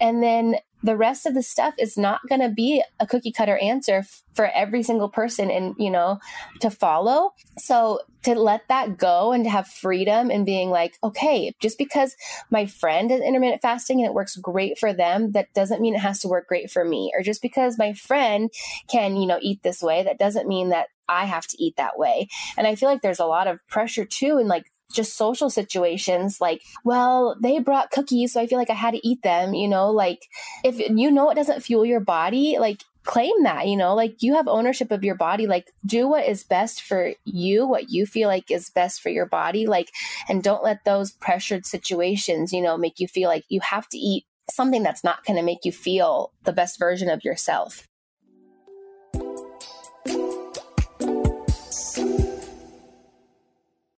And 0.00 0.22
then 0.22 0.56
the 0.84 0.96
rest 0.96 1.24
of 1.24 1.34
the 1.34 1.42
stuff 1.42 1.74
is 1.78 1.96
not 1.96 2.20
going 2.28 2.42
to 2.42 2.50
be 2.50 2.84
a 3.00 3.06
cookie 3.06 3.32
cutter 3.32 3.56
answer 3.56 3.98
f- 3.98 4.22
for 4.34 4.46
every 4.54 4.82
single 4.82 5.08
person 5.08 5.50
and 5.50 5.74
you 5.78 5.90
know 5.90 6.18
to 6.60 6.70
follow 6.70 7.32
so 7.58 7.98
to 8.22 8.34
let 8.34 8.68
that 8.68 8.98
go 8.98 9.32
and 9.32 9.44
to 9.44 9.50
have 9.50 9.66
freedom 9.66 10.30
and 10.30 10.44
being 10.44 10.68
like 10.68 10.98
okay 11.02 11.52
just 11.60 11.78
because 11.78 12.14
my 12.50 12.66
friend 12.66 13.10
is 13.10 13.22
intermittent 13.22 13.62
fasting 13.62 13.98
and 14.00 14.06
it 14.06 14.14
works 14.14 14.36
great 14.36 14.78
for 14.78 14.92
them 14.92 15.32
that 15.32 15.52
doesn't 15.54 15.80
mean 15.80 15.94
it 15.94 16.00
has 16.00 16.20
to 16.20 16.28
work 16.28 16.46
great 16.46 16.70
for 16.70 16.84
me 16.84 17.10
or 17.16 17.22
just 17.22 17.40
because 17.40 17.78
my 17.78 17.94
friend 17.94 18.50
can 18.88 19.16
you 19.16 19.26
know 19.26 19.38
eat 19.40 19.62
this 19.62 19.82
way 19.82 20.02
that 20.02 20.18
doesn't 20.18 20.46
mean 20.46 20.68
that 20.68 20.88
I 21.06 21.26
have 21.26 21.46
to 21.48 21.62
eat 21.62 21.76
that 21.76 21.98
way. 21.98 22.28
And 22.56 22.66
I 22.66 22.76
feel 22.76 22.88
like 22.88 23.02
there's 23.02 23.20
a 23.20 23.26
lot 23.26 23.46
of 23.46 23.60
pressure 23.68 24.06
too 24.06 24.38
and 24.38 24.48
like 24.48 24.64
just 24.94 25.16
social 25.16 25.50
situations 25.50 26.40
like 26.40 26.62
well 26.84 27.36
they 27.40 27.58
brought 27.58 27.90
cookies 27.90 28.32
so 28.32 28.40
i 28.40 28.46
feel 28.46 28.58
like 28.58 28.70
i 28.70 28.74
had 28.74 28.92
to 28.92 29.06
eat 29.06 29.22
them 29.22 29.54
you 29.54 29.68
know 29.68 29.90
like 29.90 30.28
if 30.62 30.78
you 30.78 31.10
know 31.10 31.30
it 31.30 31.34
doesn't 31.34 31.62
fuel 31.62 31.84
your 31.84 32.00
body 32.00 32.56
like 32.58 32.82
claim 33.04 33.42
that 33.42 33.68
you 33.68 33.76
know 33.76 33.94
like 33.94 34.22
you 34.22 34.34
have 34.34 34.48
ownership 34.48 34.90
of 34.90 35.04
your 35.04 35.14
body 35.14 35.46
like 35.46 35.70
do 35.84 36.08
what 36.08 36.26
is 36.26 36.42
best 36.42 36.80
for 36.80 37.12
you 37.24 37.66
what 37.66 37.90
you 37.90 38.06
feel 38.06 38.28
like 38.28 38.50
is 38.50 38.70
best 38.70 39.02
for 39.02 39.10
your 39.10 39.26
body 39.26 39.66
like 39.66 39.90
and 40.28 40.42
don't 40.42 40.64
let 40.64 40.84
those 40.84 41.12
pressured 41.12 41.66
situations 41.66 42.52
you 42.52 42.62
know 42.62 42.78
make 42.78 42.98
you 42.98 43.06
feel 43.06 43.28
like 43.28 43.44
you 43.48 43.60
have 43.60 43.86
to 43.88 43.98
eat 43.98 44.24
something 44.50 44.82
that's 44.82 45.04
not 45.04 45.24
going 45.24 45.36
to 45.36 45.42
make 45.42 45.64
you 45.64 45.72
feel 45.72 46.32
the 46.44 46.52
best 46.52 46.78
version 46.78 47.08
of 47.10 47.24
yourself 47.24 47.86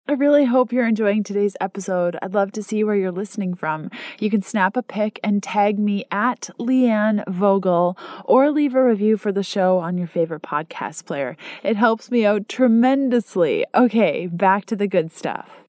I 0.09 0.13
really 0.13 0.45
hope 0.45 0.73
you're 0.73 0.87
enjoying 0.87 1.25
today's 1.25 1.57
episode. 1.61 2.17
I'd 2.23 2.33
love 2.33 2.53
to 2.53 2.63
see 2.63 2.85
where 2.85 2.95
you're 2.95 3.11
listening 3.11 3.55
from. 3.55 3.91
You 4.21 4.31
can 4.31 4.41
snap 4.41 4.77
a 4.77 4.83
pic 4.83 5.19
and 5.25 5.43
tag 5.43 5.81
me 5.81 6.05
at 6.13 6.49
Leanne 6.61 7.25
Vogel 7.27 7.99
or 8.25 8.53
leave 8.53 8.77
a 8.77 8.85
review 8.85 9.17
for 9.17 9.33
the 9.33 9.43
show 9.43 9.79
on 9.79 9.99
your 9.99 10.07
favorite 10.07 10.43
podcast 10.43 11.07
player. 11.07 11.37
It 11.65 11.77
helps 11.77 12.09
me 12.09 12.25
out 12.25 12.49
tremendously. 12.49 13.67
Okay, 13.75 14.29
back 14.29 14.65
to 14.67 14.77
the 14.77 14.87
good 14.87 15.11
stuff. 15.11 15.66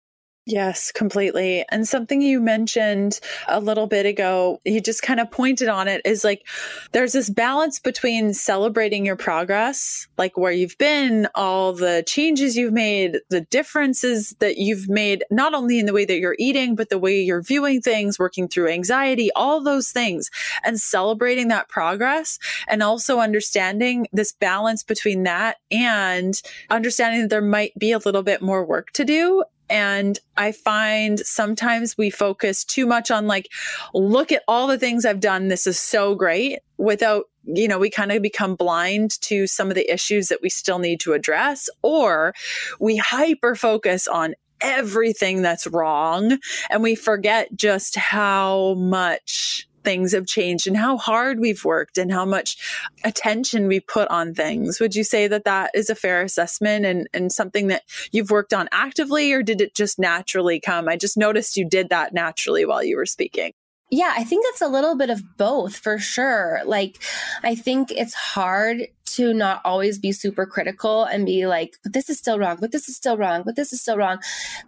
Yes, 0.49 0.93
completely. 0.93 1.65
And 1.71 1.85
something 1.85 2.21
you 2.21 2.39
mentioned 2.39 3.19
a 3.49 3.59
little 3.59 3.85
bit 3.85 4.05
ago, 4.05 4.61
you 4.63 4.79
just 4.79 5.01
kind 5.01 5.19
of 5.19 5.29
pointed 5.29 5.67
on 5.67 5.89
it 5.89 6.01
is 6.05 6.23
like 6.23 6.47
there's 6.93 7.11
this 7.11 7.29
balance 7.29 7.79
between 7.79 8.33
celebrating 8.33 9.05
your 9.05 9.17
progress, 9.17 10.07
like 10.17 10.37
where 10.37 10.53
you've 10.53 10.77
been, 10.77 11.27
all 11.35 11.73
the 11.73 12.01
changes 12.07 12.55
you've 12.55 12.71
made, 12.71 13.17
the 13.29 13.41
differences 13.41 14.37
that 14.39 14.57
you've 14.57 14.87
made, 14.87 15.25
not 15.29 15.53
only 15.53 15.79
in 15.79 15.85
the 15.85 15.91
way 15.91 16.05
that 16.05 16.19
you're 16.19 16.37
eating, 16.39 16.75
but 16.75 16.87
the 16.87 16.97
way 16.97 17.19
you're 17.19 17.41
viewing 17.41 17.81
things, 17.81 18.17
working 18.17 18.47
through 18.47 18.69
anxiety, 18.69 19.29
all 19.35 19.61
those 19.61 19.91
things, 19.91 20.31
and 20.63 20.79
celebrating 20.79 21.49
that 21.49 21.67
progress. 21.67 22.39
And 22.69 22.81
also 22.81 23.19
understanding 23.19 24.07
this 24.13 24.31
balance 24.31 24.81
between 24.81 25.23
that 25.23 25.57
and 25.71 26.41
understanding 26.69 27.23
that 27.23 27.31
there 27.31 27.41
might 27.41 27.77
be 27.77 27.91
a 27.91 27.97
little 27.97 28.23
bit 28.23 28.41
more 28.41 28.65
work 28.65 28.91
to 28.91 29.03
do 29.03 29.43
and 29.69 30.19
I 30.37 30.51
find 30.51 31.19
sometimes 31.19 31.97
we 31.97 32.09
focus 32.09 32.63
too 32.63 32.85
much 32.85 33.11
on 33.11 33.27
like, 33.27 33.49
look 33.93 34.31
at 34.31 34.43
all 34.47 34.67
the 34.67 34.77
things 34.77 35.05
I've 35.05 35.19
done. 35.19 35.47
This 35.47 35.67
is 35.67 35.79
so 35.79 36.15
great 36.15 36.59
without, 36.77 37.25
you 37.43 37.67
know, 37.67 37.79
we 37.79 37.89
kind 37.89 38.11
of 38.11 38.21
become 38.21 38.55
blind 38.55 39.19
to 39.21 39.47
some 39.47 39.69
of 39.69 39.75
the 39.75 39.91
issues 39.91 40.27
that 40.29 40.41
we 40.41 40.49
still 40.49 40.79
need 40.79 40.99
to 41.01 41.13
address, 41.13 41.69
or 41.81 42.33
we 42.79 42.97
hyper 42.97 43.55
focus 43.55 44.07
on 44.07 44.35
everything 44.61 45.41
that's 45.41 45.67
wrong 45.67 46.39
and 46.69 46.81
we 46.81 46.95
forget 46.95 47.47
just 47.55 47.95
how 47.95 48.73
much 48.75 49.67
things 49.87 50.11
have 50.11 50.25
changed 50.25 50.67
and 50.67 50.75
how 50.75 50.97
hard 50.97 51.39
we've 51.39 51.63
worked 51.63 51.97
and 51.97 52.11
how 52.11 52.25
much 52.25 52.57
attention 53.05 53.67
we 53.67 53.79
put 53.79 54.09
on 54.09 54.33
things. 54.33 54.81
Would 54.81 54.97
you 54.97 55.05
say 55.05 55.29
that 55.29 55.45
that 55.45 55.71
is 55.73 55.89
a 55.89 55.95
fair 55.95 56.21
assessment 56.23 56.85
and, 56.85 57.07
and 57.13 57.31
something 57.31 57.67
that 57.67 57.83
you've 58.11 58.29
worked 58.29 58.53
on 58.53 58.67
actively, 58.73 59.31
or 59.31 59.41
did 59.41 59.61
it 59.61 59.73
just 59.73 59.97
naturally 59.97 60.59
come? 60.59 60.89
I 60.89 60.97
just 60.97 61.15
noticed 61.15 61.55
you 61.55 61.63
did 61.63 61.87
that 61.87 62.13
naturally 62.13 62.65
while 62.65 62.83
you 62.83 62.97
were 62.97 63.05
speaking. 63.05 63.53
Yeah, 63.89 64.11
I 64.13 64.25
think 64.25 64.45
that's 64.45 64.61
a 64.61 64.67
little 64.67 64.97
bit 64.97 65.09
of 65.09 65.37
both 65.37 65.77
for 65.77 65.97
sure. 65.99 66.59
Like, 66.65 67.01
I 67.41 67.55
think 67.55 67.89
it's 67.89 68.13
hard 68.13 68.87
to 69.07 69.33
not 69.33 69.61
always 69.65 69.97
be 69.97 70.11
super 70.11 70.45
critical 70.45 71.03
and 71.03 71.25
be 71.25 71.47
like, 71.47 71.77
but 71.83 71.93
this 71.93 72.09
is 72.09 72.17
still 72.17 72.37
wrong, 72.37 72.57
but 72.59 72.71
this 72.71 72.89
is 72.89 72.95
still 72.95 73.17
wrong, 73.17 73.43
but 73.43 73.55
this 73.55 73.73
is 73.73 73.81
still 73.81 73.97
wrong. 73.97 74.19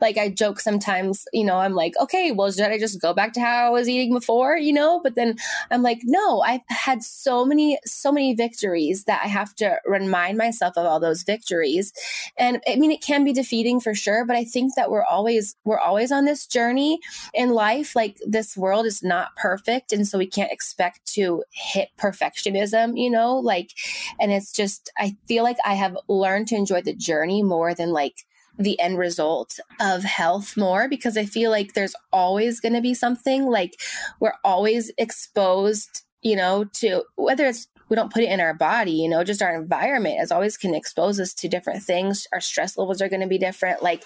Like 0.02 0.18
I 0.18 0.30
joke 0.30 0.60
sometimes, 0.60 1.26
you 1.34 1.44
know, 1.44 1.58
I'm 1.58 1.74
like, 1.74 1.94
okay, 2.00 2.32
well, 2.32 2.52
should 2.52 2.64
I 2.66 2.80
just 2.80 3.02
go 3.02 3.14
back 3.14 3.34
to 3.34 3.42
how 3.42 3.68
I 3.68 3.70
was 3.70 3.90
eating 3.90 4.14
before, 4.14 4.58
you 4.58 4.74
know? 4.74 5.00
But 5.04 5.16
then 5.16 5.36
I'm 5.72 5.84
like, 5.84 6.00
no, 6.04 6.42
I've 6.42 6.62
had 6.68 7.04
so 7.04 7.46
many, 7.46 7.80
so 7.86 8.12
many 8.12 8.34
victories 8.34 9.04
that 9.06 9.22
I 9.24 9.28
have 9.28 9.54
to 9.56 9.78
remind 9.86 10.38
myself 10.38 10.78
of 10.78 10.86
all 10.86 11.00
those 11.00 11.24
victories. 11.24 11.94
And 12.38 12.62
I 12.68 12.76
mean, 12.76 12.92
it 12.92 13.02
can 13.02 13.24
be 13.24 13.34
defeating 13.34 13.80
for 13.80 13.94
sure, 13.94 14.26
but 14.26 14.36
I 14.36 14.46
think 14.46 14.76
that 14.76 14.90
we're 14.90 15.06
always, 15.06 15.56
we're 15.66 15.80
always 15.80 16.12
on 16.12 16.26
this 16.26 16.48
journey 16.48 17.00
in 17.34 17.50
life. 17.50 17.96
Like 17.96 18.18
this 18.26 18.56
world 18.56 18.86
is 18.86 19.04
not 19.04 19.36
perfect. 19.36 19.92
And 19.92 20.08
so 20.08 20.18
we 20.18 20.28
can't 20.28 20.52
expect 20.52 21.06
to 21.14 21.44
hit 21.52 21.90
perfectionism, 22.00 22.98
you 23.00 23.10
know, 23.10 23.38
like, 23.38 23.72
and 24.20 24.29
and 24.30 24.38
it's 24.38 24.52
just, 24.52 24.92
I 24.98 25.18
feel 25.28 25.44
like 25.44 25.58
I 25.66 25.74
have 25.74 25.98
learned 26.08 26.48
to 26.50 26.56
enjoy 26.56 26.82
the 26.82 26.94
journey 26.94 27.42
more 27.42 27.74
than 27.74 27.92
like 27.92 28.26
the 28.60 28.80
end 28.80 29.00
result 29.00 29.60
of 29.80 30.04
health 30.04 30.56
more 30.56 30.88
because 30.88 31.18
I 31.18 31.26
feel 31.26 31.50
like 31.50 31.74
there's 31.74 31.96
always 32.14 32.60
going 32.60 32.74
to 32.74 32.82
be 32.82 32.94
something 32.94 33.46
like 33.46 33.80
we're 34.20 34.36
always 34.44 34.92
exposed, 34.98 36.04
you 36.22 36.36
know, 36.36 36.66
to 36.76 37.04
whether 37.16 37.46
it's 37.46 37.68
we 37.90 37.96
don't 37.96 38.14
put 38.14 38.22
it 38.22 38.30
in 38.30 38.40
our 38.40 38.54
body, 38.54 38.92
you 38.92 39.10
know, 39.10 39.24
just 39.24 39.42
our 39.42 39.56
environment 39.56 40.20
as 40.20 40.32
always 40.32 40.58
can 40.58 40.76
expose 40.76 41.20
us 41.20 41.34
to 41.34 41.48
different 41.48 41.82
things. 41.82 42.28
Our 42.32 42.42
stress 42.42 42.78
levels 42.78 43.02
are 43.02 43.10
going 43.10 43.22
to 43.22 43.28
be 43.28 43.40
different. 43.40 43.82
Like, 43.82 44.04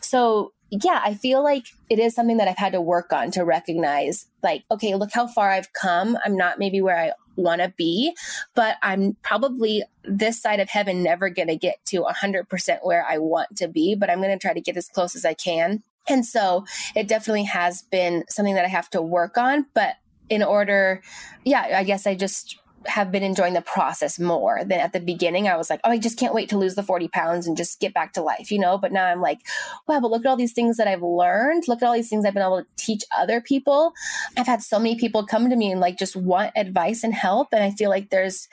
so 0.00 0.54
yeah, 0.70 1.02
I 1.04 1.12
feel 1.12 1.42
like 1.42 1.66
it 1.90 1.98
is 1.98 2.14
something 2.14 2.38
that 2.38 2.48
I've 2.48 2.56
had 2.56 2.72
to 2.72 2.80
work 2.80 3.12
on 3.12 3.30
to 3.32 3.44
recognize, 3.44 4.26
like, 4.42 4.64
okay, 4.70 4.94
look 4.94 5.10
how 5.12 5.26
far 5.26 5.50
I've 5.50 5.74
come. 5.74 6.16
I'm 6.24 6.36
not 6.36 6.58
maybe 6.58 6.80
where 6.80 6.98
I 6.98 7.12
want 7.38 7.62
to 7.62 7.72
be, 7.76 8.14
but 8.54 8.76
I'm 8.82 9.16
probably 9.22 9.84
this 10.04 10.40
side 10.40 10.60
of 10.60 10.68
heaven 10.68 11.02
never 11.02 11.30
going 11.30 11.48
to 11.48 11.56
get 11.56 11.84
to 11.86 12.02
100% 12.02 12.78
where 12.82 13.06
I 13.08 13.18
want 13.18 13.56
to 13.56 13.68
be, 13.68 13.94
but 13.94 14.10
I'm 14.10 14.20
going 14.20 14.36
to 14.36 14.38
try 14.38 14.52
to 14.52 14.60
get 14.60 14.76
as 14.76 14.88
close 14.88 15.16
as 15.16 15.24
I 15.24 15.34
can. 15.34 15.82
And 16.08 16.26
so 16.26 16.64
it 16.96 17.06
definitely 17.06 17.44
has 17.44 17.82
been 17.82 18.24
something 18.28 18.54
that 18.54 18.64
I 18.64 18.68
have 18.68 18.90
to 18.90 19.02
work 19.02 19.38
on. 19.38 19.66
But 19.74 19.96
in 20.28 20.42
order, 20.42 21.02
yeah, 21.44 21.78
I 21.78 21.84
guess 21.84 22.06
I 22.06 22.14
just 22.14 22.58
have 22.86 23.10
been 23.10 23.22
enjoying 23.22 23.54
the 23.54 23.60
process 23.60 24.18
more 24.18 24.64
than 24.64 24.80
at 24.80 24.92
the 24.92 25.00
beginning. 25.00 25.48
I 25.48 25.56
was 25.56 25.70
like, 25.70 25.80
oh, 25.84 25.90
I 25.90 25.98
just 25.98 26.18
can't 26.18 26.34
wait 26.34 26.48
to 26.50 26.58
lose 26.58 26.74
the 26.74 26.82
40 26.82 27.08
pounds 27.08 27.46
and 27.46 27.56
just 27.56 27.80
get 27.80 27.92
back 27.92 28.12
to 28.14 28.22
life, 28.22 28.50
you 28.50 28.58
know? 28.58 28.78
But 28.78 28.92
now 28.92 29.06
I'm 29.06 29.20
like, 29.20 29.40
wow, 29.86 30.00
but 30.00 30.10
look 30.10 30.24
at 30.24 30.28
all 30.28 30.36
these 30.36 30.52
things 30.52 30.76
that 30.76 30.88
I've 30.88 31.02
learned. 31.02 31.64
Look 31.68 31.82
at 31.82 31.86
all 31.86 31.94
these 31.94 32.08
things 32.08 32.24
I've 32.24 32.34
been 32.34 32.42
able 32.42 32.62
to 32.62 32.66
teach 32.76 33.04
other 33.16 33.40
people. 33.40 33.92
I've 34.36 34.46
had 34.46 34.62
so 34.62 34.78
many 34.78 34.96
people 34.96 35.26
come 35.26 35.50
to 35.50 35.56
me 35.56 35.72
and 35.72 35.80
like 35.80 35.98
just 35.98 36.16
want 36.16 36.52
advice 36.56 37.02
and 37.02 37.12
help. 37.12 37.48
And 37.52 37.62
I 37.62 37.70
feel 37.72 37.90
like 37.90 38.10
there's 38.10 38.48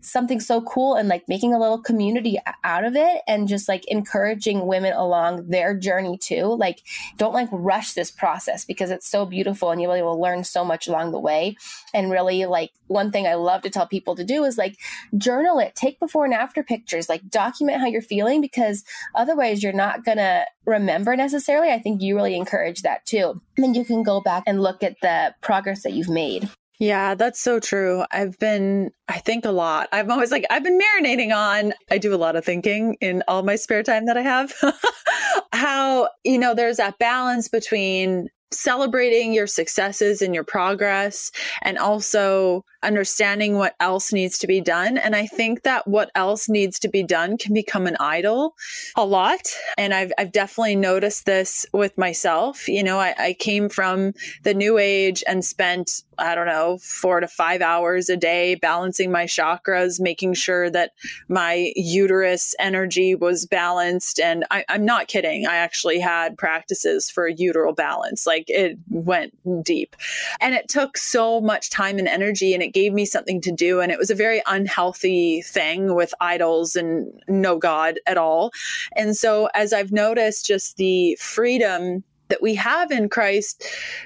something 0.00 0.40
so 0.40 0.60
cool 0.62 0.94
and 0.94 1.08
like 1.08 1.28
making 1.28 1.54
a 1.54 1.58
little 1.58 1.80
community 1.80 2.38
out 2.64 2.84
of 2.84 2.96
it 2.96 3.22
and 3.26 3.48
just 3.48 3.68
like 3.68 3.84
encouraging 3.86 4.66
women 4.66 4.92
along 4.92 5.48
their 5.48 5.74
journey 5.74 6.18
too. 6.18 6.44
Like, 6.44 6.82
don't 7.16 7.34
like 7.34 7.48
rush 7.50 7.92
this 7.92 8.10
process 8.10 8.64
because 8.64 8.90
it's 8.90 9.08
so 9.08 9.26
beautiful 9.26 9.70
and 9.70 9.80
you 9.80 9.88
really 9.88 10.02
will 10.02 10.20
learn 10.20 10.44
so 10.44 10.64
much 10.64 10.86
along 10.86 11.12
the 11.12 11.18
way. 11.18 11.56
And 11.94 12.10
really, 12.10 12.46
like, 12.46 12.70
one 12.86 13.12
thing 13.12 13.26
I 13.26 13.34
love 13.34 13.62
to 13.62 13.69
tell 13.70 13.86
people 13.86 14.14
to 14.16 14.24
do 14.24 14.44
is 14.44 14.58
like 14.58 14.76
journal 15.16 15.58
it, 15.58 15.74
take 15.74 15.98
before 16.00 16.24
and 16.24 16.34
after 16.34 16.62
pictures, 16.62 17.08
like 17.08 17.28
document 17.28 17.80
how 17.80 17.86
you're 17.86 18.02
feeling 18.02 18.40
because 18.40 18.84
otherwise 19.14 19.62
you're 19.62 19.72
not 19.72 20.04
going 20.04 20.18
to 20.18 20.44
remember 20.66 21.16
necessarily. 21.16 21.70
I 21.70 21.78
think 21.78 22.02
you 22.02 22.16
really 22.16 22.36
encourage 22.36 22.82
that 22.82 23.06
too. 23.06 23.40
And 23.56 23.64
then 23.64 23.74
you 23.74 23.84
can 23.84 24.02
go 24.02 24.20
back 24.20 24.44
and 24.46 24.62
look 24.62 24.82
at 24.82 24.96
the 25.02 25.34
progress 25.40 25.82
that 25.82 25.92
you've 25.92 26.08
made. 26.08 26.48
Yeah, 26.80 27.14
that's 27.14 27.38
so 27.38 27.60
true. 27.60 28.04
I've 28.10 28.38
been, 28.38 28.90
I 29.06 29.18
think 29.18 29.44
a 29.44 29.50
lot. 29.50 29.90
I'm 29.92 30.10
always 30.10 30.30
like, 30.30 30.46
I've 30.48 30.64
been 30.64 30.80
marinating 30.80 31.30
on, 31.30 31.74
I 31.90 31.98
do 31.98 32.14
a 32.14 32.16
lot 32.16 32.36
of 32.36 32.44
thinking 32.44 32.96
in 33.02 33.22
all 33.28 33.42
my 33.42 33.56
spare 33.56 33.82
time 33.82 34.06
that 34.06 34.16
I 34.16 34.22
have. 34.22 34.54
How, 35.52 36.08
you 36.24 36.38
know, 36.38 36.54
there's 36.54 36.78
that 36.78 36.98
balance 36.98 37.48
between 37.48 38.30
celebrating 38.50 39.34
your 39.34 39.46
successes 39.46 40.22
and 40.22 40.34
your 40.34 40.42
progress 40.44 41.30
and 41.62 41.76
also 41.76 42.64
understanding 42.82 43.56
what 43.56 43.74
else 43.80 44.12
needs 44.12 44.38
to 44.38 44.46
be 44.46 44.60
done. 44.60 44.96
And 44.98 45.14
I 45.14 45.26
think 45.26 45.62
that 45.62 45.86
what 45.86 46.10
else 46.14 46.48
needs 46.48 46.78
to 46.80 46.88
be 46.88 47.02
done 47.02 47.36
can 47.36 47.52
become 47.52 47.86
an 47.86 47.96
idol 48.00 48.54
a 48.96 49.04
lot. 49.04 49.40
And 49.76 49.92
I've, 49.92 50.12
I've 50.18 50.32
definitely 50.32 50.76
noticed 50.76 51.26
this 51.26 51.66
with 51.72 51.96
myself. 51.98 52.68
You 52.68 52.82
know, 52.82 52.98
I, 52.98 53.14
I 53.18 53.32
came 53.34 53.68
from 53.68 54.14
the 54.42 54.54
new 54.54 54.78
age 54.78 55.22
and 55.26 55.44
spent, 55.44 56.02
I 56.18 56.34
don't 56.34 56.46
know, 56.46 56.78
four 56.78 57.20
to 57.20 57.28
five 57.28 57.60
hours 57.60 58.08
a 58.08 58.16
day 58.16 58.54
balancing 58.54 59.12
my 59.12 59.24
chakras, 59.24 60.00
making 60.00 60.34
sure 60.34 60.70
that 60.70 60.92
my 61.28 61.72
uterus 61.76 62.54
energy 62.58 63.14
was 63.14 63.46
balanced. 63.46 64.20
And 64.20 64.44
I, 64.50 64.64
I'm 64.68 64.84
not 64.84 65.08
kidding. 65.08 65.46
I 65.46 65.56
actually 65.56 66.00
had 66.00 66.38
practices 66.38 67.10
for 67.10 67.28
uteral 67.28 67.74
balance. 67.74 68.26
Like 68.26 68.44
it 68.48 68.78
went 68.88 69.34
deep. 69.62 69.96
And 70.40 70.54
it 70.54 70.68
took 70.68 70.96
so 70.96 71.40
much 71.40 71.70
time 71.70 71.98
and 71.98 72.08
energy 72.08 72.54
and 72.54 72.62
it 72.62 72.69
it 72.70 72.74
gave 72.74 72.92
me 72.92 73.04
something 73.04 73.40
to 73.40 73.52
do. 73.52 73.80
And 73.80 73.90
it 73.90 73.98
was 73.98 74.10
a 74.10 74.14
very 74.14 74.42
unhealthy 74.46 75.42
thing 75.42 75.94
with 75.94 76.14
idols 76.20 76.76
and 76.76 77.12
no 77.28 77.58
God 77.58 77.98
at 78.06 78.16
all. 78.16 78.52
And 78.96 79.16
so, 79.16 79.48
as 79.54 79.72
I've 79.72 79.92
noticed, 79.92 80.46
just 80.46 80.76
the 80.76 81.16
freedom 81.20 82.04
that 82.28 82.40
we 82.40 82.54
have 82.54 82.92
in 82.92 83.08
Christ, 83.08 83.64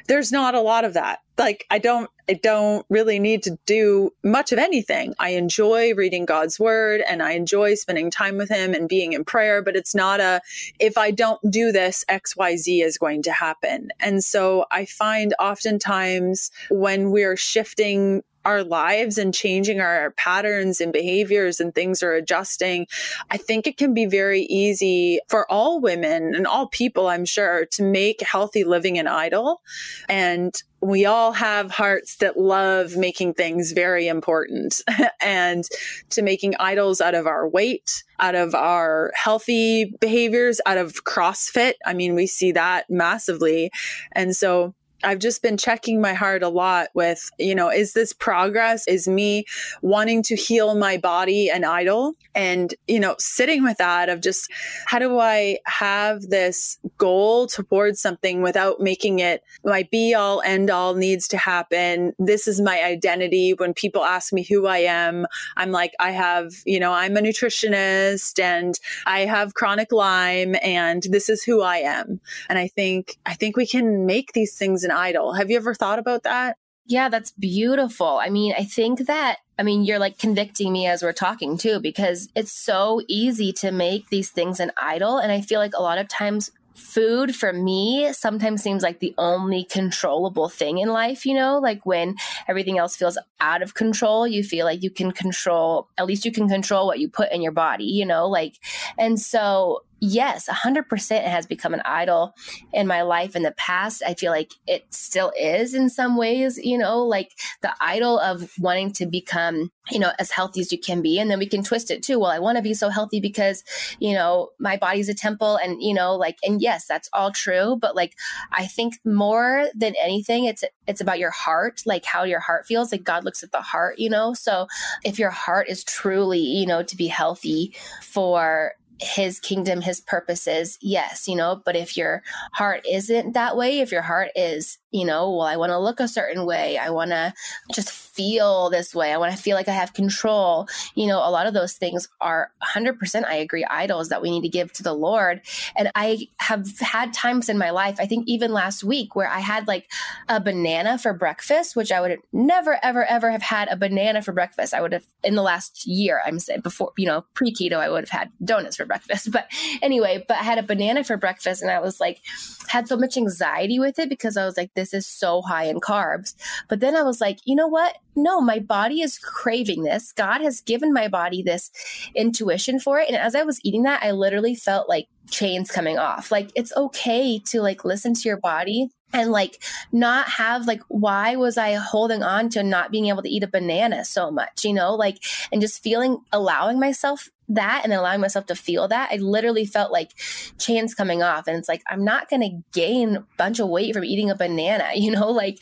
there's 0.08 0.32
not 0.32 0.54
a 0.54 0.60
lot 0.60 0.84
of 0.84 0.94
that. 0.94 1.20
Like 1.36 1.66
I 1.70 1.78
don't 1.78 2.10
I 2.28 2.34
don't 2.34 2.86
really 2.88 3.18
need 3.18 3.42
to 3.42 3.58
do 3.66 4.10
much 4.22 4.50
of 4.50 4.58
anything. 4.58 5.14
I 5.18 5.30
enjoy 5.30 5.94
reading 5.94 6.24
God's 6.24 6.58
word 6.58 7.02
and 7.06 7.22
I 7.22 7.32
enjoy 7.32 7.74
spending 7.74 8.10
time 8.10 8.38
with 8.38 8.48
him 8.48 8.72
and 8.72 8.88
being 8.88 9.12
in 9.12 9.24
prayer, 9.24 9.60
but 9.60 9.76
it's 9.76 9.94
not 9.94 10.20
a 10.20 10.40
if 10.78 10.96
I 10.96 11.10
don't 11.10 11.40
do 11.50 11.70
this 11.70 12.04
XYZ 12.08 12.82
is 12.82 12.98
going 12.98 13.22
to 13.24 13.32
happen. 13.32 13.90
And 14.00 14.24
so 14.24 14.64
I 14.70 14.86
find 14.86 15.34
oftentimes 15.38 16.50
when 16.70 17.10
we're 17.10 17.36
shifting 17.36 18.22
our 18.44 18.62
lives 18.62 19.18
and 19.18 19.32
changing 19.34 19.80
our 19.80 20.12
patterns 20.12 20.80
and 20.80 20.92
behaviors 20.92 21.60
and 21.60 21.74
things 21.74 22.02
are 22.02 22.12
adjusting, 22.12 22.86
I 23.30 23.36
think 23.36 23.66
it 23.66 23.76
can 23.76 23.94
be 23.94 24.06
very 24.06 24.42
easy 24.42 25.20
for 25.28 25.50
all 25.50 25.80
women 25.80 26.34
and 26.34 26.46
all 26.46 26.68
people, 26.68 27.08
I'm 27.08 27.24
sure, 27.24 27.66
to 27.72 27.82
make 27.82 28.20
healthy 28.20 28.64
living 28.64 28.98
an 28.98 29.06
idol. 29.06 29.62
And 30.08 30.54
we 30.84 31.06
all 31.06 31.32
have 31.32 31.70
hearts 31.70 32.16
that 32.16 32.38
love 32.38 32.96
making 32.96 33.32
things 33.34 33.72
very 33.72 34.06
important 34.06 34.82
and 35.20 35.64
to 36.10 36.20
making 36.20 36.54
idols 36.60 37.00
out 37.00 37.14
of 37.14 37.26
our 37.26 37.48
weight, 37.48 38.04
out 38.20 38.34
of 38.34 38.54
our 38.54 39.10
healthy 39.14 39.86
behaviors, 40.00 40.60
out 40.66 40.76
of 40.76 41.04
CrossFit. 41.04 41.74
I 41.86 41.94
mean, 41.94 42.14
we 42.14 42.26
see 42.26 42.52
that 42.52 42.90
massively. 42.90 43.70
And 44.12 44.36
so 44.36 44.74
I've 45.04 45.18
just 45.18 45.42
been 45.42 45.56
checking 45.56 46.00
my 46.00 46.14
heart 46.14 46.42
a 46.42 46.48
lot 46.48 46.88
with, 46.94 47.30
you 47.38 47.54
know, 47.54 47.70
is 47.70 47.92
this 47.92 48.12
progress? 48.12 48.86
Is 48.88 49.06
me 49.06 49.44
wanting 49.82 50.22
to 50.24 50.36
heal 50.36 50.74
my 50.74 50.96
body 50.96 51.48
an 51.48 51.64
idol? 51.64 52.14
And, 52.34 52.74
you 52.88 52.98
know, 52.98 53.14
sitting 53.18 53.62
with 53.62 53.78
that 53.78 54.08
of 54.08 54.20
just 54.20 54.50
how 54.86 54.98
do 54.98 55.18
I 55.18 55.58
have 55.66 56.22
this 56.22 56.78
goal 56.98 57.46
towards 57.46 58.00
something 58.00 58.42
without 58.42 58.80
making 58.80 59.20
it 59.20 59.42
my 59.64 59.88
be 59.90 60.14
all 60.14 60.40
end 60.42 60.70
all 60.70 60.94
needs 60.94 61.28
to 61.28 61.36
happen. 61.36 62.12
This 62.18 62.48
is 62.48 62.60
my 62.60 62.82
identity. 62.82 63.54
When 63.54 63.74
people 63.74 64.04
ask 64.04 64.32
me 64.32 64.42
who 64.42 64.66
I 64.66 64.78
am, 64.78 65.26
I'm 65.56 65.70
like, 65.70 65.92
I 66.00 66.10
have, 66.10 66.52
you 66.64 66.80
know, 66.80 66.92
I'm 66.92 67.16
a 67.16 67.20
nutritionist 67.20 68.42
and 68.42 68.78
I 69.06 69.20
have 69.20 69.54
chronic 69.54 69.92
Lyme 69.92 70.56
and 70.62 71.02
this 71.04 71.28
is 71.28 71.42
who 71.42 71.62
I 71.62 71.78
am. 71.78 72.20
And 72.48 72.58
I 72.58 72.68
think, 72.68 73.18
I 73.26 73.34
think 73.34 73.56
we 73.56 73.66
can 73.66 74.06
make 74.06 74.32
these 74.32 74.56
things 74.56 74.84
an 74.84 74.90
idol. 74.94 75.34
Have 75.34 75.50
you 75.50 75.56
ever 75.56 75.74
thought 75.74 75.98
about 75.98 76.22
that? 76.22 76.56
Yeah, 76.86 77.08
that's 77.08 77.30
beautiful. 77.32 78.18
I 78.22 78.28
mean, 78.28 78.54
I 78.58 78.64
think 78.64 79.06
that, 79.06 79.38
I 79.58 79.62
mean, 79.62 79.84
you're 79.84 79.98
like 79.98 80.18
convicting 80.18 80.72
me 80.72 80.86
as 80.86 81.02
we're 81.02 81.12
talking 81.12 81.56
too, 81.56 81.80
because 81.80 82.28
it's 82.34 82.52
so 82.52 83.00
easy 83.08 83.52
to 83.54 83.72
make 83.72 84.10
these 84.10 84.30
things 84.30 84.60
an 84.60 84.70
idol. 84.80 85.16
And 85.18 85.32
I 85.32 85.40
feel 85.40 85.60
like 85.60 85.74
a 85.74 85.82
lot 85.82 85.98
of 85.98 86.08
times 86.08 86.50
food 86.74 87.34
for 87.34 87.52
me 87.52 88.12
sometimes 88.12 88.62
seems 88.62 88.82
like 88.82 88.98
the 88.98 89.14
only 89.16 89.64
controllable 89.64 90.48
thing 90.48 90.78
in 90.78 90.88
life, 90.88 91.24
you 91.24 91.32
know, 91.32 91.58
like 91.58 91.86
when 91.86 92.16
everything 92.48 92.78
else 92.78 92.96
feels 92.96 93.16
out 93.40 93.62
of 93.62 93.74
control, 93.74 94.26
you 94.26 94.42
feel 94.42 94.66
like 94.66 94.82
you 94.82 94.90
can 94.90 95.12
control, 95.12 95.88
at 95.96 96.04
least 96.04 96.24
you 96.24 96.32
can 96.32 96.48
control 96.48 96.86
what 96.86 96.98
you 96.98 97.08
put 97.08 97.30
in 97.30 97.40
your 97.40 97.52
body, 97.52 97.84
you 97.84 98.04
know, 98.04 98.28
like, 98.28 98.56
and 98.98 99.20
so 99.20 99.84
yes, 100.04 100.48
100% 100.48 101.10
it 101.12 101.24
has 101.24 101.46
become 101.46 101.72
an 101.72 101.82
idol 101.84 102.34
in 102.72 102.86
my 102.86 103.02
life 103.02 103.34
in 103.34 103.42
the 103.42 103.52
past. 103.52 104.02
I 104.06 104.14
feel 104.14 104.30
like 104.30 104.52
it 104.66 104.84
still 104.90 105.32
is 105.38 105.74
in 105.74 105.88
some 105.88 106.16
ways, 106.16 106.58
you 106.58 106.76
know, 106.76 107.02
like 107.02 107.32
the 107.62 107.74
idol 107.80 108.18
of 108.18 108.50
wanting 108.58 108.92
to 108.94 109.06
become, 109.06 109.70
you 109.90 109.98
know, 109.98 110.12
as 110.18 110.30
healthy 110.30 110.60
as 110.60 110.70
you 110.70 110.78
can 110.78 111.00
be. 111.00 111.18
And 111.18 111.30
then 111.30 111.38
we 111.38 111.46
can 111.46 111.62
twist 111.62 111.90
it 111.90 112.02
too. 112.02 112.18
Well, 112.18 112.30
I 112.30 112.38
want 112.38 112.56
to 112.56 112.62
be 112.62 112.74
so 112.74 112.90
healthy 112.90 113.18
because, 113.18 113.64
you 113.98 114.12
know, 114.12 114.50
my 114.58 114.76
body's 114.76 115.08
a 115.08 115.14
temple 115.14 115.56
and, 115.56 115.82
you 115.82 115.94
know, 115.94 116.14
like, 116.14 116.38
and 116.44 116.60
yes, 116.60 116.86
that's 116.86 117.08
all 117.12 117.30
true. 117.30 117.78
But 117.80 117.96
like, 117.96 118.14
I 118.52 118.66
think 118.66 118.98
more 119.04 119.68
than 119.74 119.94
anything, 120.02 120.44
it's, 120.44 120.64
it's 120.86 121.00
about 121.00 121.18
your 121.18 121.30
heart, 121.30 121.82
like 121.86 122.04
how 122.04 122.24
your 122.24 122.40
heart 122.40 122.66
feels. 122.66 122.92
Like 122.92 123.04
God 123.04 123.24
looks 123.24 123.42
at 123.42 123.52
the 123.52 123.62
heart, 123.62 123.98
you 123.98 124.10
know? 124.10 124.34
So 124.34 124.66
if 125.02 125.18
your 125.18 125.30
heart 125.30 125.68
is 125.68 125.82
truly, 125.82 126.40
you 126.40 126.66
know, 126.66 126.82
to 126.82 126.96
be 126.96 127.06
healthy 127.06 127.74
for 128.02 128.74
his 129.00 129.40
kingdom, 129.40 129.80
his 129.80 130.00
purposes, 130.00 130.78
yes, 130.80 131.26
you 131.28 131.36
know, 131.36 131.60
but 131.64 131.76
if 131.76 131.96
your 131.96 132.22
heart 132.52 132.84
isn't 132.90 133.32
that 133.32 133.56
way, 133.56 133.80
if 133.80 133.90
your 133.90 134.02
heart 134.02 134.30
is, 134.36 134.78
you 134.94 135.04
know, 135.04 135.28
well, 135.28 135.46
I 135.46 135.56
want 135.56 135.70
to 135.70 135.78
look 135.78 135.98
a 135.98 136.06
certain 136.06 136.46
way, 136.46 136.78
I 136.78 136.90
want 136.90 137.10
to 137.10 137.34
just 137.74 137.90
feel 137.90 138.70
this 138.70 138.94
way, 138.94 139.12
I 139.12 139.16
want 139.16 139.34
to 139.34 139.42
feel 139.42 139.56
like 139.56 139.66
I 139.66 139.72
have 139.72 139.92
control, 139.92 140.68
you 140.94 141.08
know, 141.08 141.18
a 141.18 141.30
lot 141.30 141.48
of 141.48 141.52
those 141.52 141.72
things 141.72 142.06
are 142.20 142.52
100%, 142.62 143.24
I 143.24 143.34
agree, 143.34 143.64
idols 143.64 144.10
that 144.10 144.22
we 144.22 144.30
need 144.30 144.42
to 144.42 144.48
give 144.48 144.72
to 144.74 144.84
the 144.84 144.92
Lord. 144.92 145.40
And 145.74 145.90
I 145.96 146.28
have 146.36 146.78
had 146.78 147.12
times 147.12 147.48
in 147.48 147.58
my 147.58 147.70
life, 147.70 147.96
I 147.98 148.06
think 148.06 148.28
even 148.28 148.52
last 148.52 148.84
week, 148.84 149.16
where 149.16 149.28
I 149.28 149.40
had 149.40 149.66
like 149.66 149.90
a 150.28 150.40
banana 150.40 150.96
for 150.96 151.12
breakfast, 151.12 151.74
which 151.74 151.90
I 151.90 152.00
would 152.00 152.20
never, 152.32 152.78
ever, 152.80 153.04
ever 153.04 153.32
have 153.32 153.42
had 153.42 153.66
a 153.70 153.76
banana 153.76 154.22
for 154.22 154.30
breakfast. 154.30 154.74
I 154.74 154.80
would 154.80 154.92
have, 154.92 155.06
in 155.24 155.34
the 155.34 155.42
last 155.42 155.88
year, 155.88 156.22
I'm 156.24 156.38
saying 156.38 156.60
before, 156.60 156.92
you 156.96 157.06
know, 157.06 157.24
pre 157.34 157.52
keto, 157.52 157.78
I 157.78 157.90
would 157.90 158.04
have 158.08 158.20
had 158.20 158.30
donuts 158.44 158.76
for 158.76 158.86
breakfast. 158.86 159.28
But 159.34 159.50
anyway, 159.82 160.24
but 160.28 160.36
I 160.36 160.44
had 160.44 160.58
a 160.58 160.62
banana 160.62 161.02
for 161.02 161.16
breakfast 161.16 161.60
and 161.60 161.68
I 161.68 161.80
was 161.80 161.98
like, 161.98 162.20
had 162.68 162.86
so 162.86 162.96
much 162.96 163.16
anxiety 163.16 163.80
with 163.80 163.98
it 163.98 164.08
because 164.08 164.36
I 164.36 164.44
was 164.44 164.56
like, 164.56 164.72
this 164.74 164.83
is 164.92 165.06
so 165.06 165.40
high 165.42 165.64
in 165.64 165.80
carbs. 165.80 166.34
But 166.68 166.80
then 166.80 166.96
I 166.96 167.02
was 167.02 167.20
like, 167.20 167.38
you 167.44 167.54
know 167.54 167.68
what? 167.68 167.96
No, 168.16 168.40
my 168.40 168.58
body 168.58 169.00
is 169.00 169.18
craving 169.18 169.84
this. 169.84 170.12
God 170.12 170.40
has 170.40 170.60
given 170.60 170.92
my 170.92 171.08
body 171.08 171.42
this 171.42 171.70
intuition 172.14 172.78
for 172.78 172.98
it. 172.98 173.08
And 173.08 173.16
as 173.16 173.34
I 173.34 173.42
was 173.42 173.60
eating 173.64 173.84
that, 173.84 174.02
I 174.02 174.10
literally 174.10 174.54
felt 174.54 174.88
like 174.88 175.08
chains 175.30 175.70
coming 175.70 175.98
off. 175.98 176.30
Like 176.30 176.50
it's 176.54 176.76
okay 176.76 177.38
to 177.46 177.62
like 177.62 177.84
listen 177.84 178.14
to 178.14 178.28
your 178.28 178.38
body 178.38 178.90
and 179.14 179.30
like 179.30 179.62
not 179.92 180.28
have 180.28 180.66
like 180.66 180.82
why 180.88 181.36
was 181.36 181.56
i 181.56 181.72
holding 181.74 182.22
on 182.22 182.48
to 182.50 182.62
not 182.62 182.90
being 182.90 183.06
able 183.06 183.22
to 183.22 183.30
eat 183.30 183.42
a 183.42 183.48
banana 183.48 184.04
so 184.04 184.30
much 184.30 184.64
you 184.64 184.72
know? 184.72 184.94
Like 184.94 185.22
and 185.52 185.60
just 185.60 185.82
feeling 185.82 186.18
allowing 186.32 186.80
myself 186.80 187.30
that 187.48 187.82
and 187.84 187.92
allowing 187.92 188.20
myself 188.20 188.46
to 188.46 188.54
feel 188.54 188.88
that 188.88 189.10
i 189.12 189.16
literally 189.16 189.66
felt 189.66 189.92
like 189.92 190.12
chains 190.58 190.94
coming 190.94 191.22
off 191.22 191.46
and 191.46 191.58
it's 191.58 191.68
like 191.68 191.82
i'm 191.88 192.02
not 192.02 192.30
going 192.30 192.40
to 192.40 192.62
gain 192.72 193.16
a 193.16 193.26
bunch 193.36 193.60
of 193.60 193.68
weight 193.68 193.94
from 193.94 194.02
eating 194.04 194.30
a 194.30 194.34
banana 194.34 194.88
you 194.94 195.10
know? 195.10 195.30
Like 195.30 195.58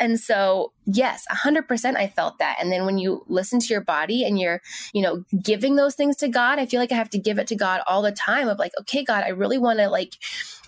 and 0.00 0.18
so 0.18 0.72
yes 0.86 1.26
100% 1.30 1.96
i 1.96 2.06
felt 2.06 2.38
that 2.38 2.56
and 2.60 2.70
then 2.70 2.86
when 2.86 2.98
you 2.98 3.24
listen 3.26 3.58
to 3.58 3.66
your 3.66 3.80
body 3.80 4.24
and 4.24 4.38
you're 4.38 4.62
you 4.92 5.02
know 5.02 5.24
giving 5.42 5.76
those 5.76 5.94
things 5.94 6.16
to 6.16 6.28
god 6.28 6.58
i 6.58 6.66
feel 6.66 6.80
like 6.80 6.92
i 6.92 6.96
have 6.96 7.10
to 7.10 7.18
give 7.18 7.38
it 7.38 7.48
to 7.48 7.56
god 7.56 7.80
all 7.86 8.02
the 8.02 8.12
time 8.12 8.48
of 8.48 8.58
like 8.58 8.72
okay 8.78 9.02
god 9.02 9.24
i 9.24 9.28
really 9.28 9.58
want 9.58 9.78
to 9.78 9.88
like 9.88 10.16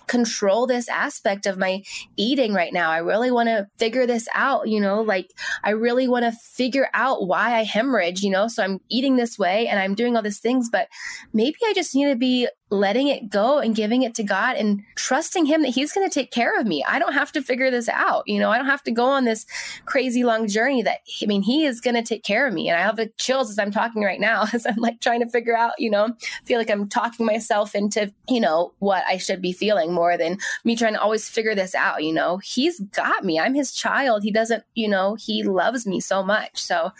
control 0.07 0.67
this 0.67 0.89
aspect 0.89 1.45
of 1.45 1.57
my 1.57 1.83
eating 2.15 2.53
right 2.53 2.73
now. 2.73 2.89
I 2.89 2.99
really 2.99 3.31
want 3.31 3.49
to 3.49 3.67
figure 3.77 4.05
this 4.05 4.27
out, 4.33 4.67
you 4.67 4.79
know, 4.79 5.01
like 5.01 5.31
I 5.63 5.71
really 5.71 6.07
want 6.07 6.25
to 6.25 6.31
figure 6.31 6.89
out 6.93 7.27
why 7.27 7.55
I 7.55 7.63
hemorrhage, 7.63 8.21
you 8.21 8.31
know, 8.31 8.47
so 8.47 8.63
I'm 8.63 8.79
eating 8.89 9.15
this 9.15 9.37
way 9.37 9.67
and 9.67 9.79
I'm 9.79 9.95
doing 9.95 10.15
all 10.15 10.21
these 10.21 10.39
things, 10.39 10.69
but 10.69 10.87
maybe 11.33 11.57
I 11.65 11.73
just 11.73 11.93
need 11.93 12.07
to 12.07 12.15
be 12.15 12.47
letting 12.69 13.07
it 13.07 13.29
go 13.29 13.59
and 13.59 13.75
giving 13.75 14.01
it 14.01 14.13
to 14.15 14.23
God 14.23 14.57
and 14.57 14.83
trusting 14.95 15.45
Him 15.45 15.61
that 15.61 15.69
He's 15.69 15.93
going 15.93 16.07
to 16.07 16.13
take 16.13 16.31
care 16.31 16.59
of 16.59 16.67
me. 16.67 16.83
I 16.83 16.99
don't 16.99 17.13
have 17.13 17.31
to 17.33 17.41
figure 17.41 17.71
this 17.71 17.87
out. 17.89 18.23
You 18.27 18.39
know, 18.39 18.49
I 18.51 18.57
don't 18.57 18.67
have 18.67 18.83
to 18.83 18.91
go 18.91 19.05
on 19.05 19.25
this 19.25 19.45
crazy 19.85 20.23
long 20.23 20.47
journey 20.47 20.81
that, 20.83 20.99
I 21.21 21.25
mean, 21.25 21.41
He 21.41 21.65
is 21.65 21.79
going 21.79 21.95
to 21.95 22.01
take 22.01 22.23
care 22.23 22.47
of 22.47 22.53
me. 22.53 22.69
And 22.69 22.77
I 22.77 22.81
have 22.81 22.97
the 22.97 23.07
chills 23.17 23.49
as 23.49 23.59
I'm 23.59 23.71
talking 23.71 24.03
right 24.03 24.19
now, 24.19 24.45
as 24.53 24.65
I'm 24.65 24.75
like 24.77 24.99
trying 24.99 25.21
to 25.21 25.29
figure 25.29 25.55
out, 25.55 25.73
you 25.77 25.89
know, 25.89 26.09
feel 26.45 26.59
like 26.59 26.69
I'm 26.69 26.89
talking 26.89 27.25
myself 27.25 27.73
into, 27.73 28.11
you 28.29 28.39
know, 28.39 28.73
what 28.79 29.03
I 29.07 29.17
should 29.17 29.41
be 29.41 29.53
feeling 29.53 29.93
more 29.93 30.17
than 30.17 30.37
me 30.63 30.75
trying 30.75 30.93
to 30.93 31.01
always 31.01 31.29
figure 31.29 31.55
this 31.55 31.73
out. 31.75 32.03
You 32.03 32.13
know, 32.13 32.37
He's 32.37 32.79
got 32.79 33.23
me. 33.23 33.39
I'm 33.39 33.53
His 33.53 33.71
child. 33.71 34.23
He 34.23 34.31
doesn't, 34.31 34.63
you 34.75 34.87
know, 34.87 35.15
He 35.15 35.43
loves 35.43 35.87
me 35.87 35.99
so 35.99 36.23
much. 36.23 36.61
So 36.61 36.91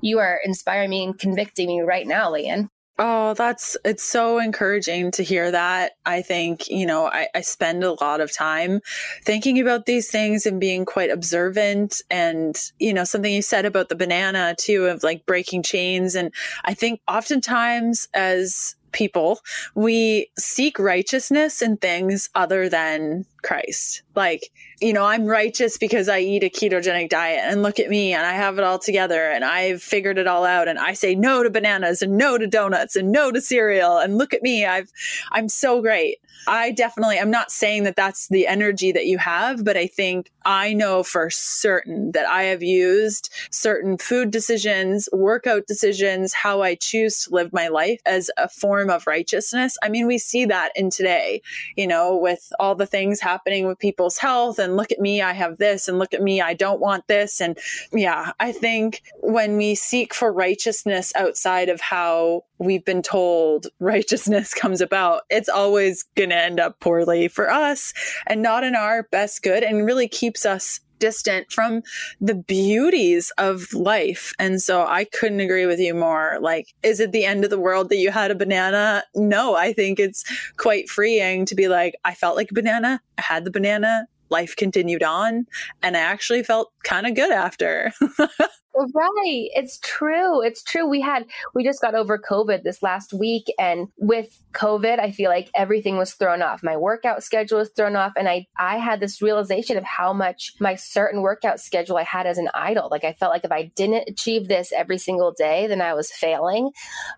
you 0.00 0.18
are 0.18 0.40
inspiring 0.44 0.90
me 0.90 1.04
and 1.04 1.18
convicting 1.18 1.68
me 1.68 1.80
right 1.80 2.06
now, 2.06 2.30
Leanne. 2.30 2.68
Oh, 2.96 3.34
that's 3.34 3.76
it's 3.84 4.04
so 4.04 4.38
encouraging 4.38 5.10
to 5.12 5.24
hear 5.24 5.50
that. 5.50 5.92
I 6.06 6.22
think, 6.22 6.68
you 6.68 6.86
know, 6.86 7.06
I, 7.06 7.26
I, 7.34 7.40
spend 7.40 7.82
a 7.82 7.94
lot 7.94 8.20
of 8.20 8.32
time 8.32 8.80
thinking 9.24 9.58
about 9.58 9.86
these 9.86 10.08
things 10.08 10.46
and 10.46 10.60
being 10.60 10.84
quite 10.84 11.10
observant. 11.10 12.02
And, 12.08 12.56
you 12.78 12.94
know, 12.94 13.02
something 13.02 13.32
you 13.32 13.42
said 13.42 13.64
about 13.64 13.88
the 13.88 13.96
banana 13.96 14.54
too, 14.56 14.86
of 14.86 15.02
like 15.02 15.26
breaking 15.26 15.64
chains. 15.64 16.14
And 16.14 16.32
I 16.64 16.74
think 16.74 17.00
oftentimes 17.08 18.06
as 18.14 18.76
people, 18.92 19.40
we 19.74 20.30
seek 20.38 20.78
righteousness 20.78 21.62
in 21.62 21.76
things 21.76 22.30
other 22.36 22.68
than 22.68 23.26
Christ. 23.42 24.02
Like, 24.14 24.50
you 24.84 24.92
know, 24.92 25.06
I'm 25.06 25.24
righteous 25.24 25.78
because 25.78 26.10
I 26.10 26.18
eat 26.18 26.44
a 26.44 26.50
ketogenic 26.50 27.08
diet 27.08 27.40
and 27.42 27.62
look 27.62 27.80
at 27.80 27.88
me 27.88 28.12
and 28.12 28.26
I 28.26 28.34
have 28.34 28.58
it 28.58 28.64
all 28.64 28.78
together 28.78 29.30
and 29.30 29.42
I've 29.42 29.82
figured 29.82 30.18
it 30.18 30.26
all 30.26 30.44
out 30.44 30.68
and 30.68 30.78
I 30.78 30.92
say 30.92 31.14
no 31.14 31.42
to 31.42 31.48
bananas 31.48 32.02
and 32.02 32.18
no 32.18 32.36
to 32.36 32.46
donuts 32.46 32.94
and 32.94 33.10
no 33.10 33.32
to 33.32 33.40
cereal 33.40 33.96
and 33.96 34.18
look 34.18 34.34
at 34.34 34.42
me. 34.42 34.66
I've 34.66 34.92
I'm 35.32 35.48
so 35.48 35.80
great. 35.80 36.18
I 36.46 36.72
definitely 36.72 37.18
I'm 37.18 37.30
not 37.30 37.50
saying 37.50 37.84
that 37.84 37.96
that's 37.96 38.28
the 38.28 38.46
energy 38.46 38.92
that 38.92 39.06
you 39.06 39.16
have, 39.16 39.64
but 39.64 39.78
I 39.78 39.86
think 39.86 40.30
I 40.44 40.72
know 40.72 41.02
for 41.02 41.30
certain 41.30 42.12
that 42.12 42.26
I 42.26 42.44
have 42.44 42.62
used 42.62 43.30
certain 43.50 43.98
food 43.98 44.30
decisions, 44.30 45.08
workout 45.12 45.66
decisions, 45.66 46.32
how 46.34 46.62
I 46.62 46.74
choose 46.74 47.24
to 47.24 47.34
live 47.34 47.52
my 47.52 47.68
life 47.68 48.00
as 48.06 48.30
a 48.36 48.48
form 48.48 48.90
of 48.90 49.06
righteousness. 49.06 49.76
I 49.82 49.88
mean, 49.88 50.06
we 50.06 50.18
see 50.18 50.44
that 50.46 50.72
in 50.76 50.90
today, 50.90 51.42
you 51.76 51.86
know, 51.86 52.16
with 52.16 52.52
all 52.58 52.74
the 52.74 52.86
things 52.86 53.20
happening 53.20 53.66
with 53.66 53.78
people's 53.78 54.18
health 54.18 54.58
and 54.58 54.76
look 54.76 54.92
at 54.92 55.00
me, 55.00 55.22
I 55.22 55.32
have 55.32 55.58
this 55.58 55.88
and 55.88 55.98
look 55.98 56.14
at 56.14 56.22
me, 56.22 56.40
I 56.40 56.54
don't 56.54 56.80
want 56.80 57.06
this 57.08 57.40
and 57.40 57.58
yeah, 57.92 58.32
I 58.40 58.52
think 58.52 59.02
when 59.20 59.56
we 59.56 59.74
seek 59.74 60.14
for 60.14 60.32
righteousness 60.32 61.12
outside 61.16 61.68
of 61.68 61.80
how 61.80 62.44
we've 62.58 62.84
been 62.84 63.02
told 63.02 63.66
righteousness 63.80 64.54
comes 64.60 64.80
about, 64.80 65.22
it's 65.30 65.48
always 65.48 66.04
going 66.16 66.30
to 66.30 66.36
end 66.36 66.60
up 66.60 66.80
poorly 66.80 67.28
for 67.28 67.50
us 67.50 67.92
and 68.26 68.42
not 68.42 68.64
in 68.64 68.74
our 68.74 69.04
best 69.04 69.42
good 69.42 69.62
and 69.62 69.86
really 69.86 70.08
keeps 70.08 70.46
us 70.46 70.80
distant 70.98 71.50
from 71.52 71.82
the 72.20 72.34
beauties 72.34 73.30
of 73.36 73.72
life. 73.74 74.32
And 74.38 74.62
so 74.62 74.86
I 74.86 75.04
couldn't 75.04 75.40
agree 75.40 75.66
with 75.66 75.78
you 75.78 75.94
more. 75.94 76.38
Like, 76.40 76.72
is 76.82 77.00
it 77.00 77.12
the 77.12 77.24
end 77.24 77.44
of 77.44 77.50
the 77.50 77.58
world 77.58 77.88
that 77.90 77.96
you 77.96 78.10
had 78.10 78.30
a 78.30 78.34
banana? 78.34 79.04
No, 79.14 79.54
I 79.56 79.72
think 79.72 79.98
it's 80.00 80.24
quite 80.56 80.88
freeing 80.88 81.44
to 81.46 81.54
be 81.54 81.68
like, 81.68 81.94
I 82.04 82.14
felt 82.14 82.36
like 82.36 82.50
a 82.50 82.54
banana. 82.54 83.00
I 83.18 83.22
had 83.22 83.44
the 83.44 83.50
banana. 83.50 84.06
Life 84.30 84.56
continued 84.56 85.02
on. 85.02 85.46
And 85.82 85.96
I 85.96 86.00
actually 86.00 86.42
felt 86.42 86.72
kind 86.84 87.06
of 87.06 87.14
good 87.14 87.32
after. 87.32 87.92
Right. 88.76 89.50
It's 89.54 89.78
true. 89.82 90.42
It's 90.42 90.62
true. 90.62 90.86
We 90.86 91.00
had, 91.00 91.26
we 91.54 91.62
just 91.62 91.80
got 91.80 91.94
over 91.94 92.18
COVID 92.18 92.64
this 92.64 92.82
last 92.82 93.12
week. 93.12 93.46
And 93.58 93.88
with 93.98 94.40
COVID, 94.52 94.98
I 94.98 95.12
feel 95.12 95.30
like 95.30 95.48
everything 95.54 95.96
was 95.96 96.14
thrown 96.14 96.42
off. 96.42 96.62
My 96.64 96.76
workout 96.76 97.22
schedule 97.22 97.58
was 97.58 97.70
thrown 97.70 97.94
off. 97.94 98.12
And 98.16 98.28
I, 98.28 98.46
I 98.58 98.78
had 98.78 98.98
this 98.98 99.22
realization 99.22 99.76
of 99.76 99.84
how 99.84 100.12
much 100.12 100.54
my 100.58 100.74
certain 100.74 101.22
workout 101.22 101.60
schedule 101.60 101.96
I 101.98 102.02
had 102.02 102.26
as 102.26 102.36
an 102.38 102.48
idol. 102.52 102.88
Like 102.90 103.04
I 103.04 103.12
felt 103.12 103.32
like 103.32 103.44
if 103.44 103.52
I 103.52 103.70
didn't 103.76 104.08
achieve 104.08 104.48
this 104.48 104.72
every 104.72 104.98
single 104.98 105.30
day, 105.32 105.68
then 105.68 105.80
I 105.80 105.94
was 105.94 106.10
failing. 106.10 106.72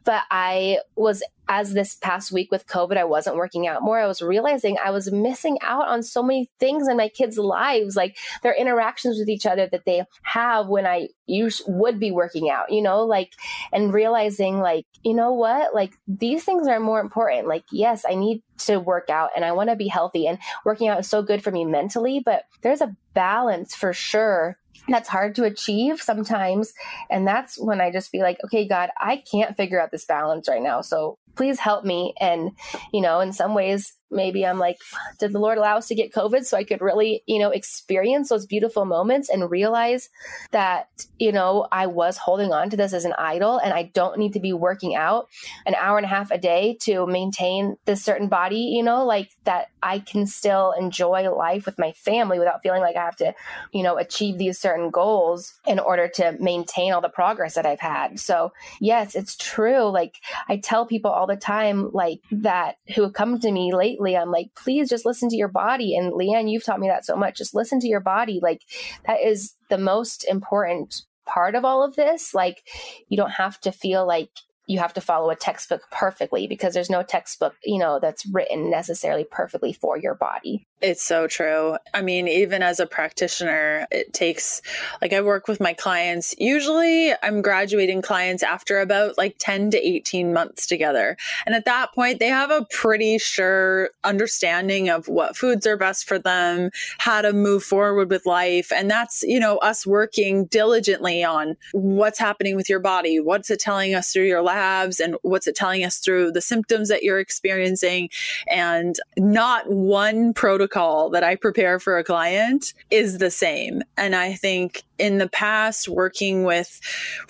But 0.05 0.25
I 0.31 0.81
was 0.95 1.23
as 1.49 1.75
this 1.75 1.95
past 1.95 2.33
week 2.33 2.51
with 2.51 2.67
COVID, 2.67 2.97
I 2.97 3.05
wasn't 3.05 3.37
working 3.37 3.67
out 3.67 3.83
more. 3.83 4.01
I 4.01 4.07
was 4.07 4.21
realizing 4.21 4.77
I 4.85 4.91
was 4.91 5.13
missing 5.13 5.59
out 5.63 5.87
on 5.87 6.03
so 6.03 6.23
many 6.23 6.51
things 6.59 6.89
in 6.89 6.97
my 6.97 7.09
kids' 7.09 7.39
lives, 7.39 7.95
like 7.97 8.17
their 8.43 8.55
interactions 8.55 9.19
with 9.19 9.29
each 9.29 9.47
other 9.47 9.69
that 9.71 9.85
they 9.85 10.03
have 10.23 10.67
when 10.67 10.87
I 10.87 11.09
use, 11.47 11.63
would 11.67 11.99
be 11.99 12.11
working 12.11 12.51
out, 12.51 12.71
you 12.71 12.83
know, 12.83 13.05
like, 13.05 13.33
and 13.73 13.93
realizing, 13.93 14.59
like, 14.59 14.87
you 15.03 15.15
know 15.15 15.33
what, 15.33 15.75
like 15.75 15.95
these 16.07 16.45
things 16.45 16.67
are 16.69 16.81
more 16.81 17.01
important. 17.01 17.47
Like, 17.49 17.65
yes, 17.71 18.05
I 18.09 18.15
need 18.15 18.43
to 18.59 18.79
work 18.79 19.09
out 19.11 19.31
and 19.37 19.45
I 19.45 19.53
want 19.53 19.71
to 19.71 19.77
be 19.77 19.89
healthy, 19.89 20.27
and 20.27 20.39
working 20.65 20.89
out 20.89 21.01
is 21.01 21.09
so 21.09 21.23
good 21.23 21.43
for 21.43 21.51
me 21.51 21.65
mentally, 21.65 22.21
but 22.25 22.45
there's 22.63 22.81
a 22.81 22.95
balance 23.15 23.75
for 23.75 23.93
sure 23.93 24.59
that's 24.89 25.09
hard 25.09 25.35
to 25.37 25.45
achieve 25.45 26.01
sometimes. 26.01 26.73
And 27.11 27.27
that's 27.27 27.59
when 27.59 27.81
I 27.81 27.91
just 27.91 28.13
be 28.13 28.21
like, 28.21 28.39
okay, 28.45 28.67
God, 28.67 28.91
I 29.01 29.23
can't 29.31 29.57
figure 29.57 29.81
out 29.81 29.91
this 29.91 30.05
balance 30.05 30.49
right 30.49 30.63
now. 30.63 30.81
So 30.81 31.19
please 31.37 31.61
help 31.61 31.85
me. 31.85 32.15
And, 32.19 32.53
you 32.93 33.03
know, 33.03 33.21
in 33.21 33.33
some 33.33 33.55
ways, 33.55 33.93
maybe 34.11 34.47
I'm 34.47 34.59
like, 34.59 34.79
did 35.19 35.33
the 35.33 35.39
Lord 35.39 35.59
allow 35.59 35.77
us 35.77 35.89
to 35.89 35.95
get 35.95 36.15
COVID 36.15 36.47
so 36.47 36.57
I 36.57 36.65
could 36.65 36.81
really, 36.81 37.23
you 37.27 37.39
know, 37.39 37.51
experience 37.51 38.29
those 38.29 38.47
beautiful 38.47 38.85
moments 38.85 39.29
and 39.29 39.51
realize 39.51 40.09
that, 40.53 40.89
you 41.19 41.33
know, 41.33 41.67
I 41.71 41.89
was 41.89 42.17
holding 42.17 42.53
on 42.53 42.71
to 42.71 42.77
this 42.77 42.95
as 42.95 43.05
an 43.05 43.15
idol 43.19 43.59
and 43.59 43.75
I 43.75 43.91
don't 43.93 44.19
need 44.19 44.33
to 44.35 44.41
be 44.41 44.53
working 44.53 44.95
out 44.95 45.29
an 45.67 45.75
hour 45.75 45.99
and 45.99 46.07
a 46.07 46.09
half 46.09 46.31
a 46.31 46.39
day 46.39 46.79
to 46.83 47.07
maintain 47.07 47.77
this 47.85 48.03
certain 48.03 48.29
body 48.29 48.77
you 48.77 48.83
know, 48.83 49.05
like 49.05 49.31
that 49.45 49.69
I 49.83 49.99
can 49.99 50.27
still 50.27 50.73
enjoy 50.79 51.31
life 51.31 51.67
with 51.67 51.79
my 51.79 51.93
family 51.93 52.39
without 52.39 52.63
feeling 52.63 52.81
like 52.81 52.97
I 52.97 53.05
have 53.05 53.17
to, 53.17 53.35
you 53.73 53.83
know, 53.83 53.97
achieve 53.97 54.39
these 54.39 54.59
certain 54.67 54.91
goals 54.91 55.55
in 55.65 55.79
order 55.79 56.09
to 56.09 56.37
maintain 56.41 56.93
all 56.93 57.01
the 57.01 57.09
progress 57.09 57.55
that 57.55 57.65
I've 57.65 57.79
had. 57.79 58.19
So, 58.19 58.53
yes, 58.81 59.15
it's 59.15 59.37
true. 59.37 59.85
Like 59.85 60.17
I 60.49 60.57
tell 60.57 60.87
people 60.87 61.13
all 61.13 61.29
the 61.29 61.37
time, 61.37 61.93
like 61.93 62.19
that 62.33 62.75
who 62.97 63.03
have 63.03 63.13
come 63.13 63.39
to 63.39 63.53
me 63.53 63.73
lately, 63.73 64.17
I'm 64.17 64.33
like, 64.33 64.49
please 64.57 64.89
just 64.89 65.07
listen 65.07 65.29
to 65.29 65.37
your 65.37 65.47
body. 65.47 65.97
And 65.97 66.13
Leanne, 66.13 66.51
you've 66.51 66.65
taught 66.65 66.81
me 66.81 66.89
that 66.89 67.07
so 67.07 67.15
much. 67.15 67.39
Just 67.39 67.55
listen 67.55 67.79
to 67.79 67.87
your 67.87 68.01
body. 68.01 68.41
Like 68.43 68.63
that 69.07 69.21
is 69.21 69.55
the 69.71 69.79
most 69.79 70.25
important 70.25 71.03
part 71.27 71.55
of 71.55 71.65
all 71.65 71.85
of 71.85 71.95
this. 71.95 72.35
Like, 72.35 72.63
you 73.09 73.17
don't 73.17 73.31
have 73.31 73.61
to 73.61 73.71
feel 73.71 74.05
like 74.05 74.31
you 74.67 74.79
have 74.79 74.93
to 74.95 75.01
follow 75.01 75.31
a 75.31 75.37
textbook 75.37 75.83
perfectly 75.91 76.47
because 76.47 76.75
there's 76.75 76.91
no 76.91 77.03
textbook, 77.03 77.55
you 77.65 77.79
know, 77.79 77.99
that's 78.01 78.27
written 78.27 78.71
necessarily 78.71 79.25
perfectly 79.25 79.73
for 79.73 79.97
your 79.97 80.15
body. 80.15 80.67
It's 80.83 81.03
so 81.03 81.27
true. 81.27 81.77
I 81.95 82.03
mean, 82.03 82.29
even 82.29 82.63
as 82.63 82.81
a 82.81 82.87
practitioner, 82.87 83.87
it 83.91 84.13
takes, 84.13 84.61
like, 85.01 85.15
I 85.15 85.23
work 85.23 85.49
with 85.49 85.59
my 85.59 85.73
clients. 85.73 86.35
Usually, 86.37 87.13
I'm 87.23 87.41
graduating 87.41 88.03
clients 88.03 88.43
after 88.43 88.81
about 88.81 89.17
like 89.17 89.37
10 89.39 89.71
to 89.71 89.79
18 89.79 90.35
months 90.35 90.67
together. 90.67 91.17
And 91.47 91.55
at 91.55 91.65
that 91.65 91.95
point, 91.95 92.19
they 92.19 92.29
have 92.29 92.51
a 92.51 92.67
pretty 92.71 93.17
sure 93.17 93.89
understanding 94.05 94.91
of 94.91 95.09
what 95.09 95.37
foods 95.37 95.67
are 95.67 95.79
best 95.79 96.07
for 96.07 96.19
them, 96.19 96.71
how 96.99 97.23
to 97.23 97.33
move 97.33 97.63
forward 97.63 98.11
with 98.11 98.27
life. 98.27 98.71
And 98.71 98.91
that's, 98.91 99.23
you 99.23 99.41
know, 99.41 99.57
us 99.59 99.87
working 99.87 100.45
diligently 100.47 101.25
on 101.25 101.57
what's 101.73 102.19
happening 102.19 102.55
with 102.55 102.69
your 102.69 102.81
body, 102.81 103.19
what's 103.19 103.51
it 103.51 103.61
telling 103.61 103.95
us 103.95 104.13
through 104.13 104.27
your 104.27 104.43
labs, 104.57 105.01
and 105.01 105.17
what's 105.23 105.47
it 105.47 105.57
telling 105.57 105.85
us 105.85 105.99
through 105.99 106.33
the 106.33 106.41
symptoms 106.41 106.89
that 106.89 107.03
you're 107.03 107.21
experiencing. 107.21 108.09
And 108.49 108.97
not 109.17 109.71
one 109.71 110.33
protocol 110.33 110.57
protocol 110.57 111.11
that 111.11 111.23
I 111.23 111.37
prepare 111.37 111.79
for 111.79 111.99
a 111.99 112.05
client 112.05 112.73
is 112.91 113.19
the 113.19 113.31
same. 113.31 113.83
And 113.97 114.15
I 114.17 114.33
think 114.35 114.85
in 114.99 115.19
the 115.19 115.29
past, 115.29 115.89
working 115.89 116.45
with 116.45 116.81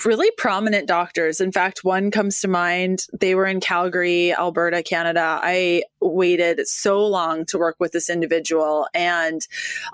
really 0.05 0.31
prominent 0.39 0.87
doctors, 0.87 1.41
in 1.41 1.51
fact, 1.51 1.83
one 1.83 2.11
comes 2.11 2.41
to 2.41 2.49
mind. 2.49 3.07
They 3.19 3.35
were 3.35 3.47
in 3.47 3.61
Calgary, 3.61 4.33
Alberta, 4.33 4.83
Canada. 4.83 5.41
I 5.43 5.83
waited 6.01 6.67
so 6.69 7.05
long 7.05 7.45
to 7.47 7.59
work 7.59 7.77
with 7.81 7.93
this 7.93 8.09
individual. 8.09 8.87
And 8.95 9.41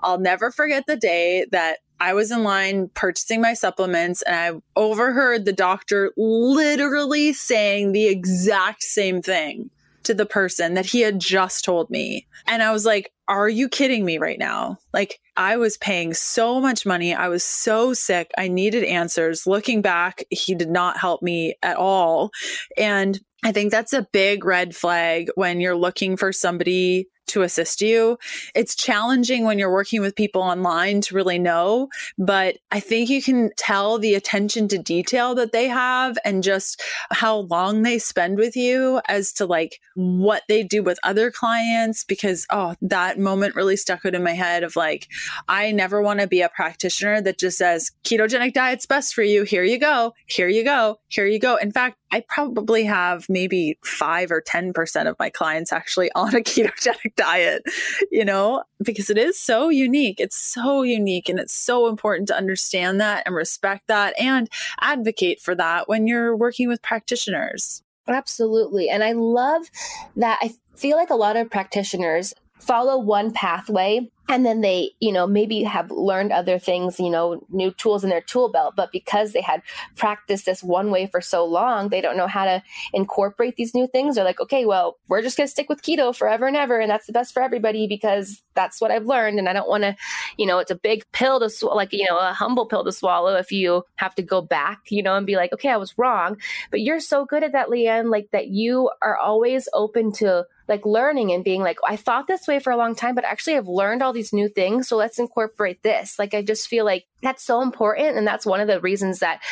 I'll 0.03 0.20
never 0.20 0.51
forget 0.51 0.85
the 0.87 0.97
day 0.97 1.47
that 1.53 1.78
I 2.03 2.15
was 2.15 2.33
in 2.33 2.43
line 2.43 2.91
purchasing 2.95 3.41
my 3.41 3.55
supplements 3.55 4.23
and 4.23 4.35
I 4.35 4.61
overheard 4.75 5.45
the 5.45 5.53
doctor 5.53 6.13
literally 6.17 7.33
saying 7.33 7.93
the 7.93 8.09
exact 8.09 8.83
same 8.83 9.23
thing 9.23 9.71
to 10.03 10.13
the 10.13 10.27
person 10.27 10.75
that 10.75 10.85
he 10.85 11.03
had 11.03 11.21
just 11.21 11.65
told 11.65 11.91
me. 11.91 12.27
And 12.49 12.61
I 12.61 12.73
was 12.73 12.85
like, 12.85 13.13
are 13.29 13.49
you 13.49 13.69
kidding 13.69 14.05
me 14.05 14.19
right 14.19 14.39
now? 14.39 14.79
Like, 14.93 15.21
I 15.37 15.57
was 15.57 15.77
paying 15.77 16.13
so 16.13 16.61
much 16.61 16.85
money. 16.85 17.15
I 17.15 17.29
was 17.29 17.45
so 17.45 17.95
sick. 17.95 18.33
I 18.37 18.49
needed 18.49 18.83
answers. 18.83 19.47
Looking 19.47 19.81
back, 19.81 20.25
he 20.29 20.57
did 20.57 20.71
not 20.71 20.99
help 20.99 21.23
me 21.23 21.55
at 21.63 21.77
all. 21.77 22.33
And 22.77 23.21
I 23.45 23.53
think 23.53 23.71
that's 23.71 23.93
a 23.93 24.09
big 24.13 24.45
red 24.45 24.75
flag 24.75 25.31
when 25.37 25.61
you're 25.61 25.77
looking 25.77 26.17
for 26.17 26.33
somebody 26.33 27.07
to 27.33 27.43
assist 27.43 27.80
you. 27.80 28.18
It's 28.55 28.74
challenging 28.74 29.45
when 29.45 29.59
you're 29.59 29.72
working 29.72 30.01
with 30.01 30.16
people 30.16 30.43
online 30.43 31.01
to 31.03 31.14
really 31.14 31.39
know, 31.39 31.89
but 32.18 32.57
I 32.70 32.80
think 32.80 33.11
you 33.11 33.22
can 33.22 33.51
tell 33.57 33.99
the 33.99 34.14
attention 34.14 34.68
to 34.68 34.78
detail 34.78 35.35
that 35.35 35.53
they 35.53 35.68
have 35.68 36.16
and 36.24 36.43
just 36.43 36.83
how 37.11 37.39
long 37.39 37.83
they 37.83 37.99
spend 37.99 38.39
with 38.39 38.57
you 38.57 39.01
as 39.09 39.33
to 39.35 39.47
like 39.47 39.80
what 39.95 40.43
they 40.49 40.62
do 40.62 40.83
with 40.83 40.99
other 41.03 41.30
clients. 41.30 42.05
Because, 42.05 42.47
oh, 42.51 42.74
that 42.83 43.18
moment 43.18 43.55
really 43.55 43.76
stuck 43.76 44.05
out 44.05 44.14
in 44.14 44.22
my 44.22 44.33
head 44.33 44.62
of 44.62 44.76
like, 44.76 45.09
I 45.49 45.72
never 45.72 46.03
want 46.03 46.20
to 46.20 46.26
be 46.26 46.43
a 46.43 46.49
practitioner 46.49 47.20
that 47.22 47.39
just 47.39 47.59
says, 47.59 47.91
ketogenic 48.05 48.53
diet's 48.53 48.87
best 48.87 49.14
for 49.14 49.22
you. 49.22 49.45
Here 49.45 49.64
you 49.64 49.78
go. 49.78 50.14
Here 50.26 50.49
you 50.49 50.64
go. 50.64 50.99
Here 51.09 51.26
you 51.26 51.39
go. 51.39 51.57
In 51.57 51.72
fact, 51.72 51.97
I 52.13 52.23
probably 52.29 52.85
have 52.85 53.27
maybe 53.29 53.79
five 53.83 54.31
or 54.31 54.43
10% 54.43 55.09
of 55.09 55.19
my 55.19 55.31
clients 55.31 55.73
actually 55.73 56.13
on 56.15 56.35
a 56.35 56.41
ketogenic 56.41 57.17
diet, 57.17 57.63
you 58.11 58.25
know, 58.25 58.63
because 58.83 59.11
it 59.11 59.19
is 59.19 59.39
so 59.39 59.71
unique. 59.71 60.21
It's 60.21 60.37
so 60.37 60.83
unique 60.83 61.29
and 61.29 61.41
it's 61.41 61.55
so 61.55 61.89
important 61.89 62.29
to 62.29 62.37
understand 62.37 63.01
that 63.01 63.23
and 63.27 63.35
respect 63.35 63.89
that 63.89 64.15
and 64.21 64.49
advocate 64.81 65.41
for 65.41 65.55
that 65.55 65.89
when 65.89 66.07
you're 66.07 66.37
working 66.37 66.69
with 66.69 66.83
practitioners. 66.83 67.83
Absolutely. 68.07 68.89
And 68.89 69.03
I 69.03 69.13
love 69.13 69.71
that. 70.17 70.39
I 70.43 70.53
feel 70.75 70.97
like 70.97 71.11
a 71.11 71.15
lot 71.15 71.37
of 71.37 71.51
practitioners 71.51 72.35
follow 72.63 72.99
one 72.99 73.33
pathway 73.33 74.09
and 74.29 74.47
then 74.47 74.61
they 74.61 74.91
you 75.01 75.13
know 75.13 75.27
maybe 75.27 75.63
have 75.63 75.91
learned 75.91 76.33
other 76.33 76.59
things 76.59 77.01
you 77.01 77.11
know 77.11 77.45
new 77.51 77.71
tools 77.73 78.05
in 78.05 78.11
their 78.11 78.21
tool 78.21 78.51
belt 78.51 78.75
but 78.77 78.93
because 78.93 79.33
they 79.33 79.41
had 79.41 79.63
practiced 79.97 80.47
this 80.47 80.63
one 80.63 80.91
way 80.91 81.07
for 81.07 81.21
so 81.21 81.45
long 81.45 81.89
they 81.89 82.01
don't 82.01 82.17
know 82.17 82.29
how 82.29 82.45
to 82.45 82.63
incorporate 82.93 83.57
these 83.57 83.75
new 83.75 83.87
things. 83.89 84.15
They're 84.15 84.25
like 84.25 84.41
okay 84.41 84.65
well 84.65 84.97
we're 85.09 85.23
just 85.23 85.37
going 85.37 85.47
to 85.47 85.51
stick 85.51 85.69
with 85.69 85.83
keto 85.83 86.15
forever 86.15 86.47
and 86.47 86.57
ever 86.57 86.79
and 86.79 86.91
that's 86.91 87.07
the 87.07 87.13
best 87.13 87.35
for 87.35 87.43
everybody 87.43 87.87
because 87.87 88.43
that's 88.55 88.81
what 88.81 88.91
i've 88.91 89.07
learned 89.07 89.39
and 89.39 89.49
i 89.49 89.53
don't 89.53 89.69
want 89.69 89.83
to 89.83 89.97
you 90.37 90.47
know 90.47 90.59
it's 90.59 90.71
a 90.71 90.77
big 90.77 91.05
pill 91.13 91.41
to 91.41 91.49
swallow 91.49 91.77
like 91.77 91.93
you 91.93 92.07
know 92.09 92.19
a 92.19 92.33
humble 92.33 92.67
pill 92.67 92.85
to 92.85 92.93
swallow 92.93 93.35
if 93.37 93.51
you 93.51 93.83
have 93.97 94.15
to 94.15 94.23
go 94.23 94.41
back 94.41 94.81
you 94.91 95.03
know 95.03 95.17
and 95.17 95.27
be 95.27 95.37
like 95.37 95.53
okay 95.53 95.71
i 95.71 95.77
was 95.77 95.97
wrong. 95.99 96.37
But 96.71 96.81
you're 96.81 97.01
so 97.01 97.25
good 97.25 97.43
at 97.43 97.53
that 97.53 97.69
leanne 97.69 98.11
like 98.11 98.31
that 98.33 98.49
you 98.49 98.91
are 99.01 99.17
always 99.17 99.69
open 99.73 100.13
to 100.15 100.47
like 100.73 100.87
learning 100.87 101.31
and 101.33 101.45
being 101.45 101.61
like 101.61 101.77
i 101.87 101.97
thought 101.97 102.27
this 102.27 102.49
way 102.49 102.59
for 102.59 102.73
a 102.73 102.77
long 102.79 102.95
time 102.95 103.14
but 103.14 103.25
actually 103.25 103.55
i've 103.57 103.68
learned 103.68 104.03
all 104.03 104.14
these 104.14 104.33
new 104.33 104.49
things 104.49 104.89
so 104.89 104.97
let's 104.97 105.18
incorporate 105.18 105.83
this. 105.83 106.18
Like 106.18 106.33
i 106.33 106.41
just 106.41 106.66
feel 106.66 106.87
like 106.87 107.05
that's 107.23 107.45
so 107.45 107.61
important 107.61 108.16
and 108.16 108.27
that's 108.27 108.47
one 108.47 108.61
of 108.61 108.68
the 108.68 108.81
reasons 108.81 109.18
that 109.18 109.43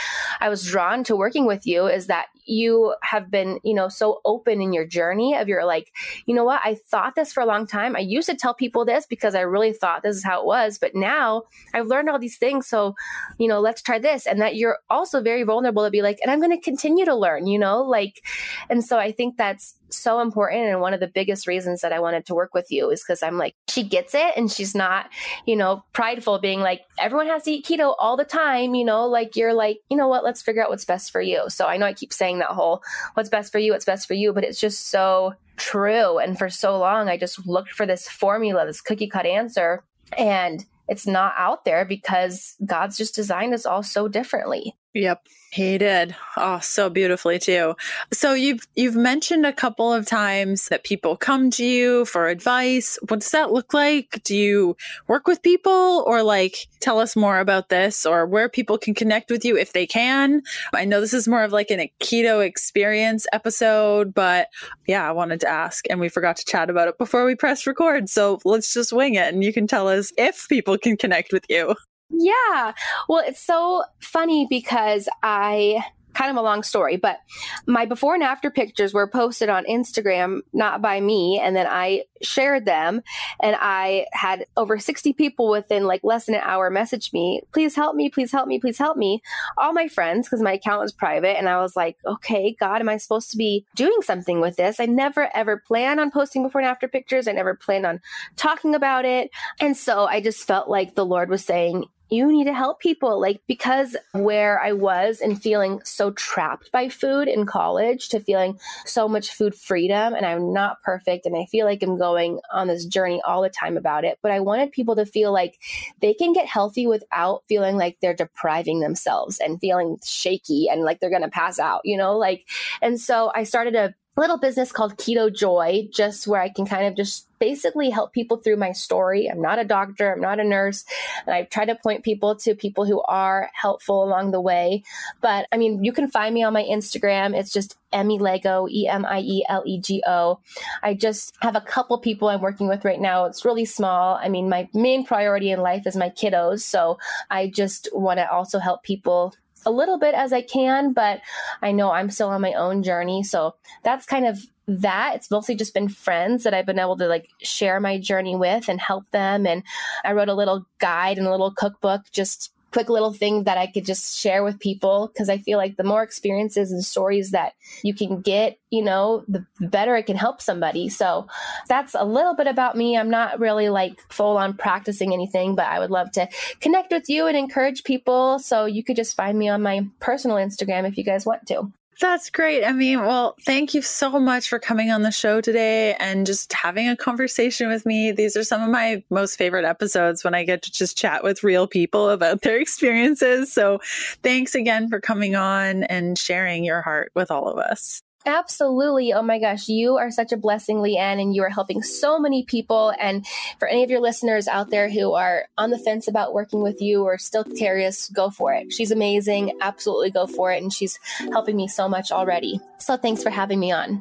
i 0.41 0.49
was 0.49 0.67
drawn 0.67 1.05
to 1.05 1.15
working 1.15 1.47
with 1.47 1.67
you 1.67 1.87
is 1.87 2.07
that 2.07 2.29
you 2.47 2.95
have 3.03 3.31
been 3.31 3.61
you 3.63 3.75
know 3.75 3.89
so 3.89 4.21
open 4.25 4.61
in 4.61 4.73
your 4.73 4.87
journey 4.87 5.37
of 5.37 5.47
your 5.47 5.65
like 5.65 5.93
you 6.27 6.35
know 6.35 6.45
what? 6.45 6.61
I 6.65 6.75
thought 6.75 7.15
this 7.15 7.33
for 7.33 7.43
a 7.43 7.47
long 7.47 7.67
time. 7.67 7.95
I 7.95 8.01
used 8.01 8.29
to 8.29 8.35
tell 8.35 8.55
people 8.55 8.85
this 8.85 9.07
because 9.07 9.35
i 9.35 9.41
really 9.41 9.73
thought 9.73 10.03
this 10.03 10.17
is 10.17 10.25
how 10.25 10.41
it 10.41 10.47
was 10.47 10.79
but 10.79 10.95
now 10.95 11.43
i've 11.75 11.87
learned 11.87 12.09
all 12.09 12.19
these 12.19 12.39
things 12.39 12.67
so 12.67 12.95
you 13.39 13.47
know 13.47 13.61
let's 13.61 13.83
try 13.83 13.99
this. 13.99 14.27
And 14.27 14.41
that 14.41 14.57
you're 14.57 14.79
also 14.89 15.21
very 15.21 15.43
vulnerable 15.43 15.85
to 15.85 15.91
be 15.91 16.03
like 16.03 16.19
and 16.23 16.31
i'm 16.31 16.41
going 16.41 16.57
to 16.57 16.71
continue 16.71 17.05
to 17.05 17.15
learn 17.15 17.47
you 17.47 17.59
know 17.59 17.83
like 17.83 18.25
and 18.69 18.85
so 18.85 18.99
i 18.99 19.13
think 19.13 19.37
that's 19.37 19.77
so 19.93 20.21
important 20.21 20.67
and 20.67 20.81
one 20.81 20.95
of 20.95 21.01
the 21.01 21.07
biggest 21.07 21.47
reasons 21.47 21.81
that 21.81 21.93
I 21.93 22.01
wanted 22.01 22.27
to 22.27 22.35
work 22.35 22.55
with 22.55 22.71
you 22.71 22.91
is 22.91 23.03
because 23.03 23.23
I'm 23.23 23.39
like 23.39 23.55
she 23.69 23.83
gets 23.83 24.15
it 24.15 24.33
and 24.37 24.51
she's 24.51 24.75
not 24.75 25.11
you 25.47 25.57
know 25.57 25.85
prideful 25.93 26.39
being 26.39 26.61
like 26.61 26.83
everyone 26.99 27.27
has 27.27 27.45
to 27.45 27.53
eat 27.53 27.67
keto 27.67 27.95
all 27.99 28.17
the 28.17 28.25
time 28.25 28.75
you 28.75 28.85
know? 28.85 29.07
Like 29.07 29.37
you're 29.37 29.55
like 29.55 29.79
you 29.91 29.97
know 29.97 30.09
what? 30.09 30.25
Let's 30.25 30.43
figure 30.43 30.63
out 30.63 30.71
what's 30.71 30.85
best 30.85 31.11
for 31.11 31.21
you. 31.21 31.49
So 31.49 31.67
I 31.67 31.77
know 31.77 31.87
I 31.87 31.95
keep 31.95 32.13
saying 32.13 32.39
that 32.39 32.49
whole 32.49 32.83
what's 33.15 33.29
best 33.29 33.53
for 33.53 33.59
you 33.59 33.73
what's 33.73 33.85
best 33.85 34.07
for 34.07 34.15
you 34.15 34.33
but 34.33 34.45
it's 34.45 34.61
just 34.61 34.89
so 34.89 35.35
true 35.57 36.19
and 36.19 36.39
for 36.39 36.49
so 36.49 36.79
long 36.79 37.09
I 37.09 37.17
just 37.17 37.47
looked 37.47 37.73
for 37.73 37.87
this 37.87 38.09
formula 38.09 38.65
this 38.67 38.81
cookie 38.81 39.07
cut 39.07 39.27
answer 39.27 39.85
and 40.17 40.65
it's 40.91 41.07
not 41.07 41.35
out 41.39 41.65
there 41.65 41.85
because 41.85 42.57
God's 42.67 42.99
just 42.99 43.15
designed 43.15 43.55
us 43.55 43.65
all 43.65 43.85
so 43.85 44.09
differently. 44.09 44.77
Yep. 44.95 45.25
He 45.53 45.79
did. 45.79 46.17
Oh, 46.37 46.59
so 46.61 46.91
beautifully 46.91 47.39
too. 47.39 47.75
So 48.13 48.35
you've 48.35 48.67
you've 48.75 48.97
mentioned 48.97 49.47
a 49.47 49.53
couple 49.53 49.93
of 49.93 50.07
times 50.07 50.67
that 50.69 50.83
people 50.85 51.17
come 51.17 51.51
to 51.53 51.65
you 51.65 52.05
for 52.07 52.29
advice. 52.29 52.99
What 53.09 53.21
does 53.21 53.31
that 53.31 53.53
look 53.53 53.73
like? 53.73 54.21
Do 54.25 54.37
you 54.37 54.77
work 55.07 55.29
with 55.29 55.43
people 55.43 56.05
or 56.07 56.25
like 56.25 56.57
tell 56.81 56.99
us 56.99 57.15
more 57.15 57.39
about 57.39 57.69
this 57.69 58.05
or 58.05 58.27
where 58.27 58.49
people 58.49 58.79
can 58.79 58.95
connect 58.95 59.31
with 59.31 59.45
you 59.45 59.57
if 59.57 59.73
they 59.73 59.87
can? 59.87 60.43
I 60.75 60.85
know 60.85 61.01
this 61.01 61.15
is 61.15 61.29
more 61.29 61.45
of 61.45 61.53
like 61.53 61.71
an 61.71 61.89
keto 62.01 62.45
experience 62.45 63.27
episode, 63.33 64.13
but 64.13 64.49
yeah, 64.89 65.09
I 65.09 65.13
wanted 65.13 65.41
to 65.41 65.49
ask 65.49 65.85
and 65.89 66.01
we 66.01 66.09
forgot 66.09 66.37
to 66.37 66.45
chat 66.45 66.69
about 66.69 66.89
it 66.89 66.99
before 66.99 67.25
we 67.25 67.37
press 67.37 67.67
record. 67.67 68.09
So 68.09 68.41
let's 68.45 68.73
just 68.75 68.93
wing 68.93 69.15
it 69.15 69.33
and 69.33 69.45
you 69.45 69.53
can 69.53 69.69
tell 69.69 69.87
us 69.89 70.13
if 70.19 70.49
people 70.49 70.79
can 70.79 70.97
connect 70.97 71.33
with 71.33 71.45
you. 71.49 71.75
Yeah. 72.11 72.73
Well, 73.09 73.23
it's 73.27 73.43
so 73.43 73.85
funny 74.01 74.47
because 74.49 75.09
I 75.23 75.83
kind 76.15 76.31
of 76.31 76.37
a 76.37 76.43
long 76.43 76.63
story, 76.63 76.97
but 76.97 77.21
my 77.67 77.87
before 77.87 78.15
and 78.15 78.23
after 78.23 78.51
pictures 78.51 78.93
were 78.93 79.09
posted 79.09 79.49
on 79.49 79.65
Instagram, 79.65 80.41
not 80.53 80.83
by 80.83 81.01
me. 81.01 81.41
And 81.43 81.55
then 81.57 81.67
I 81.69 82.05
shared 82.23 82.65
them 82.65 83.03
and 83.41 83.57
I 83.59 84.07
had 84.13 84.45
over 84.57 84.79
60 84.79 85.13
people 85.15 85.49
within 85.49 85.87
like 85.87 86.03
less 86.05 86.27
than 86.27 86.35
an 86.35 86.43
hour 86.45 86.71
message 86.71 87.13
me, 87.13 87.43
please 87.53 87.75
help 87.75 87.97
me, 87.97 88.11
please 88.11 88.33
help 88.33 88.49
me, 88.49 88.59
please 88.59 88.79
help 88.79 88.97
me. 88.97 89.23
All 89.57 89.73
my 89.73 89.89
friends, 89.89 90.27
because 90.27 90.43
my 90.43 90.53
account 90.53 90.83
was 90.83 90.93
private. 90.93 91.39
And 91.39 91.49
I 91.49 91.59
was 91.59 91.77
like, 91.77 91.97
okay, 92.05 92.57
God, 92.59 92.81
am 92.81 92.89
I 92.89 92.97
supposed 92.97 93.31
to 93.31 93.37
be 93.37 93.65
doing 93.75 94.03
something 94.03 94.41
with 94.41 94.57
this? 94.57 94.81
I 94.81 94.87
never 94.87 95.35
ever 95.35 95.63
planned 95.67 96.01
on 96.01 96.11
posting 96.11 96.43
before 96.43 96.61
and 96.61 96.69
after 96.69 96.89
pictures. 96.89 97.29
I 97.29 97.33
never 97.33 97.55
planned 97.55 97.87
on 97.87 98.01
talking 98.37 98.75
about 98.75 99.05
it. 99.05 99.31
And 99.61 99.77
so 99.77 100.07
I 100.07 100.21
just 100.21 100.47
felt 100.47 100.69
like 100.69 100.95
the 100.95 101.07
Lord 101.07 101.31
was 101.31 101.45
saying, 101.45 101.87
you 102.11 102.31
need 102.31 102.45
to 102.45 102.53
help 102.53 102.81
people. 102.81 103.21
Like, 103.21 103.41
because 103.47 103.97
where 104.13 104.61
I 104.61 104.73
was 104.73 105.21
and 105.21 105.41
feeling 105.41 105.81
so 105.85 106.11
trapped 106.13 106.73
by 106.73 106.89
food 106.89 107.29
in 107.29 107.47
college 107.47 108.09
to 108.11 108.21
feeling 108.21 108.59
so 108.85 109.09
much 109.09 109.31
food 109.31 109.55
freedom, 109.55 110.15
and 110.15 110.27
I'm 110.27 110.53
not 110.53 110.83
perfect, 110.83 111.27
and 111.27 111.37
I 111.37 111.47
feel 111.47 111.67
like 111.67 111.83
I'm 111.83 111.99
going 111.99 112.41
on 112.53 112.67
this 112.67 112.85
journey 112.85 113.21
all 113.25 113.43
the 113.43 113.51
time 113.51 113.77
about 113.77 114.05
it. 114.05 114.19
But 114.23 114.33
I 114.33 114.41
wanted 114.41 114.73
people 114.73 114.97
to 114.97 115.07
feel 115.07 115.33
like 115.33 115.59
they 116.01 116.15
can 116.15 116.33
get 116.33 116.47
healthy 116.47 116.87
without 116.87 117.43
feeling 117.49 117.77
like 117.77 117.99
they're 118.01 118.15
depriving 118.15 118.81
themselves 118.81 119.39
and 119.39 119.61
feeling 119.61 119.99
shaky 120.05 120.69
and 120.69 120.83
like 120.83 121.01
they're 121.01 121.11
going 121.11 121.23
to 121.23 121.29
pass 121.29 121.59
out, 121.59 121.83
you 121.85 121.97
know? 121.97 122.17
Like, 122.17 122.49
and 122.83 123.01
so 123.01 123.31
I 123.35 123.45
started 123.45 123.75
a 123.75 123.95
little 124.17 124.39
business 124.39 124.73
called 124.73 124.97
Keto 124.97 125.35
Joy, 125.35 125.89
just 125.93 126.27
where 126.27 126.41
I 126.41 126.49
can 126.49 126.67
kind 126.67 126.87
of 126.87 126.97
just 126.97 127.27
basically 127.39 127.89
help 127.89 128.13
people 128.13 128.37
through 128.37 128.57
my 128.57 128.73
story. 128.73 129.27
I'm 129.27 129.41
not 129.41 129.59
a 129.59 129.65
doctor, 129.65 130.13
I'm 130.13 130.21
not 130.21 130.41
a 130.41 130.45
nurse, 130.45 130.85
and 131.27 131.35
I 131.35 131.45
try 131.45 131.65
to 131.65 131.75
point 131.75 132.05
people 132.05 132.37
to 132.37 132.55
people 132.55 132.85
who 132.85 133.01
are 133.03 133.51
helpful 133.55 134.05
along 134.05 134.33
the 134.33 134.41
way. 134.41 134.83
But 135.23 135.47
I 135.53 135.57
mean, 135.57 135.83
you 135.83 135.93
can 135.93 136.11
find 136.11 136.35
me 136.35 136.43
on 136.43 136.53
my 136.53 136.65
Instagram. 136.65 137.35
It's 137.35 137.53
just 137.53 137.79
Emie 137.93 138.19
Lego, 138.19 138.69
E 138.69 138.87
M 138.87 139.07
I 139.07 139.21
E 139.21 139.45
L 139.49 139.63
E 139.65 139.81
G 139.81 140.03
O. 140.07 140.41
I 140.83 140.95
just 140.95 141.35
have 141.41 141.57
a 141.57 141.61
couple 141.61 141.97
people 141.99 142.29
I'm 142.29 142.43
working 142.43 142.69
with 142.69 142.85
right 142.85 143.01
now. 143.01 143.25
It's 143.25 143.45
really 143.45 143.65
small. 143.65 144.17
I 144.17 144.29
mean, 144.29 144.49
my 144.49 144.69
main 144.75 145.07
priority 145.07 145.51
in 145.51 145.61
life 145.61 145.87
is 145.87 145.97
my 145.97 146.11
kiddos. 146.11 146.61
So 146.61 146.99
I 147.31 147.49
just 147.49 147.89
want 147.93 148.19
to 148.19 148.31
also 148.31 148.59
help 148.59 148.83
people 148.83 149.35
a 149.67 149.71
little 149.71 149.99
bit 149.99 150.15
as 150.15 150.33
I 150.33 150.43
can, 150.43 150.93
but 150.93 151.21
I 151.63 151.73
know 151.73 151.91
I'm 151.91 152.11
still 152.11 152.29
on 152.29 152.41
my 152.41 152.53
own 152.55 152.83
journey. 152.83 153.23
So 153.23 153.55
that's 153.83 154.07
kind 154.07 154.27
of 154.27 154.39
that. 154.67 155.17
It's 155.17 155.31
mostly 155.31 155.55
just 155.55 155.75
been 155.75 155.89
friends 155.89 156.45
that 156.45 156.55
I've 156.55 156.67
been 156.67 156.79
able 156.79 156.97
to 156.99 157.07
like 157.07 157.29
share 157.43 157.81
my 157.81 157.99
journey 157.99 158.37
with 158.37 158.69
and 158.69 158.81
help 158.81 159.11
them. 159.11 159.47
And 159.47 159.63
I 160.05 160.13
wrote 160.13 160.29
a 160.29 160.35
little 160.35 160.67
guide 160.79 161.19
and 161.19 161.27
a 161.27 161.31
little 161.31 161.53
cookbook 161.53 162.03
just 162.13 162.53
quick 162.73 162.89
little 162.89 163.13
thing 163.13 163.45
that 163.45 163.59
I 163.59 163.67
could 163.67 163.85
just 163.85 164.19
share 164.19 164.45
with 164.45 164.61
people 164.61 165.11
because 165.13 165.29
I 165.29 165.39
feel 165.39 165.59
like 165.59 165.77
the 165.77 165.85
more 165.85 166.03
experiences 166.03 166.71
and 166.71 166.85
stories 166.85 167.31
that 167.33 167.55
you 167.83 167.95
can 167.95 168.21
get, 168.21 168.59
you 168.71 168.83
know, 168.83 169.25
the 169.29 169.45
better 169.61 169.97
it 169.97 170.07
can 170.07 170.17
help 170.17 170.41
somebody. 170.41 170.89
So 170.89 171.27
that's 171.69 171.95
a 171.95 172.05
little 172.05 172.35
bit 172.35 172.47
about 172.47 172.77
me. 172.77 172.97
I'm 172.97 173.11
not 173.11 173.41
really 173.41 173.69
like 173.69 174.01
full 174.11 174.37
on 174.37 174.55
practicing 174.55 175.13
anything, 175.13 175.55
but 175.55 175.67
I 175.67 175.79
would 175.79 175.91
love 175.91 176.13
to 176.13 176.29
connect 176.61 176.93
with 176.93 177.09
you 177.09 177.27
and 177.27 177.37
encourage 177.37 177.85
people. 177.85 178.39
So 178.39 178.67
you 178.67 178.85
could 178.85 178.97
just 178.97 179.17
find 179.17 179.39
me 179.39 179.49
on 179.49 179.63
my 179.63 179.87
personal 179.99 180.37
Instagram 180.37 180.87
if 180.87 180.97
you 180.97 181.05
guys 181.05 181.27
want 181.27 181.47
to. 181.49 181.73
That's 182.01 182.31
great. 182.31 182.65
I 182.65 182.73
mean, 182.73 183.01
well, 183.01 183.37
thank 183.43 183.75
you 183.75 183.83
so 183.83 184.19
much 184.19 184.49
for 184.49 184.59
coming 184.59 184.91
on 184.91 185.03
the 185.03 185.11
show 185.11 185.43
today 185.43 185.95
and 186.01 186.25
just 186.25 186.51
having 186.55 186.89
a 186.89 186.97
conversation 186.97 187.69
with 187.69 187.85
me. 187.85 188.11
These 188.11 188.39
are 188.39 188.45
some 188.45 188.63
of 188.63 188.71
my 188.71 189.05
most 189.11 189.37
favorite 189.37 189.67
episodes 189.67 190.25
when 190.25 190.35
I 190.35 190.43
get 190.45 190.63
to 190.63 190.73
just 190.73 190.97
chat 190.97 191.23
with 191.23 191.45
real 191.45 191.67
people 191.67 192.09
about 192.09 192.41
their 192.41 192.59
experiences. 192.59 193.53
So, 193.53 193.81
thanks 194.23 194.55
again 194.55 194.89
for 194.89 194.99
coming 194.99 195.37
on 195.37 195.85
and 195.85 196.17
sharing 196.17 196.65
your 196.65 196.81
heart 196.81 197.13
with 197.15 197.31
all 197.31 197.49
of 197.49 197.59
us. 197.59 198.03
Absolutely. 198.27 199.13
Oh 199.13 199.23
my 199.23 199.39
gosh, 199.39 199.69
you 199.69 199.97
are 199.97 200.11
such 200.11 200.33
a 200.33 200.37
blessing, 200.37 200.79
Leanne, 200.79 201.21
and 201.21 201.35
you 201.35 201.43
are 201.43 201.49
helping 201.49 201.83
so 201.83 202.19
many 202.19 202.45
people. 202.45 202.93
And 203.01 203.27
for 203.59 203.67
any 203.67 203.83
of 203.83 203.91
your 203.91 204.01
listeners 204.01 204.47
out 204.47 204.71
there 204.71 204.91
who 204.91 205.15
are 205.15 205.47
on 205.57 205.71
the 205.71 205.79
fence 205.79 206.07
about 206.07 206.35
working 206.35 206.63
with 206.63 206.83
you 206.83 207.03
or 207.03 207.17
still 207.17 207.45
curious, 207.45 208.09
go 208.11 208.29
for 208.29 208.53
it. 208.53 208.73
She's 208.73 208.91
amazing. 208.91 209.57
Absolutely 209.63 210.11
go 210.11 210.27
for 210.27 210.53
it. 210.53 210.63
And 210.63 210.73
she's 210.73 210.99
helping 211.33 211.57
me 211.57 211.67
so 211.67 211.89
much 211.89 212.13
already. 212.13 212.61
So 212.79 212.97
thanks 212.97 213.23
for 213.23 213.31
having 213.31 213.59
me 213.59 213.73
on. 213.73 214.01